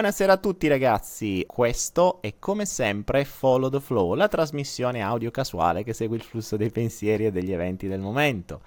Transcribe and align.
Buonasera 0.00 0.32
a 0.32 0.38
tutti 0.38 0.66
ragazzi, 0.66 1.44
questo 1.46 2.22
è 2.22 2.36
come 2.38 2.64
sempre 2.64 3.26
Follow 3.26 3.68
the 3.68 3.80
Flow, 3.80 4.14
la 4.14 4.28
trasmissione 4.28 5.02
audio 5.02 5.30
casuale 5.30 5.84
che 5.84 5.92
segue 5.92 6.16
il 6.16 6.22
flusso 6.22 6.56
dei 6.56 6.70
pensieri 6.70 7.26
e 7.26 7.30
degli 7.30 7.52
eventi 7.52 7.86
del 7.86 8.00
momento. 8.00 8.62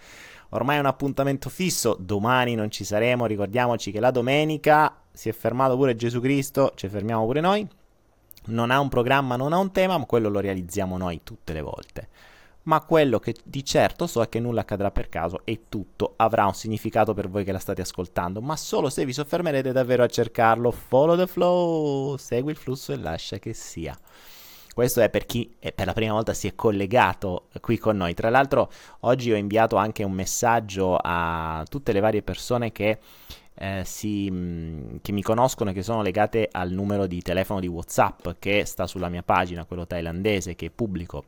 Ormai 0.50 0.78
è 0.78 0.80
un 0.80 0.86
appuntamento 0.86 1.50
fisso, 1.50 1.98
domani 2.00 2.54
non 2.54 2.70
ci 2.70 2.84
saremo, 2.84 3.26
ricordiamoci 3.26 3.92
che 3.92 4.00
la 4.00 4.12
domenica 4.12 4.96
si 5.12 5.28
è 5.28 5.32
fermato 5.32 5.76
pure 5.76 5.96
Gesù 5.96 6.22
Cristo, 6.22 6.74
ci 6.76 6.88
fermiamo 6.88 7.26
pure 7.26 7.42
noi. 7.42 7.68
Non 8.50 8.70
ha 8.70 8.80
un 8.80 8.90
programma, 8.90 9.36
non 9.36 9.54
ha 9.54 9.58
un 9.58 9.72
tema, 9.72 9.98
ma 9.98 10.06
quello 10.06 10.30
lo 10.30 10.40
realizziamo 10.40 10.98
noi 10.98 11.22
tutte 11.24 11.52
le 11.54 11.62
volte 11.62 12.10
ma 12.64 12.82
quello 12.82 13.20
che 13.20 13.36
di 13.44 13.64
certo 13.66 14.08
so 14.08 14.22
è 14.22 14.30
che 14.30 14.40
nulla 14.40 14.62
accadrà 14.62 14.92
per 14.92 15.10
caso 15.10 15.42
e 15.44 15.64
tutto 15.68 16.14
avrà 16.18 16.46
un 16.46 16.54
significato 16.54 17.14
per 17.14 17.30
voi 17.30 17.44
che 17.44 17.52
la 17.52 17.60
state 17.60 17.82
ascoltando, 17.82 18.42
ma 18.42 18.56
solo 18.56 18.90
se 18.90 19.06
vi 19.06 19.14
soffermerete 19.14 19.72
davvero 19.72 20.04
a 20.04 20.08
cercarlo. 20.08 20.72
Follow 20.72 21.18
the 21.18 21.28
flow, 21.28 22.16
segui 22.18 22.52
il 22.52 22.58
flusso 22.58 22.94
e 22.94 22.98
lascia 22.98 23.38
che 23.40 23.54
sia. 23.54 23.98
Questo 24.74 25.02
è 25.02 25.10
per 25.10 25.26
chi 25.26 25.54
è 25.60 25.72
per 25.72 25.86
la 25.86 25.94
prima 25.94 26.14
volta 26.14 26.34
si 26.34 26.48
è 26.48 26.56
collegato 26.56 27.48
qui 27.62 27.78
con 27.78 27.98
noi. 27.98 28.14
Tra 28.16 28.30
l'altro, 28.30 28.72
oggi 29.02 29.32
ho 29.32 29.36
inviato 29.36 29.76
anche 29.76 30.04
un 30.04 30.14
messaggio 30.14 30.98
a 31.00 31.64
tutte 31.70 31.92
le 31.92 32.00
varie 32.00 32.24
persone 32.24 32.72
che, 32.72 32.98
eh, 33.54 33.84
si, 33.86 34.98
che 35.02 35.12
mi 35.12 35.22
conoscono 35.22 35.70
e 35.70 35.74
che 35.74 35.84
sono 35.84 36.02
legate 36.02 36.50
al 36.52 36.72
numero 36.72 37.06
di 37.06 37.22
telefono 37.22 37.60
di 37.60 37.68
WhatsApp 37.68 38.30
che 38.40 38.66
sta 38.66 38.88
sulla 38.88 39.10
mia 39.10 39.22
pagina, 39.22 39.66
quello 39.66 39.86
thailandese, 39.86 40.56
che 40.56 40.72
pubblico 40.72 41.26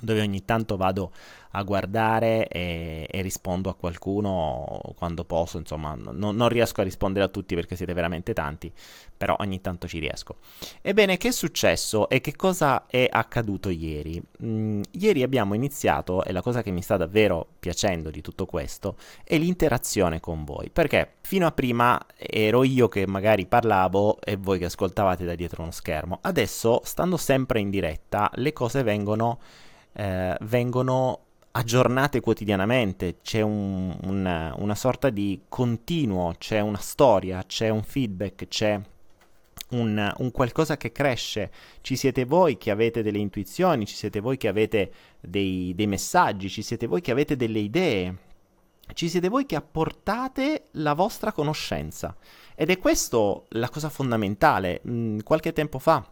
dove 0.00 0.20
ogni 0.20 0.44
tanto 0.44 0.76
vado 0.76 1.12
a 1.52 1.62
guardare 1.62 2.46
e, 2.46 3.06
e, 3.10 3.22
rispondo 3.22 3.70
a 3.70 3.74
qualcuno 3.74 4.80
quando 4.96 5.24
posso, 5.24 5.58
insomma 5.58 5.94
no, 5.94 6.30
non 6.30 6.48
riesco 6.48 6.80
a 6.80 6.84
rispondere 6.84 7.24
a 7.24 7.28
tutti 7.28 7.54
perché 7.54 7.74
siete 7.74 7.92
veramente 7.92 8.32
tanti, 8.32 8.72
però 9.16 9.36
ogni 9.40 9.60
tanto 9.60 9.88
ci 9.88 9.98
riesco. 9.98 10.36
Ebbene, 10.80 11.16
che 11.16 11.28
è 11.28 11.32
successo 11.32 12.08
e 12.08 12.20
che 12.20 12.36
cosa 12.36 12.86
è 12.86 13.06
accaduto 13.10 13.68
ieri? 13.68 14.22
Mm, 14.44 14.82
ieri 14.92 15.22
abbiamo 15.22 15.54
iniziato, 15.54 16.24
e 16.24 16.32
la 16.32 16.42
cosa 16.42 16.62
che 16.62 16.70
mi 16.70 16.82
sta 16.82 16.96
davvero 16.96 17.46
piacendo 17.58 18.10
di 18.10 18.20
tutto 18.20 18.46
questo, 18.46 18.96
è 19.24 19.36
l'interazione 19.36 20.20
con 20.20 20.44
voi, 20.44 20.70
perché 20.70 21.14
fino 21.22 21.46
a 21.46 21.52
prima 21.52 22.00
ero 22.16 22.62
io 22.62 22.88
che 22.88 23.06
magari 23.06 23.46
parlavo 23.46 24.20
e 24.20 24.36
voi 24.36 24.58
che 24.58 24.66
ascoltavate 24.66 25.24
da 25.24 25.34
dietro 25.34 25.62
uno 25.62 25.72
schermo, 25.72 26.18
adesso, 26.22 26.80
stando 26.84 27.16
sempre 27.16 27.58
in 27.58 27.70
diretta, 27.70 28.30
le 28.34 28.52
cose 28.52 28.84
vengono 28.84 29.38
eh, 29.92 30.36
vengono 30.42 31.24
aggiornate 31.52 32.20
quotidianamente, 32.20 33.18
c'è 33.22 33.40
un, 33.40 33.96
una, 34.02 34.54
una 34.56 34.74
sorta 34.74 35.10
di 35.10 35.42
continuo, 35.48 36.34
c'è 36.38 36.60
una 36.60 36.78
storia, 36.78 37.42
c'è 37.44 37.68
un 37.68 37.82
feedback, 37.82 38.46
c'è 38.46 38.80
un, 39.70 40.12
un, 40.16 40.30
qualcosa 40.30 40.76
che 40.76 40.92
cresce. 40.92 41.50
Ci 41.80 41.96
siete 41.96 42.24
voi 42.24 42.56
che 42.56 42.70
avete 42.70 43.02
delle 43.02 43.18
intuizioni, 43.18 43.86
ci 43.86 43.94
siete 43.94 44.20
voi 44.20 44.36
che 44.36 44.48
avete 44.48 44.92
dei, 45.20 45.72
dei, 45.74 45.86
messaggi, 45.86 46.48
ci 46.48 46.62
siete 46.62 46.86
voi 46.86 47.00
che 47.00 47.10
avete 47.10 47.36
delle 47.36 47.58
idee, 47.58 48.16
ci 48.94 49.08
siete 49.08 49.28
voi 49.28 49.46
che 49.46 49.56
apportate 49.56 50.68
la 50.72 50.94
vostra 50.94 51.32
conoscenza. 51.32 52.16
Ed 52.54 52.70
è 52.70 52.78
questo 52.78 53.46
la 53.50 53.68
cosa 53.68 53.88
fondamentale. 53.88 54.82
Mm, 54.88 55.18
qualche 55.20 55.52
tempo 55.52 55.78
fa, 55.78 56.08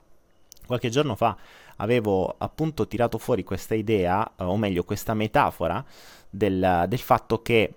qualche 0.67 0.89
giorno 0.89 1.15
fa, 1.15 1.37
avevo 1.79 2.35
appunto 2.39 2.87
tirato 2.87 3.19
fuori 3.19 3.45
questa 3.45 3.75
idea, 3.75 4.33
o 4.37 4.57
meglio 4.57 4.85
questa 4.85 5.15
metafora, 5.15 5.85
del, 6.31 6.85
del 6.89 6.99
fatto 6.99 7.43
che 7.43 7.75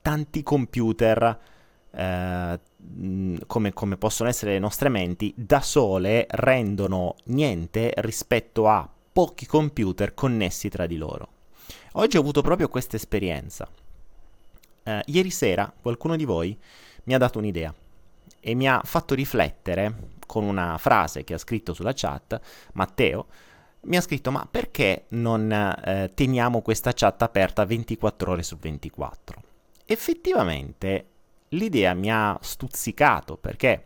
tanti 0.00 0.42
computer, 0.42 1.38
eh, 1.90 2.60
come, 3.46 3.72
come 3.72 3.96
possono 3.96 4.28
essere 4.28 4.52
le 4.52 4.58
nostre 4.58 4.88
menti, 4.88 5.32
da 5.36 5.60
sole 5.60 6.26
rendono 6.30 7.16
niente 7.24 7.92
rispetto 7.96 8.68
a 8.68 8.88
pochi 9.12 9.46
computer 9.46 10.14
connessi 10.14 10.68
tra 10.68 10.86
di 10.86 10.96
loro. 10.96 11.28
Oggi 11.92 12.16
ho 12.16 12.20
avuto 12.20 12.42
proprio 12.42 12.68
questa 12.68 12.96
esperienza. 12.96 13.68
Eh, 14.84 15.02
ieri 15.06 15.30
sera 15.30 15.72
qualcuno 15.80 16.16
di 16.16 16.24
voi 16.24 16.58
mi 17.04 17.14
ha 17.14 17.18
dato 17.18 17.38
un'idea 17.38 17.72
e 18.40 18.54
mi 18.54 18.68
ha 18.68 18.80
fatto 18.84 19.14
riflettere 19.14 19.94
con 20.32 20.44
una 20.44 20.78
frase 20.78 21.24
che 21.24 21.34
ha 21.34 21.38
scritto 21.38 21.74
sulla 21.74 21.92
chat, 21.94 22.40
Matteo, 22.72 23.26
mi 23.82 23.98
ha 23.98 24.00
scritto 24.00 24.30
ma 24.30 24.48
perché 24.50 25.04
non 25.08 25.52
eh, 25.52 26.10
teniamo 26.14 26.62
questa 26.62 26.94
chat 26.94 27.20
aperta 27.20 27.66
24 27.66 28.30
ore 28.30 28.42
su 28.42 28.56
24? 28.56 29.42
Effettivamente 29.84 31.06
l'idea 31.48 31.92
mi 31.92 32.10
ha 32.10 32.38
stuzzicato 32.40 33.36
perché 33.36 33.84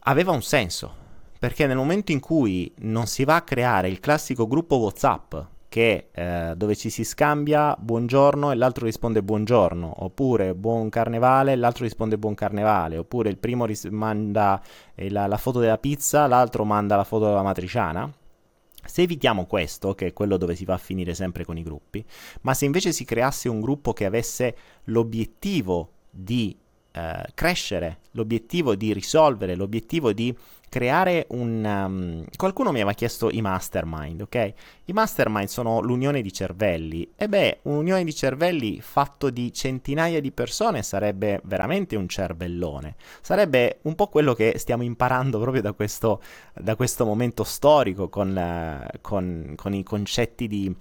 aveva 0.00 0.32
un 0.32 0.42
senso, 0.42 0.94
perché 1.38 1.66
nel 1.66 1.78
momento 1.78 2.12
in 2.12 2.20
cui 2.20 2.70
non 2.80 3.06
si 3.06 3.24
va 3.24 3.36
a 3.36 3.42
creare 3.44 3.88
il 3.88 4.00
classico 4.00 4.46
gruppo 4.46 4.76
WhatsApp 4.76 5.36
che, 5.74 6.10
eh, 6.12 6.54
dove 6.56 6.76
ci 6.76 6.88
si 6.88 7.02
scambia 7.02 7.76
buongiorno 7.76 8.52
e 8.52 8.54
l'altro 8.54 8.84
risponde 8.84 9.24
buongiorno, 9.24 10.04
oppure 10.04 10.54
buon 10.54 10.88
carnevale 10.88 11.50
e 11.50 11.56
l'altro 11.56 11.82
risponde 11.82 12.16
buon 12.16 12.34
carnevale, 12.34 12.96
oppure 12.96 13.28
il 13.28 13.38
primo 13.38 13.64
ris- 13.64 13.86
manda 13.86 14.62
eh, 14.94 15.10
la, 15.10 15.26
la 15.26 15.36
foto 15.36 15.58
della 15.58 15.78
pizza, 15.78 16.28
l'altro 16.28 16.64
manda 16.64 16.94
la 16.94 17.02
foto 17.02 17.24
della 17.24 17.42
matriciana. 17.42 18.08
Se 18.84 19.02
evitiamo 19.02 19.46
questo, 19.46 19.96
che 19.96 20.06
è 20.06 20.12
quello 20.12 20.36
dove 20.36 20.54
si 20.54 20.64
va 20.64 20.74
a 20.74 20.78
finire 20.78 21.12
sempre 21.12 21.44
con 21.44 21.58
i 21.58 21.64
gruppi, 21.64 22.04
ma 22.42 22.54
se 22.54 22.66
invece 22.66 22.92
si 22.92 23.04
creasse 23.04 23.48
un 23.48 23.60
gruppo 23.60 23.92
che 23.92 24.04
avesse 24.04 24.56
l'obiettivo 24.84 25.90
di 26.08 26.56
eh, 26.92 27.24
crescere, 27.34 27.98
l'obiettivo 28.12 28.76
di 28.76 28.92
risolvere, 28.92 29.56
l'obiettivo 29.56 30.12
di 30.12 30.32
creare 30.74 31.26
un... 31.28 31.64
Um, 31.64 32.24
qualcuno 32.36 32.72
mi 32.72 32.78
aveva 32.80 32.94
chiesto 32.94 33.30
i 33.30 33.40
mastermind, 33.40 34.22
ok? 34.22 34.52
I 34.86 34.92
mastermind 34.92 35.46
sono 35.46 35.80
l'unione 35.80 36.20
di 36.20 36.32
cervelli. 36.32 37.12
E 37.14 37.28
beh, 37.28 37.60
un'unione 37.62 38.02
di 38.02 38.12
cervelli 38.12 38.80
fatto 38.80 39.30
di 39.30 39.52
centinaia 39.52 40.20
di 40.20 40.32
persone 40.32 40.82
sarebbe 40.82 41.40
veramente 41.44 41.94
un 41.94 42.08
cervellone. 42.08 42.96
Sarebbe 43.20 43.78
un 43.82 43.94
po' 43.94 44.08
quello 44.08 44.34
che 44.34 44.54
stiamo 44.56 44.82
imparando 44.82 45.38
proprio 45.38 45.62
da 45.62 45.74
questo, 45.74 46.20
da 46.52 46.74
questo 46.74 47.04
momento 47.04 47.44
storico 47.44 48.08
con, 48.08 48.34
uh, 48.34 48.98
con, 49.00 49.52
con 49.54 49.74
i 49.74 49.84
concetti 49.84 50.48
di 50.48 50.74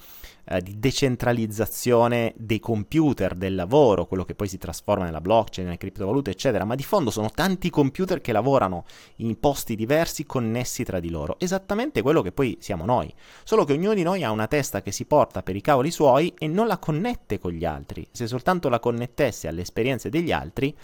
eh, 0.45 0.61
di 0.61 0.79
decentralizzazione 0.79 2.33
dei 2.35 2.59
computer, 2.59 3.35
del 3.35 3.55
lavoro, 3.55 4.05
quello 4.05 4.25
che 4.25 4.35
poi 4.35 4.47
si 4.47 4.57
trasforma 4.57 5.05
nella 5.05 5.21
blockchain, 5.21 5.65
nelle 5.65 5.77
criptovalute, 5.77 6.31
eccetera, 6.31 6.65
ma 6.65 6.75
di 6.75 6.83
fondo 6.83 7.11
sono 7.11 7.29
tanti 7.29 7.69
computer 7.69 8.21
che 8.21 8.31
lavorano 8.31 8.85
in 9.17 9.39
posti 9.39 9.75
diversi 9.75 10.25
connessi 10.25 10.83
tra 10.83 10.99
di 10.99 11.09
loro, 11.09 11.37
esattamente 11.39 12.01
quello 12.01 12.21
che 12.21 12.31
poi 12.31 12.57
siamo 12.59 12.85
noi, 12.85 13.13
solo 13.43 13.63
che 13.63 13.73
ognuno 13.73 13.93
di 13.93 14.03
noi 14.03 14.23
ha 14.23 14.31
una 14.31 14.47
testa 14.47 14.81
che 14.81 14.91
si 14.91 15.05
porta 15.05 15.43
per 15.43 15.55
i 15.55 15.61
cavoli 15.61 15.91
suoi 15.91 16.33
e 16.37 16.47
non 16.47 16.67
la 16.67 16.77
connette 16.77 17.39
con 17.39 17.51
gli 17.51 17.65
altri, 17.65 18.07
se 18.11 18.27
soltanto 18.27 18.69
la 18.69 18.79
connettesse 18.79 19.47
alle 19.47 19.61
esperienze 19.61 20.09
degli 20.09 20.31
altri 20.31 20.75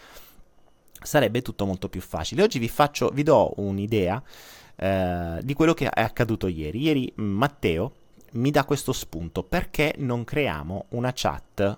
sarebbe 1.01 1.41
tutto 1.41 1.65
molto 1.65 1.89
più 1.89 2.01
facile. 2.01 2.43
Oggi 2.43 2.59
vi, 2.59 2.67
faccio, 2.67 3.09
vi 3.13 3.23
do 3.23 3.53
un'idea 3.57 4.21
eh, 4.75 5.39
di 5.41 5.53
quello 5.53 5.73
che 5.73 5.89
è 5.89 6.01
accaduto 6.01 6.47
ieri. 6.47 6.81
Ieri 6.81 7.11
Matteo 7.15 7.93
mi 8.33 8.51
dà 8.51 8.63
questo 8.65 8.93
spunto. 8.93 9.43
Perché 9.43 9.95
non 9.97 10.23
creiamo 10.23 10.85
una 10.89 11.11
chat 11.13 11.77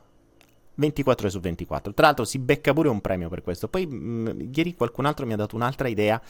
24 0.76 1.24
ore 1.24 1.34
su 1.34 1.40
24? 1.40 1.94
Tra 1.94 2.08
l'altro 2.08 2.26
si 2.26 2.40
becca 2.40 2.74
pure 2.74 2.90
un 2.90 3.02
premio 3.02 3.30
per 3.30 3.42
questo. 3.42 3.68
Poi 3.68 3.86
mh, 3.86 3.96
mm, 3.96 4.40
ieri 4.54 4.76
qualcun 4.76 5.06
altro 5.06 5.26
mi 5.26 5.34
ha 5.34 5.38
dato 5.38 5.56
un'altra 5.56 5.88
idea 5.88 6.22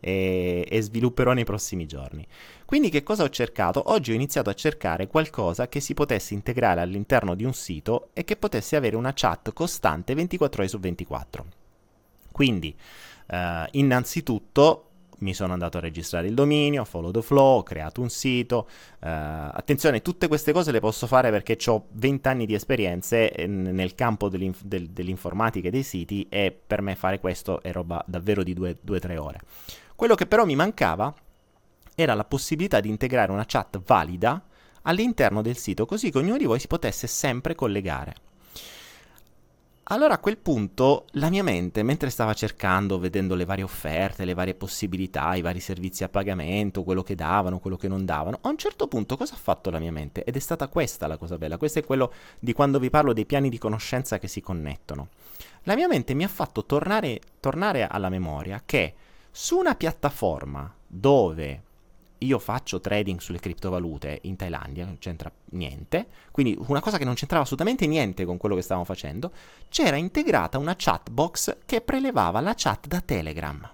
e, 0.00 0.66
e, 0.68 0.82
svilupperò 0.82 1.32
nei 1.32 1.44
prossimi 1.44 1.86
giorni. 1.86 2.26
Quindi 2.64 2.88
che 2.88 3.02
cosa 3.02 3.22
ho 3.22 3.28
cercato? 3.28 3.82
Oggi 3.86 4.12
ho 4.12 4.14
iniziato 4.14 4.50
a 4.50 4.54
cercare 4.54 5.06
qualcosa 5.06 5.68
che 5.68 5.80
si 5.80 5.94
potesse 5.94 6.34
integrare 6.34 6.80
all'interno 6.80 7.34
di 7.34 7.44
un 7.44 7.52
sito 7.52 8.08
e 8.14 8.24
che 8.24 8.36
potesse 8.36 8.76
avere 8.76 8.96
una 8.96 9.12
chat 9.14 9.52
costante 9.52 10.14
24 10.14 10.62
ore 10.62 10.70
su 10.70 10.78
24. 10.78 11.46
Quindi, 12.32 12.74
eh, 13.26 13.68
innanzitutto 13.72 14.89
mi 15.20 15.34
sono 15.34 15.52
andato 15.52 15.78
a 15.78 15.80
registrare 15.80 16.26
il 16.26 16.34
dominio, 16.34 16.84
follow 16.84 17.10
the 17.10 17.22
flow, 17.22 17.58
ho 17.58 17.62
creato 17.62 18.00
un 18.00 18.10
sito. 18.10 18.68
Uh, 19.00 19.06
attenzione, 19.52 20.02
tutte 20.02 20.28
queste 20.28 20.52
cose 20.52 20.70
le 20.72 20.80
posso 20.80 21.06
fare 21.06 21.30
perché 21.30 21.56
ho 21.66 21.86
20 21.92 22.28
anni 22.28 22.46
di 22.46 22.54
esperienze 22.54 23.32
nel 23.46 23.94
campo 23.94 24.28
dell'inf- 24.28 24.62
del- 24.62 24.90
dell'informatica 24.90 25.68
e 25.68 25.70
dei 25.70 25.82
siti 25.82 26.26
e 26.28 26.56
per 26.66 26.82
me 26.82 26.94
fare 26.94 27.20
questo 27.20 27.62
è 27.62 27.72
roba 27.72 28.02
davvero 28.06 28.42
di 28.42 28.54
2-3 28.54 29.16
ore. 29.16 29.40
Quello 29.94 30.14
che 30.14 30.26
però 30.26 30.44
mi 30.44 30.56
mancava 30.56 31.14
era 31.94 32.14
la 32.14 32.24
possibilità 32.24 32.80
di 32.80 32.88
integrare 32.88 33.32
una 33.32 33.44
chat 33.46 33.80
valida 33.84 34.42
all'interno 34.82 35.42
del 35.42 35.56
sito, 35.56 35.84
così 35.84 36.10
che 36.10 36.18
ognuno 36.18 36.38
di 36.38 36.46
voi 36.46 36.58
si 36.58 36.66
potesse 36.66 37.06
sempre 37.06 37.54
collegare. 37.54 38.14
Allora 39.92 40.14
a 40.14 40.18
quel 40.18 40.38
punto 40.38 41.06
la 41.14 41.30
mia 41.30 41.42
mente, 41.42 41.82
mentre 41.82 42.10
stava 42.10 42.32
cercando, 42.32 43.00
vedendo 43.00 43.34
le 43.34 43.44
varie 43.44 43.64
offerte, 43.64 44.24
le 44.24 44.34
varie 44.34 44.54
possibilità, 44.54 45.34
i 45.34 45.40
vari 45.40 45.58
servizi 45.58 46.04
a 46.04 46.08
pagamento, 46.08 46.84
quello 46.84 47.02
che 47.02 47.16
davano, 47.16 47.58
quello 47.58 47.76
che 47.76 47.88
non 47.88 48.04
davano, 48.04 48.38
a 48.40 48.50
un 48.50 48.56
certo 48.56 48.86
punto 48.86 49.16
cosa 49.16 49.34
ha 49.34 49.38
fatto 49.38 49.68
la 49.68 49.80
mia 49.80 49.90
mente? 49.90 50.22
Ed 50.22 50.36
è 50.36 50.38
stata 50.38 50.68
questa 50.68 51.08
la 51.08 51.16
cosa 51.16 51.38
bella, 51.38 51.56
questo 51.56 51.80
è 51.80 51.84
quello 51.84 52.12
di 52.38 52.52
quando 52.52 52.78
vi 52.78 52.88
parlo 52.88 53.12
dei 53.12 53.26
piani 53.26 53.48
di 53.48 53.58
conoscenza 53.58 54.20
che 54.20 54.28
si 54.28 54.40
connettono. 54.40 55.08
La 55.64 55.74
mia 55.74 55.88
mente 55.88 56.14
mi 56.14 56.22
ha 56.22 56.28
fatto 56.28 56.64
tornare, 56.64 57.20
tornare 57.40 57.84
alla 57.88 58.10
memoria 58.10 58.62
che 58.64 58.94
su 59.28 59.58
una 59.58 59.74
piattaforma 59.74 60.72
dove 60.86 61.62
io 62.20 62.38
faccio 62.38 62.80
trading 62.80 63.20
sulle 63.20 63.38
criptovalute 63.38 64.20
in 64.22 64.36
Thailandia, 64.36 64.84
non 64.84 64.98
c'entra 64.98 65.30
niente, 65.50 66.06
quindi 66.30 66.56
una 66.66 66.80
cosa 66.80 66.98
che 66.98 67.04
non 67.04 67.14
c'entrava 67.14 67.44
assolutamente 67.44 67.86
niente 67.86 68.24
con 68.24 68.36
quello 68.36 68.54
che 68.54 68.62
stavamo 68.62 68.84
facendo, 68.84 69.32
c'era 69.68 69.96
integrata 69.96 70.58
una 70.58 70.74
chat 70.76 71.10
box 71.10 71.58
che 71.66 71.80
prelevava 71.80 72.40
la 72.40 72.54
chat 72.56 72.86
da 72.86 73.00
Telegram. 73.00 73.68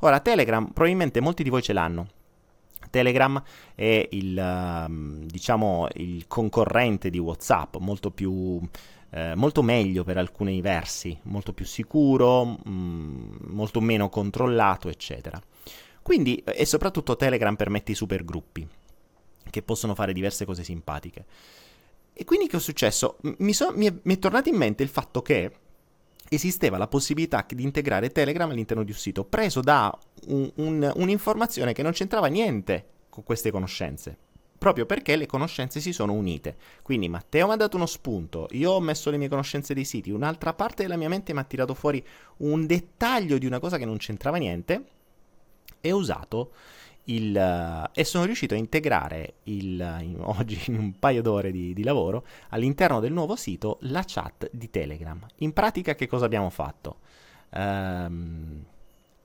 Ora, 0.00 0.20
Telegram, 0.20 0.66
probabilmente 0.66 1.20
molti 1.20 1.42
di 1.42 1.50
voi 1.50 1.62
ce 1.62 1.72
l'hanno. 1.72 2.08
Telegram 2.90 3.42
è 3.74 4.08
il, 4.12 4.86
uh, 4.88 5.26
diciamo, 5.26 5.88
il 5.94 6.26
concorrente 6.26 7.10
di 7.10 7.18
WhatsApp, 7.18 7.76
molto 7.76 8.10
più 8.10 8.60
eh, 9.10 9.34
molto 9.34 9.62
meglio 9.62 10.04
per 10.04 10.18
alcuni 10.18 10.60
versi, 10.60 11.18
molto 11.22 11.52
più 11.52 11.64
sicuro, 11.64 12.44
mh, 12.44 12.60
mm, 12.68 13.34
molto 13.48 13.80
meno 13.80 14.08
controllato, 14.08 14.88
eccetera. 14.88 15.40
Quindi, 16.08 16.36
e 16.36 16.64
soprattutto 16.64 17.16
Telegram 17.16 17.54
permette 17.54 17.92
i 17.92 17.94
supergruppi, 17.94 18.66
che 19.50 19.62
possono 19.62 19.94
fare 19.94 20.14
diverse 20.14 20.46
cose 20.46 20.64
simpatiche. 20.64 21.26
E 22.14 22.24
quindi 22.24 22.46
che 22.46 22.56
è 22.56 22.60
successo? 22.60 23.18
Mi, 23.40 23.52
so, 23.52 23.72
mi, 23.76 23.84
è, 23.84 23.94
mi 24.04 24.14
è 24.14 24.18
tornato 24.18 24.48
in 24.48 24.56
mente 24.56 24.82
il 24.82 24.88
fatto 24.88 25.20
che 25.20 25.52
esisteva 26.30 26.78
la 26.78 26.88
possibilità 26.88 27.44
di 27.46 27.62
integrare 27.62 28.08
Telegram 28.08 28.48
all'interno 28.48 28.84
di 28.84 28.92
un 28.92 28.96
sito, 28.96 29.24
preso 29.24 29.60
da 29.60 29.94
un, 30.28 30.50
un, 30.54 30.90
un'informazione 30.96 31.74
che 31.74 31.82
non 31.82 31.92
c'entrava 31.92 32.28
niente 32.28 32.86
con 33.10 33.22
queste 33.22 33.50
conoscenze 33.50 34.16
proprio 34.58 34.86
perché 34.86 35.14
le 35.14 35.26
conoscenze 35.26 35.78
si 35.78 35.92
sono 35.92 36.14
unite. 36.14 36.56
Quindi 36.82 37.08
Matteo 37.08 37.46
mi 37.46 37.52
ha 37.52 37.56
dato 37.56 37.76
uno 37.76 37.86
spunto, 37.86 38.48
io 38.52 38.72
ho 38.72 38.80
messo 38.80 39.08
le 39.10 39.18
mie 39.18 39.28
conoscenze 39.28 39.72
dei 39.72 39.84
siti, 39.84 40.10
un'altra 40.10 40.52
parte 40.52 40.82
della 40.82 40.96
mia 40.96 41.08
mente 41.08 41.32
mi 41.32 41.38
ha 41.38 41.44
tirato 41.44 41.74
fuori 41.74 42.04
un 42.38 42.66
dettaglio 42.66 43.38
di 43.38 43.46
una 43.46 43.60
cosa 43.60 43.76
che 43.76 43.84
non 43.84 43.98
c'entrava 43.98 44.38
niente 44.38 44.96
e 45.88 45.92
usato 45.92 46.52
il, 47.08 47.34
uh, 47.34 47.88
e 47.92 48.04
sono 48.04 48.24
riuscito 48.24 48.54
a 48.54 48.58
integrare 48.58 49.34
il, 49.44 49.98
in, 50.00 50.16
oggi 50.20 50.60
in 50.66 50.78
un 50.78 50.98
paio 50.98 51.22
d'ore 51.22 51.50
di, 51.50 51.72
di, 51.72 51.82
lavoro 51.82 52.26
all'interno 52.50 53.00
del 53.00 53.12
nuovo 53.12 53.34
sito 53.36 53.78
la 53.82 54.04
chat 54.06 54.50
di 54.52 54.68
Telegram. 54.70 55.18
In 55.36 55.52
pratica 55.52 55.94
che 55.94 56.06
cosa 56.06 56.26
abbiamo 56.26 56.50
fatto? 56.50 56.98
Um, 57.50 58.62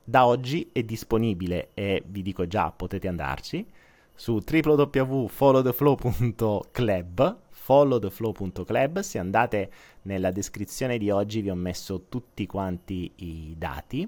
da 0.02 0.26
oggi 0.26 0.70
è 0.72 0.82
disponibile 0.82 1.70
e 1.74 2.02
vi 2.06 2.22
dico 2.22 2.46
già 2.46 2.70
potete 2.70 3.06
andarci 3.08 3.66
su 4.14 4.40
www.followtheflow.club 4.46 7.38
followtheflow.club 7.48 9.00
se 9.00 9.18
andate 9.18 9.70
nella 10.02 10.30
descrizione 10.30 10.98
di 10.98 11.08
oggi 11.10 11.40
vi 11.40 11.48
ho 11.48 11.54
messo 11.54 12.04
tutti 12.08 12.46
quanti 12.46 13.12
i 13.16 13.54
dati 13.56 14.06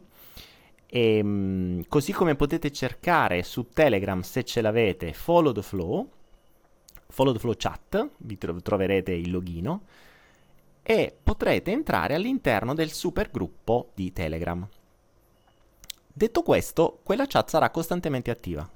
e 0.86 1.16
ehm, 1.18 1.84
così 1.88 2.12
come 2.12 2.36
potete 2.36 2.70
cercare 2.70 3.42
su 3.42 3.68
Telegram 3.72 4.20
se 4.20 4.44
ce 4.44 4.60
l'avete 4.60 5.12
follow 5.12 5.52
the 5.52 5.62
flow 5.62 6.08
follow 7.08 7.32
the 7.32 7.38
flow 7.38 7.54
chat 7.56 8.10
vi 8.18 8.38
tro- 8.38 8.60
troverete 8.62 9.12
il 9.12 9.30
login 9.30 9.80
e 10.82 11.16
potrete 11.20 11.72
entrare 11.72 12.14
all'interno 12.14 12.72
del 12.72 12.92
super 12.92 13.28
gruppo 13.30 13.90
di 13.94 14.12
Telegram. 14.12 14.66
Detto 16.12 16.42
questo 16.42 17.00
quella 17.02 17.26
chat 17.26 17.48
sarà 17.48 17.70
costantemente 17.70 18.30
attiva 18.30 18.68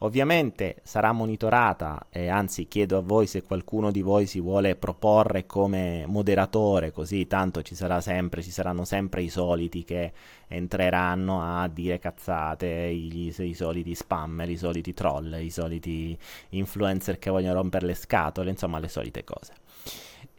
Ovviamente 0.00 0.76
sarà 0.82 1.12
monitorata 1.12 2.08
e 2.10 2.28
anzi 2.28 2.68
chiedo 2.68 2.98
a 2.98 3.00
voi 3.00 3.26
se 3.26 3.42
qualcuno 3.42 3.90
di 3.90 4.02
voi 4.02 4.26
si 4.26 4.40
vuole 4.40 4.76
proporre 4.76 5.46
come 5.46 6.04
moderatore, 6.06 6.92
così 6.92 7.26
tanto 7.26 7.62
ci 7.62 7.74
sempre, 7.74 8.42
ci 8.42 8.50
saranno 8.50 8.84
sempre 8.84 9.22
i 9.22 9.30
soliti 9.30 9.84
che 9.84 10.12
entreranno 10.48 11.40
a 11.40 11.66
dire 11.68 11.98
cazzate, 11.98 12.66
i, 12.66 13.34
i 13.38 13.54
soliti 13.54 13.94
spammer, 13.94 14.50
i 14.50 14.58
soliti 14.58 14.92
troll, 14.92 15.38
i 15.40 15.50
soliti 15.50 16.16
influencer 16.50 17.18
che 17.18 17.30
vogliono 17.30 17.54
rompere 17.54 17.86
le 17.86 17.94
scatole, 17.94 18.50
insomma 18.50 18.78
le 18.78 18.88
solite 18.88 19.24
cose. 19.24 19.54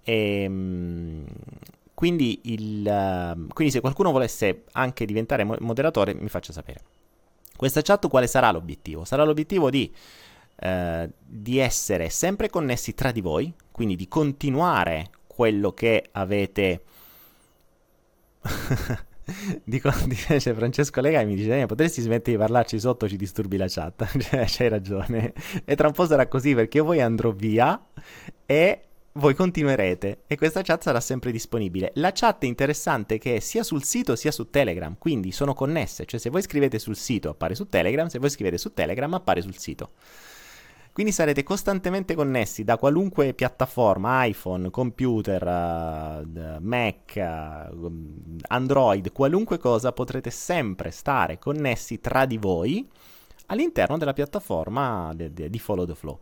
E, 0.03 0.43
ehm, 0.43 1.25
quindi, 1.95 2.41
il, 2.43 3.47
quindi 3.53 3.73
se 3.73 3.79
qualcuno 3.79 4.11
volesse 4.11 4.65
anche 4.73 5.03
diventare 5.05 5.43
moderatore 5.43 6.13
mi 6.13 6.29
faccia 6.29 6.53
sapere. 6.53 6.96
Questa 7.57 7.81
chat 7.81 8.07
quale 8.07 8.27
sarà 8.27 8.51
l'obiettivo? 8.51 9.03
Sarà 9.03 9.25
l'obiettivo 9.25 9.69
di, 9.69 9.93
eh, 10.59 11.09
di 11.25 11.57
essere 11.57 12.09
sempre 12.09 12.49
connessi 12.49 12.93
tra 12.93 13.11
di 13.11 13.19
voi, 13.19 13.53
quindi 13.71 13.95
di 13.95 14.07
continuare 14.07 15.09
quello 15.27 15.73
che 15.73 16.07
avete... 16.11 16.81
Dico, 19.65 19.91
dice 20.07 20.53
Francesco 20.53 21.01
Lega 21.01 21.21
mi 21.23 21.35
dice: 21.35 21.59
eh, 21.59 21.65
Potresti 21.65 22.01
smettere 22.01 22.31
di 22.31 22.37
parlarci 22.37 22.79
sotto, 22.79 23.09
ci 23.09 23.17
disturbi 23.17 23.57
la 23.57 23.67
chat. 23.67 24.07
cioè, 24.19 24.45
c'hai 24.47 24.69
ragione. 24.69 25.33
E 25.65 25.75
tra 25.75 25.87
un 25.87 25.93
po' 25.93 26.05
sarà 26.05 26.27
così 26.27 26.55
perché 26.55 26.77
io 26.77 26.85
poi 26.85 27.01
andrò 27.01 27.31
via 27.31 27.77
e 28.45 28.86
voi 29.17 29.33
continuerete 29.33 30.23
e 30.27 30.37
questa 30.37 30.61
chat 30.61 30.83
sarà 30.83 30.99
sempre 30.99 31.31
disponibile. 31.31 31.91
La 31.95 32.11
chat 32.13 32.43
è 32.43 32.45
interessante 32.45 33.17
che 33.17 33.35
è 33.35 33.39
sia 33.39 33.63
sul 33.63 33.83
sito 33.83 34.15
sia 34.15 34.31
su 34.31 34.49
Telegram, 34.49 34.95
quindi 34.97 35.31
sono 35.31 35.53
connesse, 35.53 36.05
cioè 36.05 36.19
se 36.19 36.29
voi 36.29 36.41
scrivete 36.41 36.79
sul 36.79 36.95
sito 36.95 37.29
appare 37.29 37.55
su 37.55 37.67
Telegram, 37.67 38.07
se 38.07 38.19
voi 38.19 38.29
scrivete 38.29 38.57
su 38.57 38.73
Telegram 38.73 39.13
appare 39.13 39.41
sul 39.41 39.57
sito. 39.57 39.91
Quindi 40.93 41.13
sarete 41.13 41.43
costantemente 41.43 42.15
connessi 42.15 42.63
da 42.63 42.77
qualunque 42.77 43.35
piattaforma, 43.35 44.23
iPhone, 44.25 44.71
computer, 44.71 45.43
uh, 45.43 46.57
Mac, 46.59 47.13
uh, 47.15 47.91
Android, 48.47 49.11
qualunque 49.11 49.59
cosa, 49.59 49.91
potrete 49.91 50.31
sempre 50.31 50.89
stare 50.89 51.37
connessi 51.37 51.99
tra 51.99 52.25
di 52.25 52.37
voi 52.39 52.89
all'interno 53.47 53.97
della 53.97 54.13
piattaforma 54.13 55.13
di 55.15 55.59
Follow 55.59 55.85
the 55.85 55.93
Flow. 55.93 56.19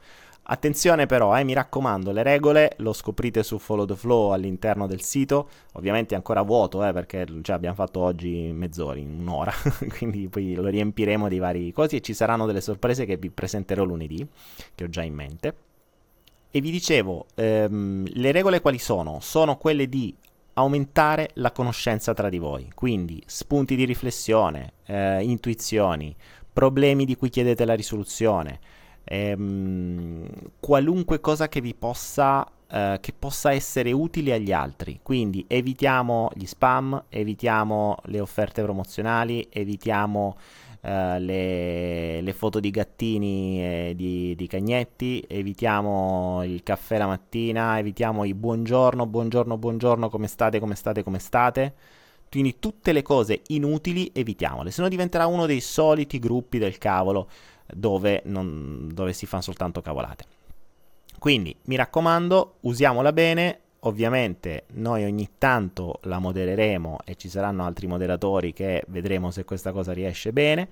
Attenzione 0.47 1.07
però, 1.07 1.35
eh, 1.35 1.43
mi 1.43 1.53
raccomando, 1.53 2.11
le 2.11 2.21
regole 2.21 2.73
lo 2.77 2.93
scoprite 2.93 3.41
su 3.41 3.57
Follow 3.57 3.85
the 3.85 3.95
Flow 3.95 4.29
all'interno 4.29 4.85
del 4.85 5.01
sito, 5.01 5.49
ovviamente 5.73 6.13
è 6.13 6.17
ancora 6.17 6.43
vuoto 6.43 6.85
eh, 6.85 6.93
perché 6.93 7.25
cioè, 7.41 7.55
abbiamo 7.55 7.73
fatto 7.73 8.01
oggi 8.01 8.51
mezz'ora, 8.53 8.99
un'ora, 8.99 9.51
quindi 9.97 10.27
poi 10.27 10.53
lo 10.53 10.67
riempiremo 10.67 11.27
di 11.27 11.39
vari 11.39 11.71
cosi 11.71 11.95
e 11.95 12.01
ci 12.01 12.13
saranno 12.13 12.45
delle 12.45 12.61
sorprese 12.61 13.05
che 13.05 13.17
vi 13.17 13.31
presenterò 13.31 13.83
lunedì, 13.83 14.27
che 14.75 14.83
ho 14.83 14.89
già 14.89 15.01
in 15.01 15.15
mente. 15.15 15.55
E 16.51 16.61
vi 16.61 16.69
dicevo, 16.69 17.25
ehm, 17.33 18.05
le 18.13 18.31
regole 18.31 18.61
quali 18.61 18.77
sono? 18.77 19.17
Sono 19.21 19.57
quelle 19.57 19.89
di 19.89 20.15
aumentare 20.53 21.31
la 21.33 21.51
conoscenza 21.51 22.13
tra 22.13 22.29
di 22.29 22.37
voi, 22.37 22.69
quindi 22.75 23.21
spunti 23.25 23.75
di 23.75 23.83
riflessione, 23.83 24.73
eh, 24.85 25.23
intuizioni, 25.23 26.15
problemi 26.53 27.03
di 27.03 27.15
cui 27.15 27.29
chiedete 27.29 27.65
la 27.65 27.73
risoluzione, 27.73 28.59
ehm, 29.05 30.27
qualunque 30.59 31.19
cosa 31.21 31.47
che 31.47 31.61
vi 31.61 31.73
possa 31.73 32.47
Uh, 32.67 32.99
che 32.99 33.13
possa 33.17 33.53
essere 33.53 33.91
utile 33.91 34.33
agli 34.33 34.51
altri. 34.51 34.99
Quindi 35.03 35.45
evitiamo 35.47 36.31
gli 36.33 36.47
spam, 36.47 37.03
evitiamo 37.09 37.97
le 38.05 38.19
offerte 38.19 38.63
promozionali, 38.63 39.47
evitiamo 39.51 40.35
uh, 40.81 40.87
le, 41.19 42.21
le, 42.21 42.33
foto 42.33 42.59
di 42.59 42.71
gattini 42.71 43.63
e 43.63 43.93
di, 43.95 44.33
di, 44.35 44.47
cagnetti, 44.47 45.23
evitiamo 45.27 46.43
il 46.43 46.63
caffè 46.63 46.97
la 46.97 47.05
mattina, 47.05 47.77
evitiamo 47.77 48.23
i 48.23 48.33
buongiorno, 48.33 49.05
buongiorno, 49.05 49.57
buongiorno, 49.59 50.09
come 50.09 50.25
state, 50.25 50.59
come 50.59 50.73
state, 50.73 51.03
come 51.03 51.19
state. 51.19 51.73
Quindi 52.27 52.57
tutte 52.59 52.91
le 52.91 53.03
cose 53.03 53.43
inutili 53.47 54.09
evitiamole, 54.11 54.71
se 54.71 54.81
no 54.81 54.89
diventerà 54.89 55.27
uno 55.27 55.45
dei 55.45 55.61
soliti 55.61 56.17
gruppi 56.17 56.57
del 56.57 56.79
cavolo 56.79 57.29
dove, 57.73 58.21
non, 58.25 58.89
dove 58.93 59.13
si 59.13 59.25
fanno 59.25 59.43
soltanto 59.43 59.81
cavolate. 59.81 60.25
Quindi 61.19 61.55
mi 61.63 61.75
raccomando, 61.75 62.55
usiamola 62.61 63.11
bene. 63.13 63.59
Ovviamente 63.85 64.63
noi 64.73 65.03
ogni 65.03 65.29
tanto 65.37 65.99
la 66.03 66.17
modereremo 66.17 66.99
e 67.05 67.15
ci 67.15 67.29
saranno 67.29 67.65
altri 67.65 67.85
moderatori 67.85 68.51
che 68.51 68.83
vedremo 68.87 69.29
se 69.29 69.45
questa 69.45 69.71
cosa 69.71 69.93
riesce 69.93 70.33
bene 70.33 70.67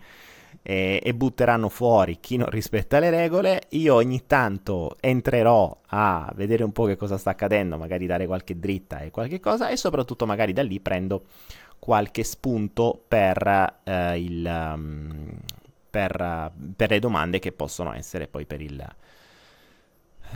e, 0.62 1.00
e, 1.03 1.13
butteranno 1.13 1.69
fuori 1.69 2.19
chi 2.19 2.38
non 2.38 2.50
rispetta 2.50 3.00
le 3.00 3.09
regole. 3.09 3.63
Io 3.69 3.95
ogni 3.95 4.23
tanto 4.27 4.97
entrerò 5.00 5.75
a 5.88 6.31
vedere 6.35 6.63
un 6.63 6.71
po' 6.71 6.85
che 6.85 6.95
cosa 6.95 7.17
sta 7.17 7.31
accadendo, 7.31 7.77
magari 7.77 8.05
dare 8.05 8.25
qualche 8.25 8.57
dritta 8.59 9.00
e 9.00 9.12
qualche 9.12 9.39
cosa 9.39 9.69
e 9.69 9.77
soprattutto 9.77 10.25
magari 10.25 10.53
da 10.53 10.63
lì 10.63 10.79
prendo 10.79 11.25
qualche 11.79 12.23
spunto 12.23 13.03
per 13.07 13.81
eh, 13.83 14.19
il... 14.19 14.71
Um, 14.75 15.29
per, 15.93 16.51
per 16.75 16.89
le 16.89 16.97
domande 16.97 17.38
che 17.38 17.51
possono 17.51 17.93
essere 17.93 18.25
poi 18.25 18.47
per 18.47 18.62
il, 18.62 18.83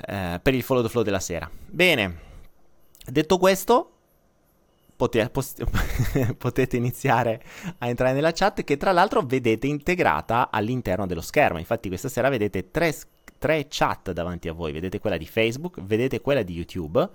eh, 0.06 0.40
per 0.40 0.54
il 0.54 0.62
follow 0.62 0.84
the 0.84 0.90
flow 0.90 1.02
della 1.02 1.20
sera. 1.20 1.50
Bene, 1.66 2.20
detto 3.04 3.40
questo, 3.40 3.94
potete, 4.96 5.32
potete 6.38 6.78
iniziare 6.78 7.42
a 7.80 7.88
entrare 7.88 8.14
nella 8.14 8.34
chat 8.34 8.64
che 8.64 8.78
tra 8.78 8.92
l'altro 8.92 9.24
vedete 9.24 9.66
integrata 9.66 10.52
all'interno 10.52 11.08
dello 11.08 11.22
schermo. 11.22 11.58
Infatti 11.58 11.88
questa 11.88 12.08
sera 12.08 12.30
vedete 12.30 12.70
tre, 12.70 12.94
tre 13.40 13.66
chat 13.68 14.12
davanti 14.12 14.50
a 14.50 14.54
voi, 14.54 14.72
vedete 14.72 15.00
quella 15.00 15.18
di 15.18 15.26
Facebook, 15.26 15.82
vedete 15.82 16.22
quella 16.22 16.44
di 16.44 16.54
YouTube 16.54 17.10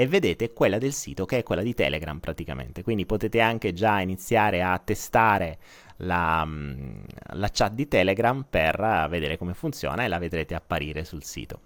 e 0.00 0.06
vedete 0.06 0.52
quella 0.52 0.78
del 0.78 0.92
sito 0.92 1.24
che 1.24 1.38
è 1.38 1.42
quella 1.42 1.62
di 1.62 1.74
Telegram 1.74 2.20
praticamente. 2.20 2.84
Quindi 2.84 3.04
potete 3.04 3.40
anche 3.40 3.72
già 3.72 3.98
iniziare 3.98 4.62
a 4.62 4.78
testare 4.78 5.58
la, 5.96 6.44
mm, 6.46 7.00
la 7.32 7.50
chat 7.52 7.72
di 7.72 7.88
Telegram 7.88 8.46
per 8.48 8.76
vedere 9.10 9.36
come 9.36 9.54
funziona 9.54 10.04
e 10.04 10.08
la 10.08 10.18
vedrete 10.18 10.54
apparire 10.54 11.04
sul 11.04 11.24
sito. 11.24 11.60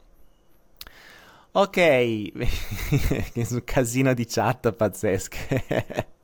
Ok, 1.52 1.72
che 3.34 3.64
casino 3.64 4.14
di 4.14 4.24
chat 4.24 4.72
pazzesche. 4.72 6.06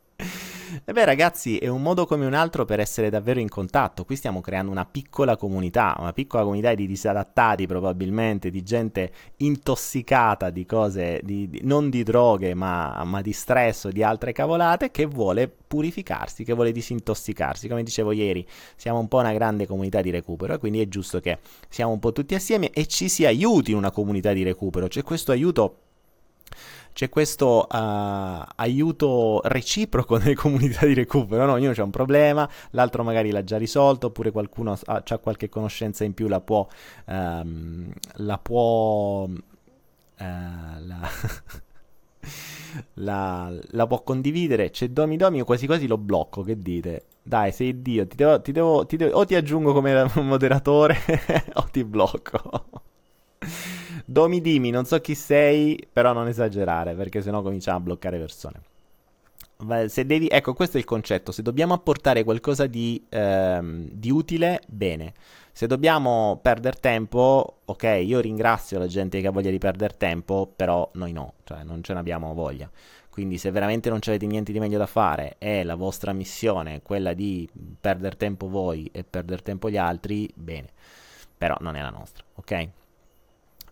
E 0.84 0.92
beh 0.92 1.04
ragazzi, 1.06 1.56
è 1.56 1.68
un 1.68 1.80
modo 1.80 2.04
come 2.04 2.26
un 2.26 2.34
altro 2.34 2.66
per 2.66 2.78
essere 2.78 3.08
davvero 3.08 3.40
in 3.40 3.48
contatto. 3.48 4.04
Qui 4.04 4.16
stiamo 4.16 4.42
creando 4.42 4.70
una 4.70 4.84
piccola 4.84 5.37
comunità, 5.37 5.96
una 5.98 6.12
piccola 6.12 6.42
comunità 6.42 6.75
di 6.75 6.87
disadattati 6.87 7.66
probabilmente, 7.66 8.50
di 8.50 8.62
gente 8.62 9.10
intossicata 9.38 10.50
di 10.50 10.66
cose, 10.66 11.20
di, 11.25 11.48
di, 11.48 11.60
non 11.62 11.88
di 11.88 12.02
droghe, 12.02 12.52
ma, 12.52 13.02
ma 13.04 13.22
di 13.22 13.32
stress 13.32 13.84
o 13.84 13.90
di 13.90 14.02
altre 14.02 14.32
cavolate, 14.32 14.90
che 14.90 15.06
vuole 15.06 15.48
purificarsi, 15.48 16.44
che 16.44 16.52
vuole 16.52 16.72
disintossicarsi. 16.72 17.66
Come 17.66 17.82
dicevo 17.82 18.12
ieri, 18.12 18.46
siamo 18.76 18.98
un 18.98 19.08
po' 19.08 19.18
una 19.18 19.32
grande 19.32 19.66
comunità 19.66 20.02
di 20.02 20.10
recupero 20.10 20.52
e 20.54 20.58
quindi 20.58 20.82
è 20.82 20.88
giusto 20.88 21.20
che 21.20 21.38
siamo 21.70 21.92
un 21.92 21.98
po' 21.98 22.12
tutti 22.12 22.34
assieme 22.34 22.70
e 22.72 22.87
ci 22.87 23.08
si 23.08 23.25
aiuti 23.25 23.70
in 23.70 23.78
una 23.78 23.90
comunità 23.90 24.34
di 24.34 24.42
recupero. 24.42 24.87
C'è 24.87 25.02
questo 25.02 25.32
aiuto 25.32 25.76
c'è 26.98 27.08
questo 27.08 27.68
uh, 27.70 28.44
aiuto 28.56 29.40
reciproco 29.44 30.16
nelle 30.18 30.34
comunità 30.34 30.84
di 30.84 30.94
recupero, 30.94 31.46
no? 31.46 31.52
ognuno 31.52 31.72
ha 31.76 31.82
un 31.84 31.90
problema, 31.90 32.48
l'altro 32.70 33.04
magari 33.04 33.30
l'ha 33.30 33.44
già 33.44 33.56
risolto, 33.56 34.08
oppure 34.08 34.32
qualcuno 34.32 34.76
ha, 34.84 35.02
ha 35.06 35.18
qualche 35.18 35.48
conoscenza 35.48 36.02
in 36.02 36.12
più, 36.12 36.26
la 36.26 36.40
può, 36.40 36.66
um, 37.06 37.88
la 38.14 38.38
può, 38.38 39.26
uh, 39.26 39.36
la, 40.16 41.08
la, 42.94 43.52
la, 43.70 43.86
può 43.86 44.02
condividere. 44.02 44.70
C'è 44.70 44.88
Domi 44.88 45.16
Domi, 45.16 45.36
io 45.36 45.44
quasi 45.44 45.66
quasi 45.66 45.86
lo 45.86 45.98
blocco, 45.98 46.42
che 46.42 46.58
dite? 46.58 47.04
Dai, 47.22 47.52
sei 47.52 47.80
Dio, 47.80 48.08
ti 48.08 48.16
devo, 48.16 48.40
ti 48.40 48.50
devo, 48.50 48.86
ti 48.86 48.96
devo, 48.96 49.18
o 49.18 49.24
ti 49.24 49.36
aggiungo 49.36 49.72
come 49.72 50.10
moderatore 50.20 50.98
o 51.54 51.68
ti 51.70 51.84
blocco. 51.84 52.64
Domi 54.10 54.40
Dimi, 54.40 54.70
non 54.70 54.86
so 54.86 54.98
chi 55.02 55.14
sei, 55.14 55.86
però 55.92 56.14
non 56.14 56.28
esagerare, 56.28 56.94
perché 56.94 57.20
sennò 57.20 57.42
cominciamo 57.42 57.76
a 57.76 57.80
bloccare 57.80 58.16
persone. 58.16 58.62
Devi, 60.06 60.28
ecco, 60.28 60.54
questo 60.54 60.78
è 60.78 60.80
il 60.80 60.86
concetto. 60.86 61.30
Se 61.30 61.42
dobbiamo 61.42 61.74
apportare 61.74 62.24
qualcosa 62.24 62.66
di, 62.66 63.04
ehm, 63.10 63.86
di 63.92 64.10
utile, 64.10 64.62
bene. 64.66 65.12
Se 65.52 65.66
dobbiamo 65.66 66.38
perdere 66.40 66.78
tempo, 66.80 67.58
ok, 67.66 68.00
io 68.02 68.20
ringrazio 68.20 68.78
la 68.78 68.86
gente 68.86 69.20
che 69.20 69.26
ha 69.26 69.30
voglia 69.30 69.50
di 69.50 69.58
perdere 69.58 69.94
tempo, 69.98 70.50
però 70.56 70.88
noi 70.94 71.12
no, 71.12 71.34
cioè 71.44 71.62
non 71.62 71.82
ce 71.82 71.92
n'abbiamo 71.92 72.32
voglia. 72.32 72.70
Quindi 73.10 73.36
se 73.36 73.50
veramente 73.50 73.90
non 73.90 73.98
avete 74.02 74.24
niente 74.24 74.52
di 74.52 74.58
meglio 74.58 74.78
da 74.78 74.86
fare 74.86 75.34
e 75.36 75.64
la 75.64 75.74
vostra 75.74 76.14
missione 76.14 76.80
quella 76.80 77.12
di 77.12 77.46
perdere 77.78 78.16
tempo 78.16 78.48
voi 78.48 78.88
e 78.90 79.04
perdere 79.04 79.42
tempo 79.42 79.68
gli 79.68 79.76
altri, 79.76 80.30
bene. 80.32 80.68
Però 81.36 81.58
non 81.60 81.76
è 81.76 81.82
la 81.82 81.90
nostra, 81.90 82.24
ok? 82.36 82.68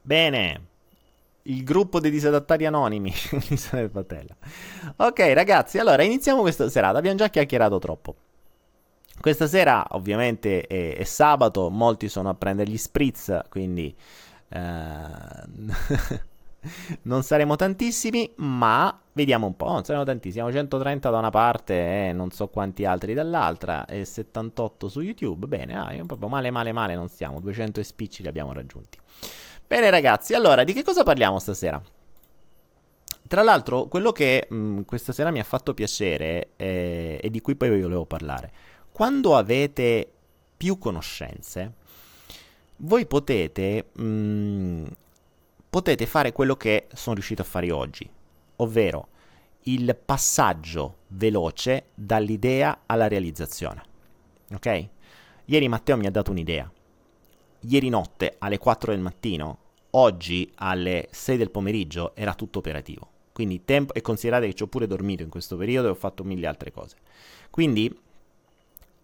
Bene. 0.07 0.61
Il 1.43 1.65
gruppo 1.65 1.99
dei 1.99 2.13
disadattati 2.13 2.65
anonimi. 2.65 3.13
ok, 4.97 5.19
ragazzi, 5.35 5.79
allora 5.79 6.05
iniziamo 6.05 6.43
questa 6.43 6.69
serata. 6.69 6.99
Abbiamo 6.99 7.17
già 7.17 7.29
chiacchierato 7.29 7.81
troppo. 7.81 8.15
Questa 9.21 9.49
sera, 9.49 9.85
ovviamente, 9.91 10.61
è, 10.61 10.97
è 10.97 11.03
sabato. 11.03 11.71
Molti 11.71 12.09
sono 12.09 12.29
a 12.29 12.35
prendere 12.35 12.71
gli 12.71 12.77
spritz, 12.77 13.37
quindi. 13.49 13.93
Eh... 14.49 14.61
non 17.03 17.25
saremo 17.25 17.57
tantissimi, 17.57 18.33
ma 18.37 18.97
vediamo 19.13 19.47
un 19.47 19.57
po'. 19.57 19.73
Non 19.73 19.83
saremo 19.83 20.05
tantissimi. 20.05 20.35
Siamo 20.35 20.53
130 20.53 21.11
da 21.11 21.19
una 21.19 21.31
parte 21.31 22.09
e 22.09 22.13
non 22.13 22.31
so 22.31 22.47
quanti 22.47 22.85
altri 22.85 23.13
dall'altra. 23.13 23.87
E 23.87 24.05
78 24.05 24.89
su 24.89 25.01
YouTube. 25.01 25.49
Bene, 25.49 25.77
ah, 25.77 25.93
proprio 26.07 26.29
male, 26.29 26.53
male, 26.53 26.71
male 26.71 26.95
non 26.95 27.09
stiamo. 27.09 27.41
200 27.41 27.83
spicci 27.83 28.23
li 28.23 28.29
abbiamo 28.29 28.53
raggiunti. 28.53 28.99
Bene 29.69 29.91
ragazzi, 29.91 30.33
allora 30.33 30.63
di 30.63 30.73
che 30.73 30.85
cosa 30.85 31.03
parliamo 31.03 31.41
stasera? 31.41 31.83
Tra 33.27 33.43
l'altro, 33.43 33.87
quello 33.89 34.13
che 34.13 34.47
mh, 34.49 34.57
mm, 34.57 34.81
questa 34.83 35.13
sera 35.13 35.33
mi 35.33 35.41
ha 35.41 35.45
fatto 35.45 35.75
piacere 35.75 36.51
eh, 36.55 37.19
e 37.21 37.31
di 37.31 37.41
cui 37.41 37.57
poi 37.57 37.71
vi 37.71 37.81
volevo 37.81 38.07
parlare, 38.07 38.53
quando 38.93 39.37
avete 39.37 40.09
più 40.57 40.79
conoscenze, 40.79 41.73
voi 42.77 43.07
potete, 43.07 43.87
mh, 43.93 44.03
mm, 44.05 44.85
potete 45.69 46.07
fare 46.07 46.31
quello 46.31 46.55
che 46.55 46.87
sono 46.95 47.17
riuscito 47.17 47.43
a 47.43 47.47
fare 47.47 47.73
oggi, 47.73 48.09
ovvero 48.57 49.09
il 49.63 49.97
passaggio 49.97 50.99
veloce 51.09 51.87
dall'idea 51.93 52.83
alla 52.87 53.09
realizzazione. 53.09 53.83
Ok? 54.53 54.89
Ieri 55.47 55.67
Matteo 55.67 55.97
mi 55.97 56.07
ha 56.07 56.11
dato 56.13 56.31
un'idea 56.31 56.71
ieri 57.69 57.89
notte 57.89 58.37
alle 58.39 58.59
4 58.59 58.93
del 58.93 59.01
mattino, 59.01 59.59
oggi 59.91 60.51
alle 60.57 61.09
6 61.11 61.37
del 61.37 61.51
pomeriggio 61.51 62.15
era 62.15 62.35
tutto 62.35 62.59
operativo. 62.59 63.11
Quindi 63.33 63.65
tempo, 63.65 63.93
e 63.93 64.01
considerate 64.01 64.47
che 64.47 64.55
ci 64.55 64.63
ho 64.63 64.67
pure 64.67 64.87
dormito 64.87 65.23
in 65.23 65.29
questo 65.29 65.57
periodo 65.57 65.89
e 65.89 65.91
ho 65.91 65.95
fatto 65.95 66.25
mille 66.25 66.47
altre 66.47 66.73
cose. 66.73 66.97
Quindi 67.51 67.95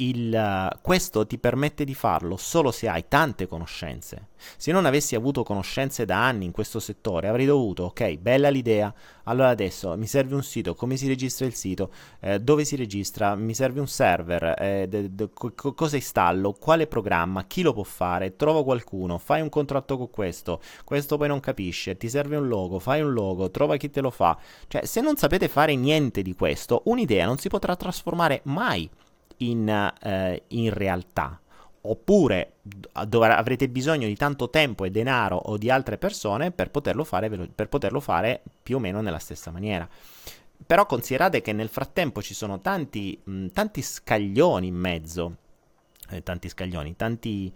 il, 0.08 0.78
questo 0.80 1.26
ti 1.26 1.38
permette 1.38 1.84
di 1.84 1.94
farlo 1.94 2.36
solo 2.36 2.70
se 2.70 2.88
hai 2.88 3.04
tante 3.08 3.46
conoscenze. 3.46 4.28
Se 4.56 4.72
non 4.72 4.86
avessi 4.86 5.14
avuto 5.14 5.42
conoscenze 5.44 6.04
da 6.04 6.26
anni 6.26 6.44
in 6.44 6.50
questo 6.50 6.80
settore, 6.80 7.28
avrei 7.28 7.46
dovuto, 7.46 7.84
ok, 7.84 8.16
bella 8.16 8.48
l'idea, 8.48 8.92
allora 9.24 9.50
adesso 9.50 9.96
mi 9.96 10.06
serve 10.06 10.34
un 10.34 10.42
sito, 10.42 10.74
come 10.74 10.96
si 10.96 11.06
registra 11.06 11.46
il 11.46 11.54
sito, 11.54 11.92
eh, 12.20 12.40
dove 12.40 12.64
si 12.64 12.74
registra, 12.74 13.36
mi 13.36 13.54
serve 13.54 13.80
un 13.80 13.86
server, 13.86 14.54
eh, 14.58 14.86
de, 14.88 15.14
de, 15.14 15.28
co- 15.32 15.52
cosa 15.74 15.96
installo, 15.96 16.52
quale 16.52 16.86
programma, 16.86 17.44
chi 17.44 17.62
lo 17.62 17.72
può 17.72 17.84
fare, 17.84 18.36
trovo 18.36 18.64
qualcuno, 18.64 19.18
fai 19.18 19.40
un 19.40 19.48
contratto 19.48 19.96
con 19.96 20.10
questo, 20.10 20.60
questo 20.84 21.16
poi 21.16 21.28
non 21.28 21.40
capisce, 21.40 21.96
ti 21.96 22.08
serve 22.08 22.36
un 22.36 22.48
logo, 22.48 22.78
fai 22.78 23.00
un 23.00 23.12
logo, 23.12 23.50
trova 23.50 23.76
chi 23.76 23.90
te 23.90 24.00
lo 24.00 24.10
fa. 24.10 24.36
Cioè, 24.66 24.84
se 24.84 25.00
non 25.00 25.16
sapete 25.16 25.48
fare 25.48 25.76
niente 25.76 26.22
di 26.22 26.34
questo, 26.34 26.82
un'idea 26.86 27.26
non 27.26 27.38
si 27.38 27.48
potrà 27.48 27.76
trasformare 27.76 28.40
mai 28.44 28.90
in, 29.50 29.68
eh, 30.02 30.42
in 30.48 30.72
realtà. 30.72 31.38
Oppure 31.84 32.54
dov- 32.62 33.24
avrete 33.24 33.68
bisogno 33.68 34.06
di 34.06 34.14
tanto 34.14 34.50
tempo 34.50 34.84
e 34.84 34.90
denaro 34.90 35.36
o 35.36 35.56
di 35.56 35.68
altre 35.68 35.98
persone 35.98 36.52
per 36.52 36.70
poterlo, 36.70 37.02
fare 37.02 37.28
velo- 37.28 37.48
per 37.52 37.68
poterlo 37.68 37.98
fare 37.98 38.40
più 38.62 38.76
o 38.76 38.78
meno 38.78 39.00
nella 39.00 39.18
stessa 39.18 39.50
maniera. 39.50 39.88
Però 40.64 40.86
considerate 40.86 41.40
che 41.40 41.52
nel 41.52 41.68
frattempo 41.68 42.22
ci 42.22 42.34
sono 42.34 42.60
tanti, 42.60 43.20
mh, 43.22 43.46
tanti 43.48 43.82
scaglioni 43.82 44.68
in 44.68 44.76
mezzo, 44.76 45.36
eh, 46.10 46.22
tanti 46.22 46.48
scaglioni, 46.48 46.94
tanti, 46.94 47.52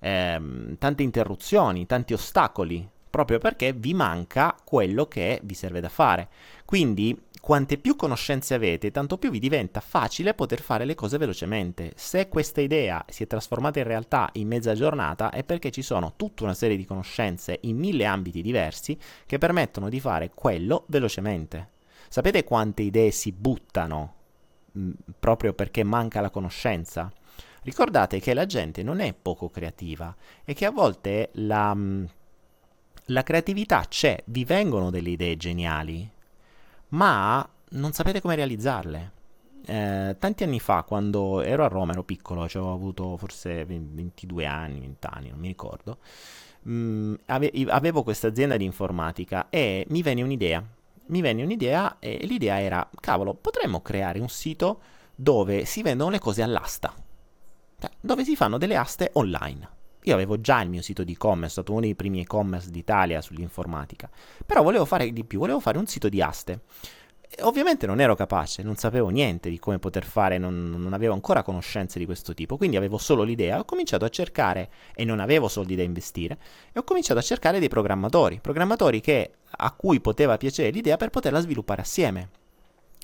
ehm, 0.00 0.76
tante 0.78 1.02
interruzioni, 1.04 1.86
tanti 1.86 2.14
ostacoli, 2.14 2.86
proprio 3.08 3.38
perché 3.38 3.72
vi 3.72 3.94
manca 3.94 4.56
quello 4.64 5.06
che 5.06 5.40
vi 5.44 5.54
serve 5.54 5.80
da 5.80 5.88
fare. 5.88 6.28
Quindi 6.64 7.16
quante 7.40 7.78
più 7.78 7.96
conoscenze 7.96 8.54
avete, 8.54 8.90
tanto 8.90 9.16
più 9.16 9.30
vi 9.30 9.38
diventa 9.38 9.80
facile 9.80 10.34
poter 10.34 10.60
fare 10.60 10.84
le 10.84 10.94
cose 10.94 11.18
velocemente. 11.18 11.92
Se 11.94 12.28
questa 12.28 12.60
idea 12.60 13.04
si 13.08 13.22
è 13.22 13.26
trasformata 13.26 13.78
in 13.78 13.86
realtà 13.86 14.28
in 14.34 14.48
mezza 14.48 14.74
giornata 14.74 15.30
è 15.30 15.44
perché 15.44 15.70
ci 15.70 15.82
sono 15.82 16.14
tutta 16.16 16.44
una 16.44 16.54
serie 16.54 16.76
di 16.76 16.84
conoscenze 16.84 17.58
in 17.62 17.76
mille 17.76 18.04
ambiti 18.04 18.42
diversi 18.42 18.98
che 19.26 19.38
permettono 19.38 19.88
di 19.88 20.00
fare 20.00 20.30
quello 20.34 20.84
velocemente. 20.88 21.70
Sapete 22.08 22.44
quante 22.44 22.82
idee 22.82 23.10
si 23.10 23.32
buttano 23.32 24.14
mm, 24.76 24.90
proprio 25.18 25.52
perché 25.52 25.84
manca 25.84 26.20
la 26.20 26.30
conoscenza? 26.30 27.12
Ricordate 27.62 28.18
che 28.18 28.34
la 28.34 28.46
gente 28.46 28.82
non 28.82 29.00
è 29.00 29.12
poco 29.14 29.48
creativa 29.48 30.14
e 30.44 30.54
che 30.54 30.64
a 30.64 30.70
volte 30.70 31.30
la, 31.34 31.74
mm, 31.74 32.04
la 33.06 33.22
creatività 33.22 33.84
c'è, 33.88 34.22
vi 34.26 34.44
vengono 34.44 34.90
delle 34.90 35.10
idee 35.10 35.36
geniali, 35.36 36.10
ma 36.90 37.48
non 37.70 37.92
sapete 37.92 38.20
come 38.20 38.34
realizzarle. 38.34 39.12
Eh, 39.66 40.16
tanti 40.18 40.44
anni 40.44 40.60
fa, 40.60 40.82
quando 40.84 41.42
ero 41.42 41.64
a 41.64 41.68
Roma, 41.68 41.92
ero 41.92 42.02
piccolo, 42.02 42.48
cioè 42.48 42.62
avevo 42.62 42.76
avuto 42.76 43.16
forse 43.16 43.64
22 43.64 44.46
anni, 44.46 44.80
20 44.80 45.06
anni, 45.10 45.28
non 45.30 45.38
mi 45.38 45.48
ricordo. 45.48 45.98
Mh, 46.62 46.72
mm, 46.72 47.14
ave- 47.26 47.52
avevo 47.68 48.02
questa 48.02 48.28
azienda 48.28 48.56
di 48.56 48.64
informatica 48.64 49.48
e 49.50 49.86
mi 49.90 50.02
venne 50.02 50.22
un'idea. 50.22 50.64
Mi 51.06 51.20
venne 51.20 51.42
un'idea 51.42 51.98
e 51.98 52.18
l'idea 52.26 52.60
era, 52.60 52.88
cavolo, 53.00 53.34
potremmo 53.34 53.80
creare 53.80 54.18
un 54.18 54.28
sito 54.28 54.80
dove 55.14 55.64
si 55.64 55.82
vendono 55.82 56.10
le 56.10 56.18
cose 56.18 56.42
all'asta. 56.42 56.94
Cioè, 57.78 57.90
dove 58.00 58.24
si 58.24 58.36
fanno 58.36 58.58
delle 58.58 58.76
aste 58.76 59.10
online. 59.14 59.76
Io 60.08 60.14
avevo 60.14 60.40
già 60.40 60.62
il 60.62 60.70
mio 60.70 60.80
sito 60.80 61.04
di 61.04 61.12
e-commerce, 61.12 61.48
è 61.48 61.50
stato 61.50 61.72
uno 61.72 61.82
dei 61.82 61.94
primi 61.94 62.20
e-commerce 62.20 62.70
d'Italia 62.70 63.20
sull'informatica, 63.20 64.08
però 64.46 64.62
volevo 64.62 64.86
fare 64.86 65.12
di 65.12 65.22
più, 65.22 65.38
volevo 65.38 65.60
fare 65.60 65.76
un 65.76 65.86
sito 65.86 66.08
di 66.08 66.22
aste. 66.22 66.60
ovviamente 67.40 67.86
non 67.86 68.00
ero 68.00 68.14
capace, 68.14 68.62
non 68.62 68.76
sapevo 68.76 69.10
niente 69.10 69.50
di 69.50 69.58
come 69.58 69.78
poter 69.78 70.06
fare, 70.06 70.38
non, 70.38 70.70
non, 70.78 70.94
avevo 70.94 71.12
ancora 71.12 71.42
conoscenze 71.42 71.98
di 71.98 72.06
questo 72.06 72.32
tipo, 72.32 72.56
quindi 72.56 72.78
avevo 72.78 72.96
solo 72.96 73.22
l'idea, 73.22 73.58
ho 73.58 73.66
cominciato 73.66 74.06
a 74.06 74.08
cercare, 74.08 74.70
e 74.94 75.04
non 75.04 75.20
avevo 75.20 75.46
soldi 75.46 75.76
da 75.76 75.82
investire, 75.82 76.38
e 76.72 76.78
ho 76.78 76.84
cominciato 76.84 77.18
a 77.18 77.22
cercare 77.22 77.58
dei 77.58 77.68
programmatori, 77.68 78.40
programmatori 78.40 79.02
che, 79.02 79.32
a 79.50 79.72
cui 79.72 80.00
poteva 80.00 80.38
piacere 80.38 80.70
l'idea 80.70 80.96
per 80.96 81.10
poterla 81.10 81.40
sviluppare 81.40 81.82
assieme. 81.82 82.30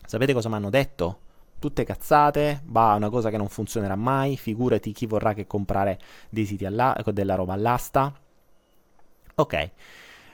Sapete 0.06 0.32
cosa 0.32 0.48
mi 0.48 0.54
hanno 0.54 0.70
detto? 0.70 1.23
Tutte 1.64 1.84
cazzate, 1.84 2.60
bah, 2.62 2.92
una 2.94 3.08
cosa 3.08 3.30
che 3.30 3.38
non 3.38 3.48
funzionerà 3.48 3.96
mai, 3.96 4.36
figurati 4.36 4.92
chi 4.92 5.06
vorrà 5.06 5.32
che 5.32 5.46
comprare 5.46 5.98
dei 6.28 6.44
siti 6.44 6.66
alla- 6.66 6.94
della 7.10 7.36
roba 7.36 7.54
all'asta. 7.54 8.12
Ok. 9.36 9.70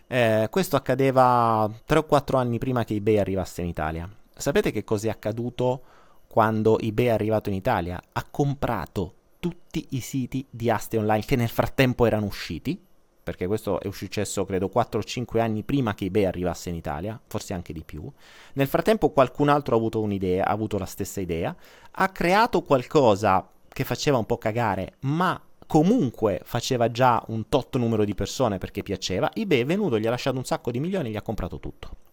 Eh, 0.09 0.49
questo 0.51 0.75
accadeva 0.75 1.71
3 1.85 1.99
o 2.01 2.05
4 2.05 2.37
anni 2.37 2.59
prima 2.59 2.83
che 2.83 2.95
eBay 2.95 3.19
arrivasse 3.19 3.63
in 3.63 3.69
Italia. 3.69 4.11
Sapete 4.35 4.73
che 4.73 4.83
cosa 4.83 5.07
è 5.07 5.11
accaduto 5.11 5.83
quando 6.27 6.81
eBay 6.81 7.07
è 7.07 7.11
arrivato 7.11 7.49
in 7.49 7.55
Italia? 7.55 8.03
Ha 8.11 8.27
comprato 8.29 9.15
tutti 9.39 9.87
i 9.91 10.01
siti 10.01 10.45
di 10.51 10.69
aste 10.69 10.97
online 10.99 11.25
che 11.25 11.37
nel 11.37 11.49
frattempo 11.49 12.07
erano 12.07 12.27
usciti, 12.27 12.77
perché 13.23 13.47
questo 13.47 13.81
è 13.81 13.89
successo 13.93 14.45
credo 14.45 14.69
4 14.69 15.01
o 15.01 15.03
5 15.03 15.41
anni 15.41 15.63
prima 15.63 15.95
che 15.95 16.07
eBay 16.07 16.25
arrivasse 16.25 16.69
in 16.69 16.75
Italia, 16.75 17.21
forse 17.27 17.55
anche 17.55 17.73
di 17.73 17.83
più. 17.85 18.11
Nel 18.55 18.67
frattempo 18.67 19.11
qualcun 19.11 19.49
altro 19.49 19.75
ha 19.75 19.79
avuto 19.79 20.01
un'idea, 20.01 20.47
ha 20.47 20.51
avuto 20.51 20.79
la 20.79 20.87
stessa 20.87 21.21
idea, 21.21 21.55
ha 21.91 22.09
creato 22.09 22.63
qualcosa 22.63 23.49
che 23.69 23.85
faceva 23.85 24.19
un 24.19 24.27
po' 24.27 24.39
cagare, 24.39 24.95
ma 25.01 25.41
comunque 25.67 26.41
faceva 26.45 26.91
già 26.91 27.23
un 27.29 27.49
tot 27.49 27.77
numero 27.77 28.05
di 28.05 28.15
persone 28.15 28.59
perché 28.59 28.83
piaceva, 28.83 29.33
eBay 29.33 29.61
è 29.61 29.65
venuto, 29.65 29.99
gli 29.99 30.07
ha 30.07 30.11
lasciato 30.11 30.37
un 30.37 30.45
sacco 30.45 30.71
di 30.71 30.81
milioni 30.81 31.09
e 31.09 31.13
gli 31.13 31.17
ha 31.17 31.23
comprato 31.23 31.61
tutto. 31.61 32.10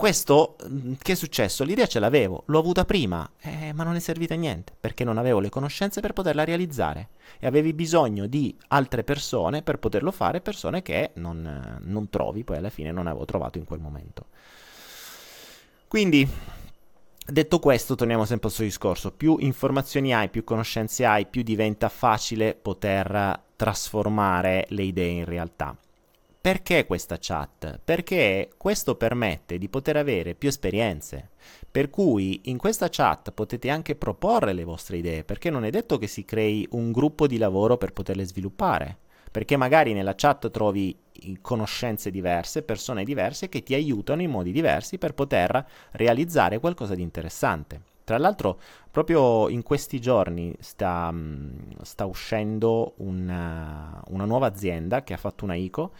Questo, 0.00 0.56
mm, 0.66 0.94
che 1.02 1.12
è 1.12 1.14
successo? 1.14 1.62
L'idea 1.62 1.86
ce 1.86 1.98
l'avevo, 1.98 2.44
l'ho 2.46 2.58
avuta 2.58 2.86
prima, 2.86 3.30
eh, 3.38 3.74
ma 3.74 3.84
non 3.84 3.96
è 3.96 3.98
servita 3.98 4.32
a 4.32 4.38
niente, 4.38 4.72
perché 4.80 5.04
non 5.04 5.18
avevo 5.18 5.40
le 5.40 5.50
conoscenze 5.50 6.00
per 6.00 6.14
poterla 6.14 6.42
realizzare. 6.42 7.10
E 7.38 7.46
avevi 7.46 7.74
bisogno 7.74 8.26
di 8.26 8.56
altre 8.68 9.04
persone 9.04 9.60
per 9.60 9.78
poterlo 9.78 10.10
fare, 10.10 10.40
persone 10.40 10.80
che 10.80 11.10
non, 11.16 11.78
non 11.82 12.08
trovi, 12.08 12.44
poi 12.44 12.56
alla 12.56 12.70
fine 12.70 12.90
non 12.92 13.08
avevo 13.08 13.26
trovato 13.26 13.58
in 13.58 13.66
quel 13.66 13.80
momento. 13.80 14.28
Quindi, 15.86 16.26
Detto 17.26 17.58
questo, 17.58 17.94
torniamo 17.94 18.24
sempre 18.24 18.48
al 18.48 18.54
suo 18.54 18.64
discorso, 18.64 19.12
più 19.12 19.36
informazioni 19.38 20.14
hai, 20.14 20.30
più 20.30 20.44
conoscenze 20.44 21.04
hai, 21.04 21.26
più 21.26 21.42
diventa 21.42 21.90
facile 21.90 22.54
poter 22.54 23.38
trasformare 23.54 24.64
le 24.70 24.82
idee 24.82 25.10
in 25.10 25.24
realtà. 25.26 25.76
Perché 26.42 26.86
questa 26.86 27.18
chat? 27.20 27.80
Perché 27.84 28.48
questo 28.56 28.94
permette 28.94 29.58
di 29.58 29.68
poter 29.68 29.96
avere 29.96 30.34
più 30.34 30.48
esperienze. 30.48 31.30
Per 31.70 31.90
cui 31.90 32.40
in 32.44 32.56
questa 32.56 32.88
chat 32.88 33.30
potete 33.32 33.68
anche 33.68 33.94
proporre 33.94 34.54
le 34.54 34.64
vostre 34.64 34.96
idee, 34.96 35.22
perché 35.22 35.50
non 35.50 35.64
è 35.64 35.70
detto 35.70 35.98
che 35.98 36.06
si 36.06 36.24
crei 36.24 36.66
un 36.70 36.92
gruppo 36.92 37.26
di 37.26 37.36
lavoro 37.36 37.76
per 37.76 37.92
poterle 37.92 38.24
sviluppare 38.24 38.98
perché 39.30 39.56
magari 39.56 39.92
nella 39.92 40.14
chat 40.16 40.50
trovi 40.50 40.98
conoscenze 41.40 42.10
diverse, 42.10 42.62
persone 42.62 43.04
diverse 43.04 43.48
che 43.48 43.62
ti 43.62 43.74
aiutano 43.74 44.22
in 44.22 44.30
modi 44.30 44.50
diversi 44.50 44.98
per 44.98 45.14
poter 45.14 45.64
realizzare 45.92 46.58
qualcosa 46.58 46.94
di 46.94 47.02
interessante. 47.02 47.82
Tra 48.02 48.18
l'altro, 48.18 48.58
proprio 48.90 49.48
in 49.48 49.62
questi 49.62 50.00
giorni 50.00 50.52
sta, 50.58 51.12
mm, 51.12 51.50
sta 51.82 52.06
uscendo 52.06 52.94
una, 52.96 54.02
una, 54.08 54.24
nuova 54.24 54.48
azienda 54.48 55.04
che 55.04 55.12
ha 55.12 55.16
fatto 55.16 55.44
una 55.44 55.54
ICO 55.54 55.92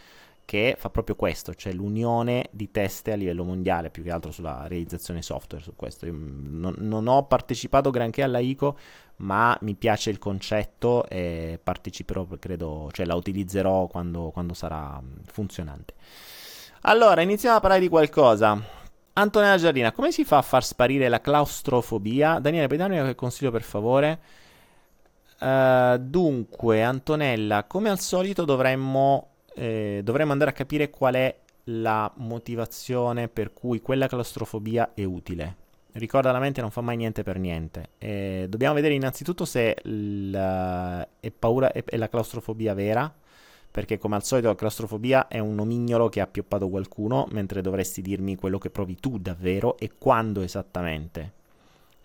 che 0.51 0.75
fa 0.77 0.89
proprio 0.89 1.15
questo, 1.15 1.55
cioè 1.55 1.71
l'unione 1.71 2.49
di 2.51 2.71
teste 2.71 3.13
a 3.13 3.15
livello 3.15 3.45
mondiale, 3.45 3.89
più 3.89 4.03
che 4.03 4.11
altro 4.11 4.31
sulla 4.31 4.67
realizzazione 4.67 5.21
software 5.21 5.63
su 5.63 5.77
questo. 5.77 6.05
Io 6.05 6.11
non, 6.13 6.75
non 6.79 7.07
ho 7.07 7.23
partecipato 7.25 7.89
granché 7.89 8.21
alla 8.21 8.39
ICO, 8.39 8.77
ma 9.19 9.57
mi 9.61 9.75
piace 9.75 10.09
il 10.09 10.19
concetto 10.19 11.07
e 11.07 11.57
parteciperò, 11.63 12.27
credo, 12.37 12.89
cioè 12.91 13.05
la 13.05 13.15
utilizzerò 13.15 13.87
quando, 13.87 14.31
quando 14.31 14.53
sarà 14.53 15.01
funzionante. 15.23 15.93
Allora, 16.81 17.21
iniziamo 17.21 17.55
a 17.55 17.59
parlare 17.61 17.79
di 17.79 17.87
qualcosa. 17.87 18.61
Antonella 19.13 19.55
Giardina, 19.55 19.93
come 19.93 20.11
si 20.11 20.25
fa 20.25 20.39
a 20.39 20.41
far 20.41 20.65
sparire 20.65 21.07
la 21.07 21.21
claustrofobia? 21.21 22.39
Daniele, 22.39 22.67
puoi 22.67 22.77
darmi 22.77 22.95
qualche 22.95 23.15
consiglio 23.15 23.51
per 23.51 23.63
favore? 23.63 24.19
Uh, 25.39 25.97
dunque, 25.97 26.83
Antonella, 26.83 27.63
come 27.63 27.89
al 27.89 27.99
solito 27.99 28.43
dovremmo, 28.43 29.30
eh, 29.55 30.01
dovremmo 30.03 30.31
andare 30.31 30.51
a 30.51 30.53
capire 30.53 30.89
qual 30.89 31.15
è 31.15 31.35
la 31.65 32.11
motivazione 32.17 33.27
per 33.27 33.53
cui 33.53 33.81
quella 33.81 34.07
claustrofobia 34.07 34.93
è 34.93 35.03
utile 35.03 35.61
ricorda 35.93 36.31
la 36.31 36.39
mente 36.39 36.61
non 36.61 36.71
fa 36.71 36.81
mai 36.81 36.97
niente 36.97 37.23
per 37.23 37.37
niente. 37.37 37.89
E 37.97 38.45
dobbiamo 38.49 38.75
vedere 38.75 38.93
innanzitutto 38.93 39.45
se 39.45 39.75
la, 39.83 41.07
è 41.19 41.31
paura 41.31 41.71
è 41.71 41.97
la 41.97 42.09
claustrofobia 42.09 42.73
vera, 42.73 43.13
perché 43.69 43.97
come 43.97 44.15
al 44.15 44.23
solito 44.23 44.47
la 44.47 44.55
claustrofobia 44.55 45.27
è 45.27 45.39
un 45.39 45.55
nomignolo 45.55 46.09
che 46.09 46.21
ha 46.21 46.27
pioppato 46.27 46.69
qualcuno, 46.69 47.27
mentre 47.31 47.61
dovresti 47.61 48.01
dirmi 48.01 48.35
quello 48.35 48.57
che 48.57 48.69
provi 48.69 48.95
tu 48.95 49.17
davvero 49.17 49.77
e 49.77 49.91
quando 49.97 50.41
esattamente. 50.41 51.39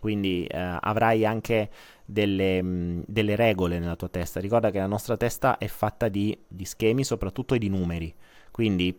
Quindi 0.07 0.45
eh, 0.45 0.79
avrai 0.83 1.27
anche 1.27 1.69
delle, 2.05 2.63
mh, 2.63 3.07
delle, 3.09 3.35
regole 3.35 3.81
nella 3.81 3.97
tua 3.97 4.09
testa. 4.09 4.39
Ricorda 4.39 4.71
che 4.71 4.79
la 4.79 4.87
nostra 4.87 5.17
testa 5.17 5.59
è 5.59 5.67
fatta 5.67 6.07
di, 6.07 6.39
di 6.47 6.65
schemi, 6.65 7.03
soprattutto 7.03 7.57
e 7.57 7.59
di 7.59 7.69
numeri. 7.69 8.15
Quindi 8.53 8.97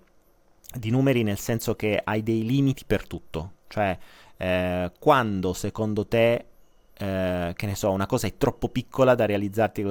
di 0.78 0.90
numeri 0.90 1.24
nel 1.24 1.38
senso 1.38 1.78
che 1.78 2.02
hai 2.04 2.24
dei 2.24 2.44
limiti 2.44 2.84
per 2.86 3.08
tutto. 3.08 3.54
Cioè 3.70 3.98
eh, 4.36 4.92
quando 5.00 5.54
secondo 5.54 6.06
te, 6.08 6.46
eh, 6.98 7.54
che 7.56 7.66
ne 7.66 7.76
so, 7.76 7.92
una 7.92 8.06
cosa 8.06 8.28
è 8.28 8.36
troppo 8.36 8.68
piccola 8.68 9.16
da 9.16 9.26
realizzarti 9.26 9.82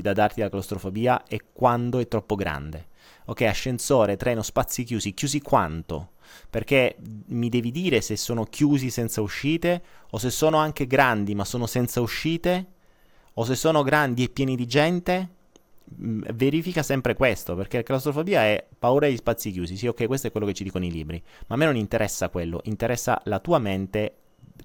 da 0.00 0.12
darti 0.14 0.40
la 0.40 0.48
claustrofobia 0.48 1.24
e 1.28 1.42
quando 1.52 1.98
è 1.98 2.08
troppo 2.08 2.34
grande. 2.34 2.86
Ok, 3.26 3.42
ascensore, 3.42 4.16
treno, 4.16 4.42
spazi 4.42 4.84
chiusi, 4.84 5.14
chiusi 5.14 5.40
quanto? 5.40 6.12
Perché 6.48 6.96
mi 7.26 7.48
devi 7.48 7.70
dire 7.70 8.00
se 8.00 8.16
sono 8.16 8.44
chiusi 8.44 8.90
senza 8.90 9.20
uscite 9.20 9.82
o 10.10 10.18
se 10.18 10.30
sono 10.30 10.56
anche 10.58 10.86
grandi 10.86 11.34
ma 11.34 11.44
sono 11.44 11.66
senza 11.66 12.00
uscite 12.00 12.66
o 13.34 13.44
se 13.44 13.54
sono 13.54 13.82
grandi 13.82 14.24
e 14.24 14.28
pieni 14.28 14.56
di 14.56 14.66
gente 14.66 15.28
Mm, 16.00 16.22
verifica 16.34 16.82
sempre 16.82 17.14
questo, 17.14 17.54
perché 17.54 17.78
la 17.78 17.82
claustrofobia 17.82 18.42
è 18.44 18.66
paura 18.78 19.06
degli 19.06 19.16
spazi 19.16 19.50
chiusi. 19.50 19.76
Sì, 19.76 19.86
ok, 19.86 20.06
questo 20.06 20.28
è 20.28 20.30
quello 20.30 20.46
che 20.46 20.54
ci 20.54 20.64
dicono 20.64 20.84
i 20.84 20.90
libri, 20.90 21.22
ma 21.48 21.54
a 21.54 21.58
me 21.58 21.64
non 21.66 21.76
interessa 21.76 22.28
quello, 22.28 22.60
interessa 22.64 23.20
la 23.24 23.40
tua 23.40 23.58
mente, 23.58 24.16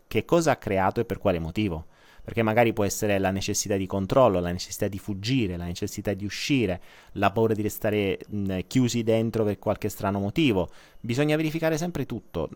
che 0.08 0.26
cosa 0.26 0.52
ha 0.52 0.56
creato 0.58 1.00
e 1.00 1.06
per 1.06 1.18
quale 1.18 1.40
motivo. 1.40 1.88
Perché 2.28 2.44
magari 2.44 2.74
può 2.74 2.84
essere 2.84 3.20
la 3.20 3.32
necessità 3.32 3.78
di 3.78 3.86
controllo, 3.86 4.42
la 4.42 4.52
necessità 4.52 4.90
di 4.90 5.00
fuggire, 5.00 5.56
la 5.56 5.64
necessità 5.64 6.14
di 6.14 6.26
uscire, 6.26 6.82
la 7.14 7.32
paura 7.32 7.54
di 7.54 7.62
restare 7.62 8.20
mh, 8.28 8.60
chiusi 8.68 9.02
dentro 9.02 9.46
per 9.46 9.58
qualche 9.60 9.88
strano 9.88 10.20
motivo. 10.20 10.70
Bisogna 11.00 11.38
verificare 11.38 11.78
sempre 11.78 12.06
tutto. 12.06 12.50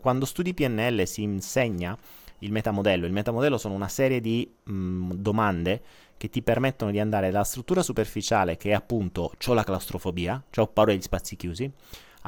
Quando 0.00 0.24
studi 0.24 0.54
PNL 0.54 1.04
si 1.04 1.22
insegna 1.22 1.98
il 2.38 2.52
metamodello. 2.52 3.06
Il 3.06 3.12
metamodello 3.12 3.58
sono 3.58 3.74
una 3.74 3.88
serie 3.88 4.20
di 4.20 4.48
mh, 4.62 5.14
domande 5.14 5.82
che 6.16 6.30
ti 6.30 6.40
permettono 6.40 6.92
di 6.92 7.00
andare 7.00 7.32
dalla 7.32 7.42
struttura 7.42 7.82
superficiale, 7.82 8.56
che 8.56 8.70
è 8.70 8.74
appunto 8.74 9.32
ho 9.44 9.52
la 9.52 9.64
claustrofobia, 9.64 10.40
cioè 10.50 10.64
ho 10.64 10.68
paura 10.68 10.92
degli 10.92 11.02
spazi 11.02 11.34
chiusi, 11.34 11.68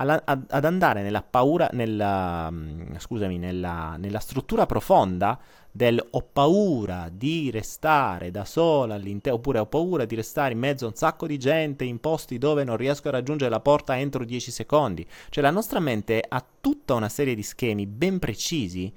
alla, 0.00 0.22
ad, 0.24 0.64
andare 0.64 1.02
nella 1.02 1.22
paura, 1.22 1.68
nella, 1.72 2.50
mm, 2.50 2.96
scusami, 2.96 3.38
nella, 3.38 3.96
nella 3.98 4.18
struttura 4.18 4.64
profonda 4.64 5.38
del 5.70 6.04
ho 6.10 6.26
paura 6.32 7.08
di 7.12 7.50
restare 7.50 8.30
da 8.30 8.44
sola 8.44 8.94
all'interno, 8.94 9.38
oppure 9.38 9.60
ho 9.60 9.66
paura 9.66 10.04
di 10.04 10.16
restare 10.16 10.52
in 10.52 10.58
mezzo 10.58 10.86
a 10.86 10.88
un 10.88 10.94
sacco 10.94 11.26
di 11.26 11.38
gente 11.38 11.84
in 11.84 12.00
posti 12.00 12.38
dove 12.38 12.64
non 12.64 12.76
riesco 12.76 13.08
a 13.08 13.12
raggiungere 13.12 13.50
la 13.50 13.60
porta 13.60 13.98
entro 13.98 14.24
10 14.24 14.50
secondi. 14.50 15.06
Cioè 15.28 15.44
la 15.44 15.50
nostra 15.50 15.78
mente 15.78 16.24
ha 16.26 16.44
tutta 16.60 16.94
una 16.94 17.08
serie 17.08 17.34
di 17.34 17.42
schemi 17.42 17.86
ben 17.86 18.18
precisi 18.18 18.92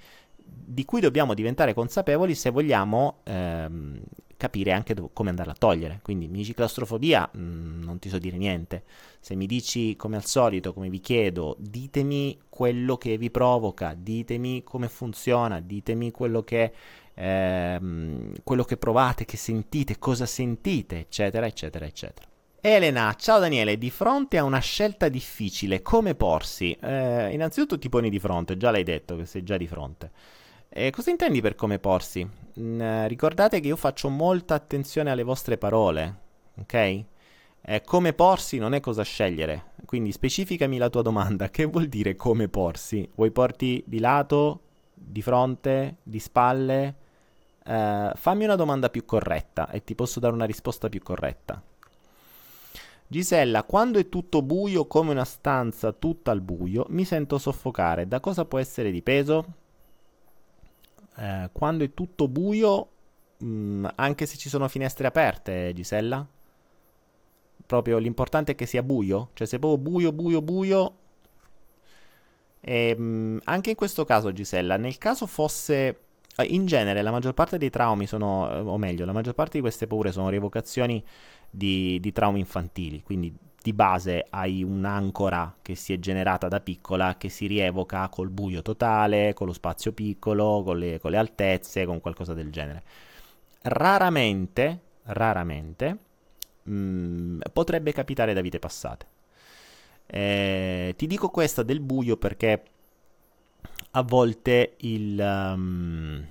di 0.66 0.86
cui 0.86 1.02
dobbiamo 1.02 1.34
diventare 1.34 1.74
consapevoli 1.74 2.36
se 2.36 2.50
vogliamo 2.50 3.20
ehm, 3.24 4.02
capire 4.44 4.74
anche 4.74 4.94
do- 4.94 5.10
come 5.14 5.30
andarla 5.30 5.54
a 5.54 5.58
togliere. 5.58 6.00
Quindi 6.02 6.28
mi 6.28 6.44
claustrofobia, 6.54 7.30
mh, 7.32 7.40
mm, 7.40 7.84
non 7.84 8.00
ti 8.00 8.10
so 8.10 8.18
dire 8.18 8.38
niente. 8.38 8.84
Se 9.22 9.36
mi 9.36 9.46
dici 9.46 9.96
come 9.96 10.18
al 10.18 10.26
solito, 10.26 10.74
come 10.74 10.90
vi 10.90 11.00
chiedo, 11.00 11.56
ditemi 11.60 12.38
quello 12.50 12.98
che 12.98 13.18
vi 13.18 13.32
provoca, 13.32 13.96
ditemi 13.98 14.64
come 14.64 14.90
funziona, 14.90 15.62
ditemi 15.62 16.12
quello 16.12 16.44
che, 16.44 16.74
ehm, 17.14 18.34
quello 18.44 18.64
che 18.66 18.76
provate, 18.76 19.24
che 19.24 19.38
sentite, 19.38 19.98
cosa 19.98 20.26
sentite, 20.26 21.00
eccetera, 21.00 21.46
eccetera, 21.46 21.86
eccetera. 21.86 22.28
Elena, 22.60 23.14
ciao 23.18 23.40
Daniele, 23.40 23.78
di 23.78 23.90
fronte 23.90 24.38
a 24.38 24.44
una 24.44 24.60
scelta 24.60 25.10
difficile, 25.10 25.82
come 25.82 26.16
porsi? 26.16 26.72
Eh, 26.82 27.34
innanzitutto 27.34 27.78
ti 27.78 27.90
poni 27.90 28.10
di 28.10 28.20
fronte, 28.20 28.56
già 28.56 28.72
l'hai 28.72 28.84
detto 28.84 29.18
che 29.18 29.26
sei 29.26 29.44
già 29.44 29.58
di 29.58 29.68
fronte. 29.68 30.12
E 30.76 30.90
cosa 30.90 31.12
intendi 31.12 31.40
per 31.40 31.54
come 31.54 31.78
porsi? 31.78 32.28
Mm, 32.60 33.06
ricordate 33.06 33.60
che 33.60 33.68
io 33.68 33.76
faccio 33.76 34.10
molta 34.10 34.56
attenzione 34.56 35.12
alle 35.12 35.22
vostre 35.22 35.56
parole, 35.60 36.18
ok? 36.62 37.04
Eh, 37.62 37.82
come 37.86 38.14
porsi 38.14 38.58
non 38.58 38.74
è 38.74 38.80
cosa 38.80 39.04
scegliere, 39.04 39.74
quindi 39.86 40.12
specificami 40.12 40.80
la 40.80 40.90
tua 40.90 41.04
domanda, 41.04 41.50
che 41.52 41.66
vuol 41.66 41.86
dire 41.86 42.16
come 42.16 42.48
porsi? 42.48 43.08
Vuoi 43.14 43.30
porti 43.30 43.84
di 43.86 44.00
lato, 44.00 44.62
di 44.96 45.22
fronte, 45.22 45.98
di 46.02 46.18
spalle? 46.18 46.96
Eh, 47.64 48.12
fammi 48.16 48.44
una 48.44 48.56
domanda 48.56 48.90
più 48.90 49.06
corretta 49.06 49.70
e 49.70 49.84
ti 49.84 49.94
posso 49.94 50.20
dare 50.20 50.34
una 50.34 50.46
risposta 50.46 50.90
più 50.90 51.04
corretta. 51.04 51.62
Gisella, 53.06 53.62
quando 53.62 54.00
è 54.00 54.10
tutto 54.10 54.42
buio 54.42 54.88
come 54.88 55.12
una 55.12 55.24
stanza 55.24 55.92
tutta 55.92 56.32
al 56.32 56.42
buio, 56.42 56.88
mi 56.90 57.06
sento 57.06 57.38
soffocare. 57.38 58.08
Da 58.08 58.20
cosa 58.20 58.44
può 58.46 58.58
essere 58.58 58.90
dipeso? 58.90 59.62
Eh, 61.18 61.50
quando 61.52 61.84
è 61.84 61.94
tutto 61.94 62.28
buio, 62.28 62.90
mh, 63.38 63.46
mm, 63.46 63.86
anche 63.96 64.26
se 64.26 64.38
ci 64.38 64.50
sono 64.50 64.68
finestre 64.68 65.08
aperte, 65.08 65.72
Gisella? 65.74 66.26
Proprio 67.66 67.98
l'importante 67.98 68.54
è 68.54 68.56
che 68.56 68.66
sia 68.66 68.84
buio? 68.84 69.30
Cioè 69.34 69.48
se 69.48 69.58
è 69.58 69.60
proprio 69.60 69.80
buio, 69.82 70.12
buio, 70.12 70.42
buio... 70.42 70.98
E, 72.62 72.90
ehm, 72.90 73.02
mh, 73.02 73.40
anche 73.46 73.72
in 73.72 73.76
questo 73.76 74.06
caso, 74.06 74.32
Gisella, 74.32 74.78
nel 74.78 74.98
caso 74.98 75.26
fosse... 75.28 76.00
Eh, 76.38 76.46
in 76.46 76.66
genere 76.66 77.02
la 77.04 77.12
maggior 77.12 77.34
parte 77.34 77.58
dei 77.58 77.70
traumi 77.70 78.08
sono, 78.08 78.52
eh, 78.52 78.60
o 78.60 78.78
meglio, 78.78 79.06
la 79.06 79.12
maggior 79.14 79.36
parte 79.36 79.54
di 79.58 79.62
queste 79.62 79.88
paure 79.88 80.12
sono 80.12 80.30
rievocazioni 80.30 81.04
di, 81.50 82.00
di 82.00 82.12
traumi 82.12 82.40
infantili, 82.40 83.04
quindi 83.04 83.32
di 83.64 83.72
base 83.72 84.28
hai 84.30 84.62
un'ancora 84.62 85.56
che 85.62 85.74
si 85.76 85.94
è 85.94 85.98
generata 85.98 86.50
da 86.50 86.60
piccola 86.60 87.16
che 87.18 87.30
si 87.30 87.48
rievoca 87.48 88.10
col 88.10 88.30
buio 88.30 88.62
totale, 88.62 89.32
con 89.34 89.48
lo 89.48 89.54
spazio 89.54 89.94
piccolo, 89.94 90.64
con 90.66 90.78
le, 90.78 91.00
con 91.00 91.12
le 91.12 91.18
altezze, 91.18 91.86
con 91.86 92.02
qualcosa 92.02 92.34
del 92.34 92.52
genere. 92.52 92.84
Raramente, 93.62 94.80
raramente, 95.04 95.98
mh, 96.64 96.74
mm, 96.74 97.40
potrebbe 97.54 97.94
capitare 97.94 98.34
da 98.34 98.42
vite 98.42 98.60
passate. 98.60 99.06
Eh, 100.08 100.94
ti 100.98 101.08
dico 101.08 101.30
questa 101.30 101.64
del 101.64 101.80
buio 101.80 102.18
perché 102.18 102.64
a 103.92 104.02
volte 104.02 104.74
il... 104.80 105.18
Um, 105.18 106.28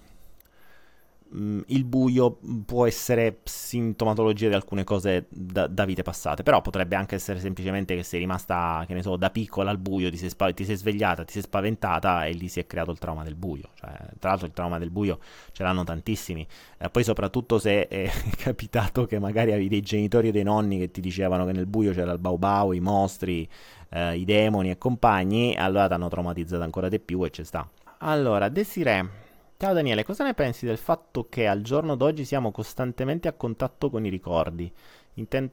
Mm, 1.34 1.60
il 1.68 1.84
buio 1.84 2.38
può 2.66 2.86
essere 2.86 3.38
sintomatologia 3.44 4.48
di 4.48 4.54
alcune 4.54 4.84
cose 4.84 5.26
da, 5.30 5.66
da, 5.66 5.86
vite 5.86 6.02
passate, 6.02 6.42
però 6.42 6.60
potrebbe 6.60 6.94
anche 6.94 7.14
essere 7.14 7.40
semplicemente 7.40 7.96
che 7.96 8.02
sei 8.02 8.20
rimasta, 8.20 8.84
che 8.86 8.92
ne 8.92 9.02
so, 9.02 9.16
da 9.16 9.30
piccola 9.30 9.70
al 9.70 9.78
buio, 9.78 10.10
ti 10.10 10.18
sei, 10.18 10.28
spa- 10.28 10.52
ti 10.52 10.66
sei 10.66 10.76
svegliata, 10.76 11.24
ti 11.24 11.32
sei 11.32 11.42
spaventata 11.42 12.26
e 12.26 12.32
lì 12.32 12.48
si 12.48 12.60
è 12.60 12.66
creato 12.66 12.90
il 12.90 12.98
trauma 12.98 13.22
del 13.24 13.34
buio. 13.34 13.70
Cioè, 13.74 13.90
tra 14.18 14.30
l'altro 14.30 14.46
il 14.46 14.52
trauma 14.52 14.78
del 14.78 14.90
buio 14.90 15.20
ce 15.52 15.62
l'hanno 15.62 15.84
tantissimi. 15.84 16.46
Eh, 16.76 16.90
poi 16.90 17.02
soprattutto 17.02 17.58
se 17.58 17.88
è 17.88 18.10
capitato 18.36 19.06
che 19.06 19.18
magari 19.18 19.52
avevi 19.52 19.68
dei 19.68 19.80
genitori 19.80 20.28
o 20.28 20.32
dei 20.32 20.42
nonni 20.42 20.78
che 20.78 20.90
ti 20.90 21.00
dicevano 21.00 21.46
che 21.46 21.52
nel 21.52 21.66
buio 21.66 21.92
c'era 21.92 22.12
il 22.12 22.18
baubau, 22.18 22.72
i 22.72 22.80
mostri, 22.80 23.48
eh, 23.88 24.18
i 24.18 24.24
demoni 24.26 24.68
e 24.70 24.76
compagni, 24.76 25.56
allora 25.56 25.86
ti 25.86 25.94
hanno 25.94 26.08
traumatizzato 26.08 26.62
ancora 26.62 26.90
di 26.90 27.00
più 27.00 27.24
e 27.24 27.30
ci 27.30 27.42
sta. 27.42 27.66
Allora, 27.98 28.50
Desiree 28.50 29.21
Ciao 29.62 29.74
Daniele, 29.74 30.02
cosa 30.02 30.24
ne 30.24 30.34
pensi 30.34 30.66
del 30.66 30.76
fatto 30.76 31.28
che 31.28 31.46
al 31.46 31.62
giorno 31.62 31.94
d'oggi 31.94 32.24
siamo 32.24 32.50
costantemente 32.50 33.28
a 33.28 33.32
contatto 33.32 33.90
con 33.90 34.04
i 34.04 34.08
ricordi? 34.08 34.68
Inten- 35.14 35.52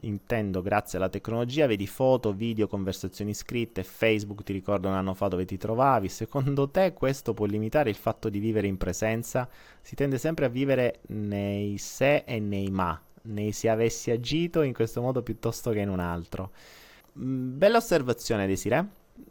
intendo, 0.00 0.62
grazie 0.62 0.98
alla 0.98 1.08
tecnologia, 1.08 1.68
vedi 1.68 1.86
foto, 1.86 2.32
video, 2.32 2.66
conversazioni 2.66 3.34
scritte, 3.34 3.84
Facebook 3.84 4.42
ti 4.42 4.52
ricorda 4.52 4.88
un 4.88 4.94
anno 4.94 5.14
fa 5.14 5.28
dove 5.28 5.44
ti 5.44 5.56
trovavi. 5.58 6.08
Secondo 6.08 6.68
te 6.68 6.92
questo 6.92 7.34
può 7.34 7.46
limitare 7.46 7.88
il 7.88 7.94
fatto 7.94 8.28
di 8.28 8.40
vivere 8.40 8.66
in 8.66 8.78
presenza? 8.78 9.48
Si 9.80 9.94
tende 9.94 10.18
sempre 10.18 10.46
a 10.46 10.48
vivere 10.48 10.98
nei 11.10 11.78
se 11.78 12.24
e 12.26 12.40
nei 12.40 12.68
ma, 12.72 13.00
nei 13.22 13.52
se 13.52 13.68
avessi 13.68 14.10
agito 14.10 14.62
in 14.62 14.72
questo 14.72 15.00
modo 15.00 15.22
piuttosto 15.22 15.70
che 15.70 15.78
in 15.78 15.88
un 15.88 16.00
altro. 16.00 16.50
Mm, 17.20 17.58
bella 17.58 17.76
osservazione, 17.76 18.48
Desiree. 18.48 18.84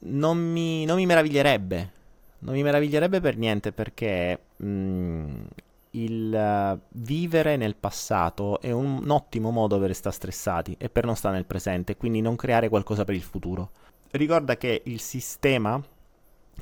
Non 0.04 0.38
mi, 0.38 0.86
non 0.86 0.95
mi 0.95 1.06
meraviglierebbe 1.06 2.04
non 2.45 2.53
mi 2.53 2.63
meraviglierebbe 2.63 3.19
per 3.19 3.38
niente 3.38 3.71
perché 3.71 4.39
mh, 4.58 4.67
mm, 4.67 5.43
il 5.91 6.34
uh, 6.34 6.79
vivere 6.89 7.58
nel 7.58 7.75
passato 7.75 8.62
è 8.62 8.71
un, 8.71 8.99
un, 9.01 9.10
ottimo 9.10 9.49
modo 9.49 9.79
per 9.79 9.88
restare 9.88 10.15
stressati 10.15 10.75
e 10.77 10.89
per 10.89 11.05
non 11.05 11.15
stare 11.15 11.36
nel 11.36 11.45
presente, 11.45 11.97
quindi 11.97 12.21
non 12.21 12.36
creare 12.36 12.69
qualcosa 12.69 13.03
per 13.03 13.15
il 13.15 13.23
futuro. 13.23 13.71
Ricorda 14.12 14.58
che 14.58 14.84
il 14.86 14.99
sistema 14.99 15.81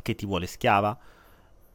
che 0.02 0.16
ti 0.16 0.26
vuole 0.26 0.48
schiava, 0.48 0.98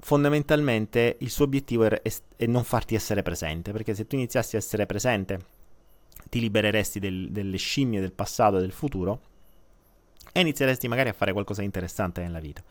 fondamentalmente 0.01 1.17
il 1.21 1.31
suo 1.31 1.45
obiettivo 1.45 1.85
è, 1.85 2.01
è, 2.01 2.13
è 2.37 2.47
non 2.47 2.65
farti 2.65 2.95
essere 2.95 3.23
presente, 3.23 3.73
perché 3.73 3.95
se 3.95 4.07
tu 4.07 4.17
iniziassi 4.17 4.57
a 4.57 4.59
essere 4.59 4.87
presente 4.87 5.57
ti 6.31 6.41
libereresti 6.41 6.99
del, 6.99 7.31
delle 7.31 7.59
scimmie 7.59 8.01
del 8.01 8.13
passato 8.13 8.57
e 8.57 8.61
del 8.61 8.73
futuro 8.73 9.21
e 10.33 10.41
inizieresti 10.41 10.89
magari 10.89 11.11
a 11.11 11.15
fare 11.15 11.33
qualcosa 11.33 11.61
di 11.61 11.67
interessante 11.67 12.21
nella 12.21 12.41
vita 12.41 12.63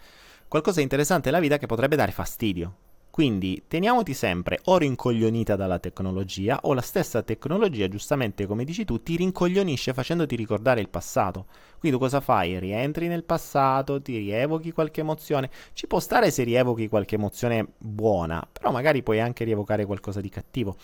qualcosa 0.47 0.77
di 0.77 0.83
interessante 0.83 1.29
nella 1.29 1.41
vita 1.41 1.57
che 1.57 1.65
potrebbe 1.65 1.95
dare 1.95 2.11
fastidio. 2.11 2.75
Quindi 3.17 3.63
teniamoti 3.67 4.13
sempre 4.13 4.59
o 4.65 4.77
rincoglionita 4.77 5.55
dalla 5.55 5.79
tecnologia 5.79 6.59
o 6.61 6.75
la 6.75 6.81
stessa 6.81 7.23
tecnologia, 7.23 7.87
giustamente 7.87 8.45
come 8.45 8.63
dici 8.63 8.85
tu, 8.85 9.01
ti 9.01 9.15
rincoglionisce 9.15 9.91
facendoti 9.91 10.35
ricordare 10.35 10.81
il 10.81 10.89
passato. 10.89 11.47
Quindi 11.79 11.97
cosa 11.97 12.19
fai? 12.21 12.59
Rientri 12.59 13.07
nel 13.07 13.23
passato, 13.23 13.99
ti 14.03 14.17
rievochi 14.17 14.71
qualche 14.71 15.01
emozione. 15.01 15.49
Ci 15.73 15.87
può 15.87 15.99
stare 15.99 16.29
se 16.29 16.43
rievochi 16.43 16.87
qualche 16.87 17.15
emozione 17.15 17.65
buona, 17.75 18.47
però 18.51 18.69
magari 18.69 19.01
puoi 19.01 19.19
anche 19.19 19.45
rievocare 19.45 19.85
qualcosa 19.85 20.21
di 20.21 20.29
cattivo. 20.29 20.75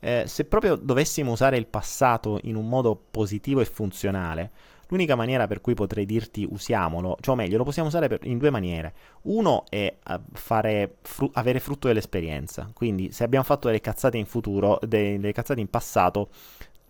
Eh, 0.00 0.24
se 0.26 0.44
proprio 0.44 0.74
dovessimo 0.74 1.30
usare 1.30 1.56
il 1.56 1.68
passato 1.68 2.40
in 2.42 2.56
un 2.56 2.68
modo 2.68 3.00
positivo 3.10 3.60
e 3.60 3.64
funzionale, 3.64 4.50
L'unica 4.88 5.16
maniera 5.16 5.46
per 5.46 5.60
cui 5.60 5.74
potrei 5.74 6.06
dirti 6.06 6.46
usiamolo, 6.48 7.16
cioè 7.20 7.34
o 7.34 7.36
meglio, 7.36 7.56
lo 7.56 7.64
possiamo 7.64 7.88
usare 7.88 8.08
per, 8.08 8.20
in 8.22 8.38
due 8.38 8.50
maniere. 8.50 8.94
Uno 9.22 9.64
è 9.68 9.94
eh, 10.06 10.20
fare, 10.32 10.96
fru- 11.02 11.30
avere 11.34 11.58
frutto 11.58 11.88
dell'esperienza, 11.88 12.70
quindi 12.72 13.10
se 13.10 13.24
abbiamo 13.24 13.44
fatto 13.44 13.66
delle 13.66 13.80
cazzate 13.80 14.16
in 14.16 14.26
futuro, 14.26 14.78
delle 14.86 15.32
cazzate 15.32 15.60
in 15.60 15.68
passato, 15.68 16.28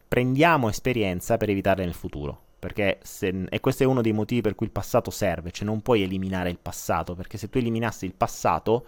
prendiamo 0.07 0.69
esperienza 0.69 1.37
per 1.37 1.51
evitarle 1.51 1.85
nel 1.85 1.95
futuro. 1.95 2.43
Perché 2.59 2.99
se, 3.03 3.45
e 3.49 3.61
questo 3.61 3.83
è 3.83 3.87
uno 3.87 4.01
dei 4.01 4.13
motivi 4.13 4.41
per 4.41 4.55
cui 4.55 4.67
il 4.67 4.73
passato 4.73 5.11
serve, 5.11 5.51
cioè 5.51 5.67
non 5.67 5.83
puoi 5.83 6.03
eliminare 6.03 6.51
il 6.51 6.59
passato, 6.61 7.15
perché 7.15 7.39
se 7.39 7.49
tu 7.49 7.59
eliminassi 7.59 8.07
il 8.07 8.15
passato 8.15 8.87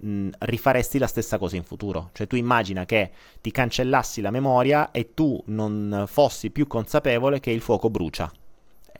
mh, 0.00 0.28
rifaresti 0.38 0.98
la 0.98 1.06
stessa 1.06 1.38
cosa 1.38 1.56
in 1.56 1.64
futuro. 1.64 2.10
Cioè 2.12 2.26
tu 2.26 2.36
immagina 2.36 2.84
che 2.84 3.10
ti 3.40 3.50
cancellassi 3.50 4.20
la 4.20 4.30
memoria 4.30 4.90
e 4.90 5.14
tu 5.14 5.42
non 5.46 6.04
fossi 6.06 6.50
più 6.50 6.66
consapevole 6.66 7.40
che 7.40 7.50
il 7.50 7.60
fuoco 7.60 7.90
brucia. 7.90 8.30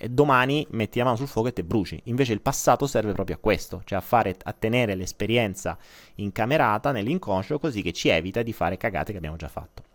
E 0.01 0.09
domani 0.09 0.65
metti 0.71 0.99
la 0.99 1.05
mano 1.05 1.17
sul 1.17 1.27
fuoco 1.27 1.49
e 1.49 1.53
te 1.53 1.65
bruci. 1.65 2.01
Invece 2.05 2.33
il 2.33 2.41
passato 2.41 2.87
serve 2.87 3.13
proprio 3.13 3.37
a 3.37 3.41
questo, 3.41 3.83
cioè 3.85 3.99
a, 3.99 4.03
fare, 4.03 4.37
a 4.43 4.53
tenere 4.53 4.95
l'esperienza 4.95 5.77
incamerata 6.17 6.93
nell'inconscio 6.93 7.59
così 7.59 7.83
che 7.83 7.93
ci 7.93 8.09
evita 8.09 8.43
di 8.43 8.53
fare 8.53 8.77
cagate 8.77 9.11
che 9.13 9.19
abbiamo 9.19 9.37
già 9.37 9.49
fatto. 9.49 9.88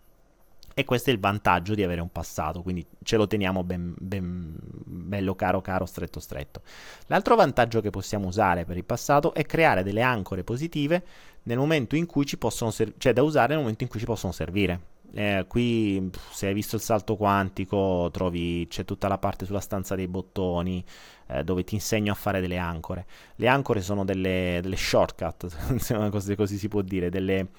E 0.76 0.84
questo 0.84 1.10
è 1.10 1.12
il 1.12 1.20
vantaggio 1.20 1.74
di 1.74 1.84
avere 1.84 2.00
un 2.00 2.10
passato, 2.10 2.60
quindi 2.60 2.84
ce 3.04 3.16
lo 3.16 3.28
teniamo 3.28 3.62
ben, 3.62 3.94
ben, 3.96 4.56
bello 4.58 5.36
caro 5.36 5.60
caro, 5.60 5.86
stretto 5.86 6.18
stretto. 6.18 6.62
L'altro 7.06 7.36
vantaggio 7.36 7.80
che 7.80 7.90
possiamo 7.90 8.26
usare 8.26 8.64
per 8.64 8.76
il 8.76 8.84
passato 8.84 9.34
è 9.34 9.46
creare 9.46 9.84
delle 9.84 10.02
ancore 10.02 10.42
positive 10.42 11.04
nel 11.44 11.58
momento 11.58 11.94
in 11.94 12.06
cui 12.06 12.26
ci 12.26 12.38
possono 12.38 12.72
servire, 12.72 12.98
cioè 12.98 13.12
da 13.12 13.22
usare 13.22 13.52
nel 13.52 13.60
momento 13.60 13.84
in 13.84 13.88
cui 13.88 14.00
ci 14.00 14.04
possono 14.04 14.32
servire. 14.32 14.92
Eh, 15.16 15.44
qui 15.46 16.10
se 16.32 16.48
hai 16.48 16.54
visto 16.54 16.74
il 16.74 16.82
salto 16.82 17.14
quantico 17.14 18.08
trovi 18.10 18.66
c'è 18.68 18.84
tutta 18.84 19.06
la 19.06 19.16
parte 19.16 19.44
sulla 19.44 19.60
stanza 19.60 19.94
dei 19.94 20.08
bottoni 20.08 20.84
eh, 21.28 21.44
dove 21.44 21.62
ti 21.62 21.74
insegno 21.74 22.10
a 22.10 22.16
fare 22.16 22.40
delle 22.40 22.56
ancore 22.56 23.06
le 23.36 23.46
ancore 23.46 23.80
sono 23.80 24.04
delle, 24.04 24.58
delle 24.60 24.74
shortcut 24.74 25.78
se 26.18 26.34
così 26.34 26.58
si 26.58 26.66
può 26.66 26.82
dire 26.82 27.10
delle, 27.10 27.50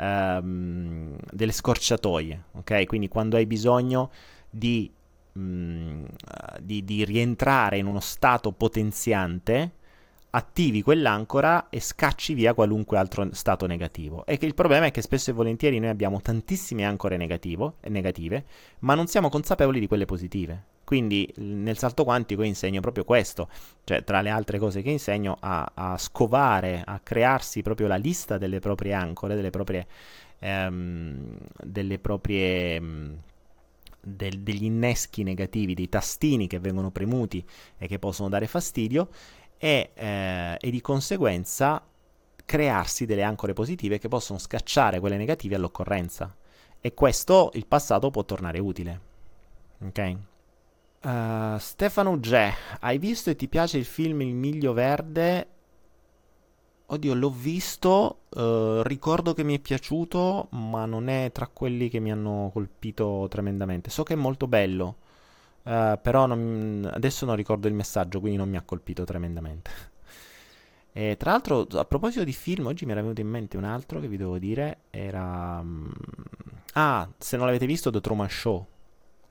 um, 0.00 1.16
delle 1.30 1.52
scorciatoie, 1.52 2.44
ok? 2.52 2.86
Quindi 2.86 3.08
quando 3.08 3.36
hai 3.36 3.46
bisogno 3.46 4.10
di, 4.48 4.90
um, 5.34 6.06
di, 6.60 6.84
di 6.84 7.04
rientrare 7.04 7.78
in 7.78 7.86
uno 7.86 8.00
stato 8.00 8.52
potenziante, 8.52 9.72
attivi 10.32 10.82
quell'ancora 10.82 11.68
e 11.70 11.80
scacci 11.80 12.34
via 12.34 12.54
qualunque 12.54 12.98
altro 12.98 13.28
stato 13.32 13.66
negativo. 13.66 14.24
E 14.26 14.36
che 14.36 14.46
il 14.46 14.54
problema 14.54 14.86
è 14.86 14.90
che 14.90 15.02
spesso 15.02 15.30
e 15.30 15.34
volentieri 15.34 15.78
noi 15.78 15.90
abbiamo 15.90 16.20
tantissime 16.20 16.84
ancore 16.84 17.16
negativo, 17.16 17.76
negative, 17.88 18.44
ma 18.80 18.94
non 18.94 19.06
siamo 19.06 19.28
consapevoli 19.28 19.80
di 19.80 19.86
quelle 19.86 20.04
positive. 20.04 20.69
Quindi 20.90 21.32
nel 21.36 21.78
salto 21.78 22.02
quantico 22.02 22.42
insegno 22.42 22.80
proprio 22.80 23.04
questo, 23.04 23.48
cioè 23.84 24.02
tra 24.02 24.22
le 24.22 24.28
altre 24.28 24.58
cose 24.58 24.82
che 24.82 24.90
insegno 24.90 25.36
a, 25.38 25.70
a 25.72 25.96
scovare, 25.96 26.82
a 26.84 26.98
crearsi 26.98 27.62
proprio 27.62 27.86
la 27.86 27.94
lista 27.94 28.38
delle 28.38 28.58
proprie 28.58 28.92
ancore, 28.92 29.36
delle 29.36 29.50
proprie... 29.50 29.86
Ehm, 30.40 31.38
delle 31.62 32.00
proprie 32.00 32.80
mm, 32.80 33.12
del, 34.00 34.40
degli 34.40 34.64
inneschi 34.64 35.22
negativi, 35.22 35.74
dei 35.74 35.88
tastini 35.88 36.48
che 36.48 36.58
vengono 36.58 36.90
premuti 36.90 37.46
e 37.78 37.86
che 37.86 38.00
possono 38.00 38.28
dare 38.28 38.48
fastidio 38.48 39.10
e, 39.58 39.92
eh, 39.94 40.56
e 40.58 40.70
di 40.72 40.80
conseguenza 40.80 41.86
crearsi 42.44 43.06
delle 43.06 43.22
ancore 43.22 43.52
positive 43.52 44.00
che 44.00 44.08
possono 44.08 44.40
scacciare 44.40 44.98
quelle 44.98 45.16
negative 45.16 45.54
all'occorrenza. 45.54 46.34
E 46.80 46.94
questo 46.94 47.50
il 47.54 47.66
passato 47.68 48.10
può 48.10 48.24
tornare 48.24 48.58
utile. 48.58 49.00
Ok? 49.82 50.29
Uh, 51.02 51.56
Stefano 51.56 52.20
G, 52.20 52.52
hai 52.80 52.98
visto 52.98 53.30
e 53.30 53.36
ti 53.36 53.48
piace 53.48 53.78
il 53.78 53.86
film 53.86 54.20
Il 54.20 54.34
Miglio 54.34 54.74
Verde? 54.74 55.48
Oddio, 56.84 57.14
l'ho 57.14 57.30
visto, 57.30 58.22
uh, 58.28 58.82
ricordo 58.82 59.32
che 59.32 59.42
mi 59.42 59.56
è 59.56 59.60
piaciuto, 59.60 60.48
ma 60.50 60.84
non 60.84 61.08
è 61.08 61.30
tra 61.32 61.46
quelli 61.46 61.88
che 61.88 62.00
mi 62.00 62.12
hanno 62.12 62.50
colpito 62.52 63.26
tremendamente. 63.30 63.88
So 63.88 64.02
che 64.02 64.12
è 64.12 64.16
molto 64.16 64.46
bello, 64.46 64.96
uh, 65.62 65.98
però 66.02 66.26
non, 66.26 66.90
adesso 66.92 67.24
non 67.24 67.36
ricordo 67.36 67.66
il 67.66 67.74
messaggio, 67.74 68.20
quindi 68.20 68.36
non 68.36 68.50
mi 68.50 68.56
ha 68.56 68.62
colpito 68.62 69.04
tremendamente. 69.04 69.70
E 70.92 71.16
tra 71.16 71.30
l'altro, 71.30 71.68
a 71.74 71.84
proposito 71.84 72.24
di 72.24 72.32
film, 72.32 72.66
oggi 72.66 72.84
mi 72.84 72.90
era 72.90 73.00
venuto 73.00 73.20
in 73.20 73.28
mente 73.28 73.56
un 73.56 73.62
altro 73.62 74.00
che 74.00 74.08
vi 74.08 74.16
devo 74.16 74.38
dire, 74.38 74.80
era... 74.90 75.60
Um... 75.60 75.88
Ah, 76.72 77.08
se 77.16 77.36
non 77.36 77.46
l'avete 77.46 77.64
visto, 77.64 77.90
The 77.90 78.00
Truman 78.00 78.28
Show. 78.28 78.66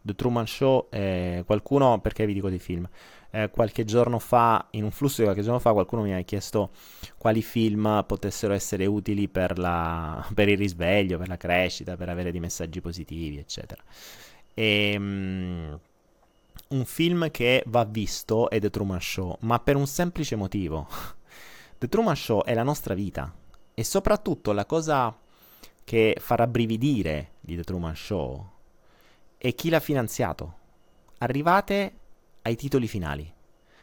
The 0.01 0.15
Truman 0.15 0.47
Show, 0.47 0.88
eh, 0.89 1.43
qualcuno, 1.45 1.99
perché 1.99 2.25
vi 2.25 2.33
dico 2.33 2.49
dei 2.49 2.59
film, 2.59 2.88
eh, 3.31 3.49
qualche 3.49 3.83
giorno 3.83 4.19
fa, 4.19 4.67
in 4.71 4.83
un 4.83 4.91
flusso 4.91 5.17
di 5.17 5.23
qualche 5.23 5.43
giorno 5.43 5.59
fa, 5.59 5.73
qualcuno 5.73 6.03
mi 6.03 6.13
ha 6.13 6.21
chiesto 6.21 6.71
quali 7.17 7.41
film 7.41 8.03
potessero 8.07 8.53
essere 8.53 8.85
utili 8.85 9.27
per, 9.27 9.57
la, 9.57 10.25
per 10.33 10.49
il 10.49 10.57
risveglio, 10.57 11.17
per 11.17 11.27
la 11.27 11.38
crescita, 11.38 11.95
per 11.95 12.09
avere 12.09 12.31
dei 12.31 12.39
messaggi 12.39 12.81
positivi, 12.81 13.38
eccetera. 13.38 13.81
E, 14.53 14.95
um, 14.97 15.79
un 16.69 16.85
film 16.85 17.31
che 17.31 17.63
va 17.67 17.83
visto 17.83 18.49
è 18.49 18.59
The 18.59 18.69
Truman 18.69 19.01
Show, 19.01 19.38
ma 19.41 19.59
per 19.59 19.75
un 19.75 19.88
semplice 19.88 20.35
motivo. 20.35 20.88
The 21.77 21.88
Truman 21.88 22.15
Show 22.15 22.43
è 22.43 22.53
la 22.53 22.63
nostra 22.63 22.93
vita 22.93 23.33
e 23.73 23.83
soprattutto 23.83 24.51
la 24.51 24.65
cosa 24.65 25.17
che 25.83 26.17
farà 26.19 26.45
brividire 26.45 27.31
di 27.39 27.55
The 27.55 27.63
Truman 27.63 27.95
Show 27.95 28.57
e 29.41 29.56
chi 29.56 29.69
l'ha 29.69 29.80
finanziato. 29.80 30.54
Arrivate 31.19 31.93
ai 32.41 32.56
titoli 32.56 32.88
finali 32.88 33.34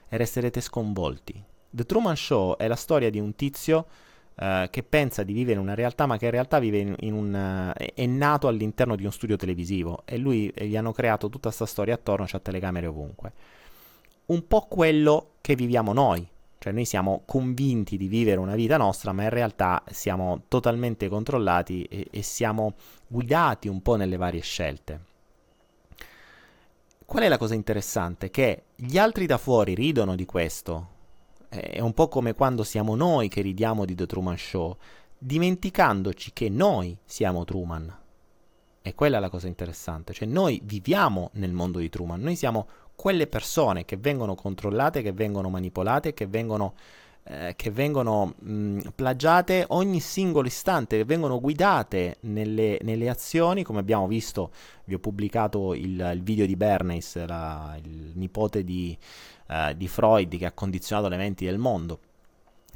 e 0.08 0.16
resterete 0.16 0.60
sconvolti. 0.60 1.42
The 1.70 1.84
Truman 1.84 2.16
Show 2.16 2.56
è 2.56 2.68
la 2.68 2.76
storia 2.76 3.10
di 3.10 3.18
un 3.18 3.34
tizio 3.34 3.86
uh, 4.34 4.68
che 4.70 4.82
pensa 4.82 5.22
di 5.22 5.32
vivere 5.32 5.54
in 5.54 5.64
una 5.64 5.74
realtà, 5.74 6.06
ma 6.06 6.18
che 6.18 6.26
in 6.26 6.30
realtà 6.30 6.58
in, 6.58 6.94
in 7.00 7.12
un, 7.14 7.72
uh, 7.74 7.82
è 7.94 8.06
nato 8.06 8.48
all'interno 8.48 8.96
di 8.96 9.02
uno 9.02 9.10
studio 9.10 9.36
televisivo 9.36 10.02
e 10.04 10.18
lui 10.18 10.48
e 10.50 10.66
gli 10.66 10.76
hanno 10.76 10.92
creato 10.92 11.28
tutta 11.28 11.48
questa 11.48 11.66
storia 11.66 11.94
attorno, 11.94 12.26
c'ha 12.26 12.38
telecamere 12.38 12.86
ovunque. 12.86 13.32
Un 14.26 14.46
po' 14.46 14.66
quello 14.68 15.32
che 15.40 15.54
viviamo 15.54 15.92
noi. 15.92 16.26
Cioè 16.58 16.72
noi 16.72 16.84
siamo 16.84 17.22
convinti 17.26 17.96
di 17.96 18.08
vivere 18.08 18.40
una 18.40 18.54
vita 18.54 18.76
nostra, 18.76 19.12
ma 19.12 19.22
in 19.22 19.30
realtà 19.30 19.82
siamo 19.90 20.44
totalmente 20.48 21.08
controllati 21.08 21.84
e, 21.84 22.08
e 22.10 22.22
siamo 22.22 22.74
guidati 23.06 23.68
un 23.68 23.82
po' 23.82 23.96
nelle 23.96 24.16
varie 24.16 24.40
scelte. 24.40 25.14
Qual 27.06 27.22
è 27.22 27.28
la 27.28 27.38
cosa 27.38 27.54
interessante? 27.54 28.30
Che 28.30 28.64
gli 28.74 28.98
altri 28.98 29.26
da 29.26 29.38
fuori 29.38 29.74
ridono 29.74 30.16
di 30.16 30.26
questo. 30.26 30.88
È 31.48 31.78
un 31.78 31.94
po' 31.94 32.08
come 32.08 32.34
quando 32.34 32.64
siamo 32.64 32.96
noi 32.96 33.28
che 33.28 33.42
ridiamo 33.42 33.84
di 33.84 33.94
The 33.94 34.06
Truman 34.06 34.36
Show, 34.36 34.76
dimenticandoci 35.16 36.32
che 36.32 36.48
noi 36.48 36.98
siamo 37.04 37.44
Truman. 37.44 37.96
E 38.82 38.94
quella 38.96 39.18
è 39.18 39.20
la 39.20 39.30
cosa 39.30 39.46
interessante, 39.46 40.12
cioè 40.12 40.26
noi 40.26 40.60
viviamo 40.64 41.30
nel 41.34 41.52
mondo 41.52 41.78
di 41.78 41.88
Truman, 41.88 42.20
noi 42.20 42.34
siamo 42.34 42.66
quelle 42.96 43.28
persone 43.28 43.84
che 43.84 43.96
vengono 43.96 44.34
controllate, 44.34 45.02
che 45.02 45.12
vengono 45.12 45.48
manipolate, 45.48 46.12
che 46.12 46.26
vengono 46.26 46.74
eh, 47.28 47.54
che 47.56 47.70
vengono 47.70 48.34
mh, 48.38 48.90
plagiate 48.94 49.64
ogni 49.68 50.00
singolo 50.00 50.46
istante, 50.46 50.96
che 50.96 51.04
vengono 51.04 51.40
guidate 51.40 52.18
nelle, 52.20 52.78
nelle, 52.82 53.08
azioni, 53.08 53.64
come 53.64 53.80
abbiamo 53.80 54.06
visto, 54.06 54.52
vi 54.84 54.94
ho 54.94 54.98
pubblicato 54.98 55.74
il, 55.74 56.10
il 56.14 56.22
video 56.22 56.46
di 56.46 56.54
Bernays, 56.54 57.24
la, 57.26 57.76
il 57.82 58.12
nipote 58.14 58.62
di, 58.62 58.96
uh, 59.48 59.72
di 59.74 59.88
Freud 59.88 60.36
che 60.38 60.46
ha 60.46 60.52
condizionato 60.52 61.08
le 61.08 61.16
menti 61.16 61.44
del 61.44 61.58
mondo 61.58 61.98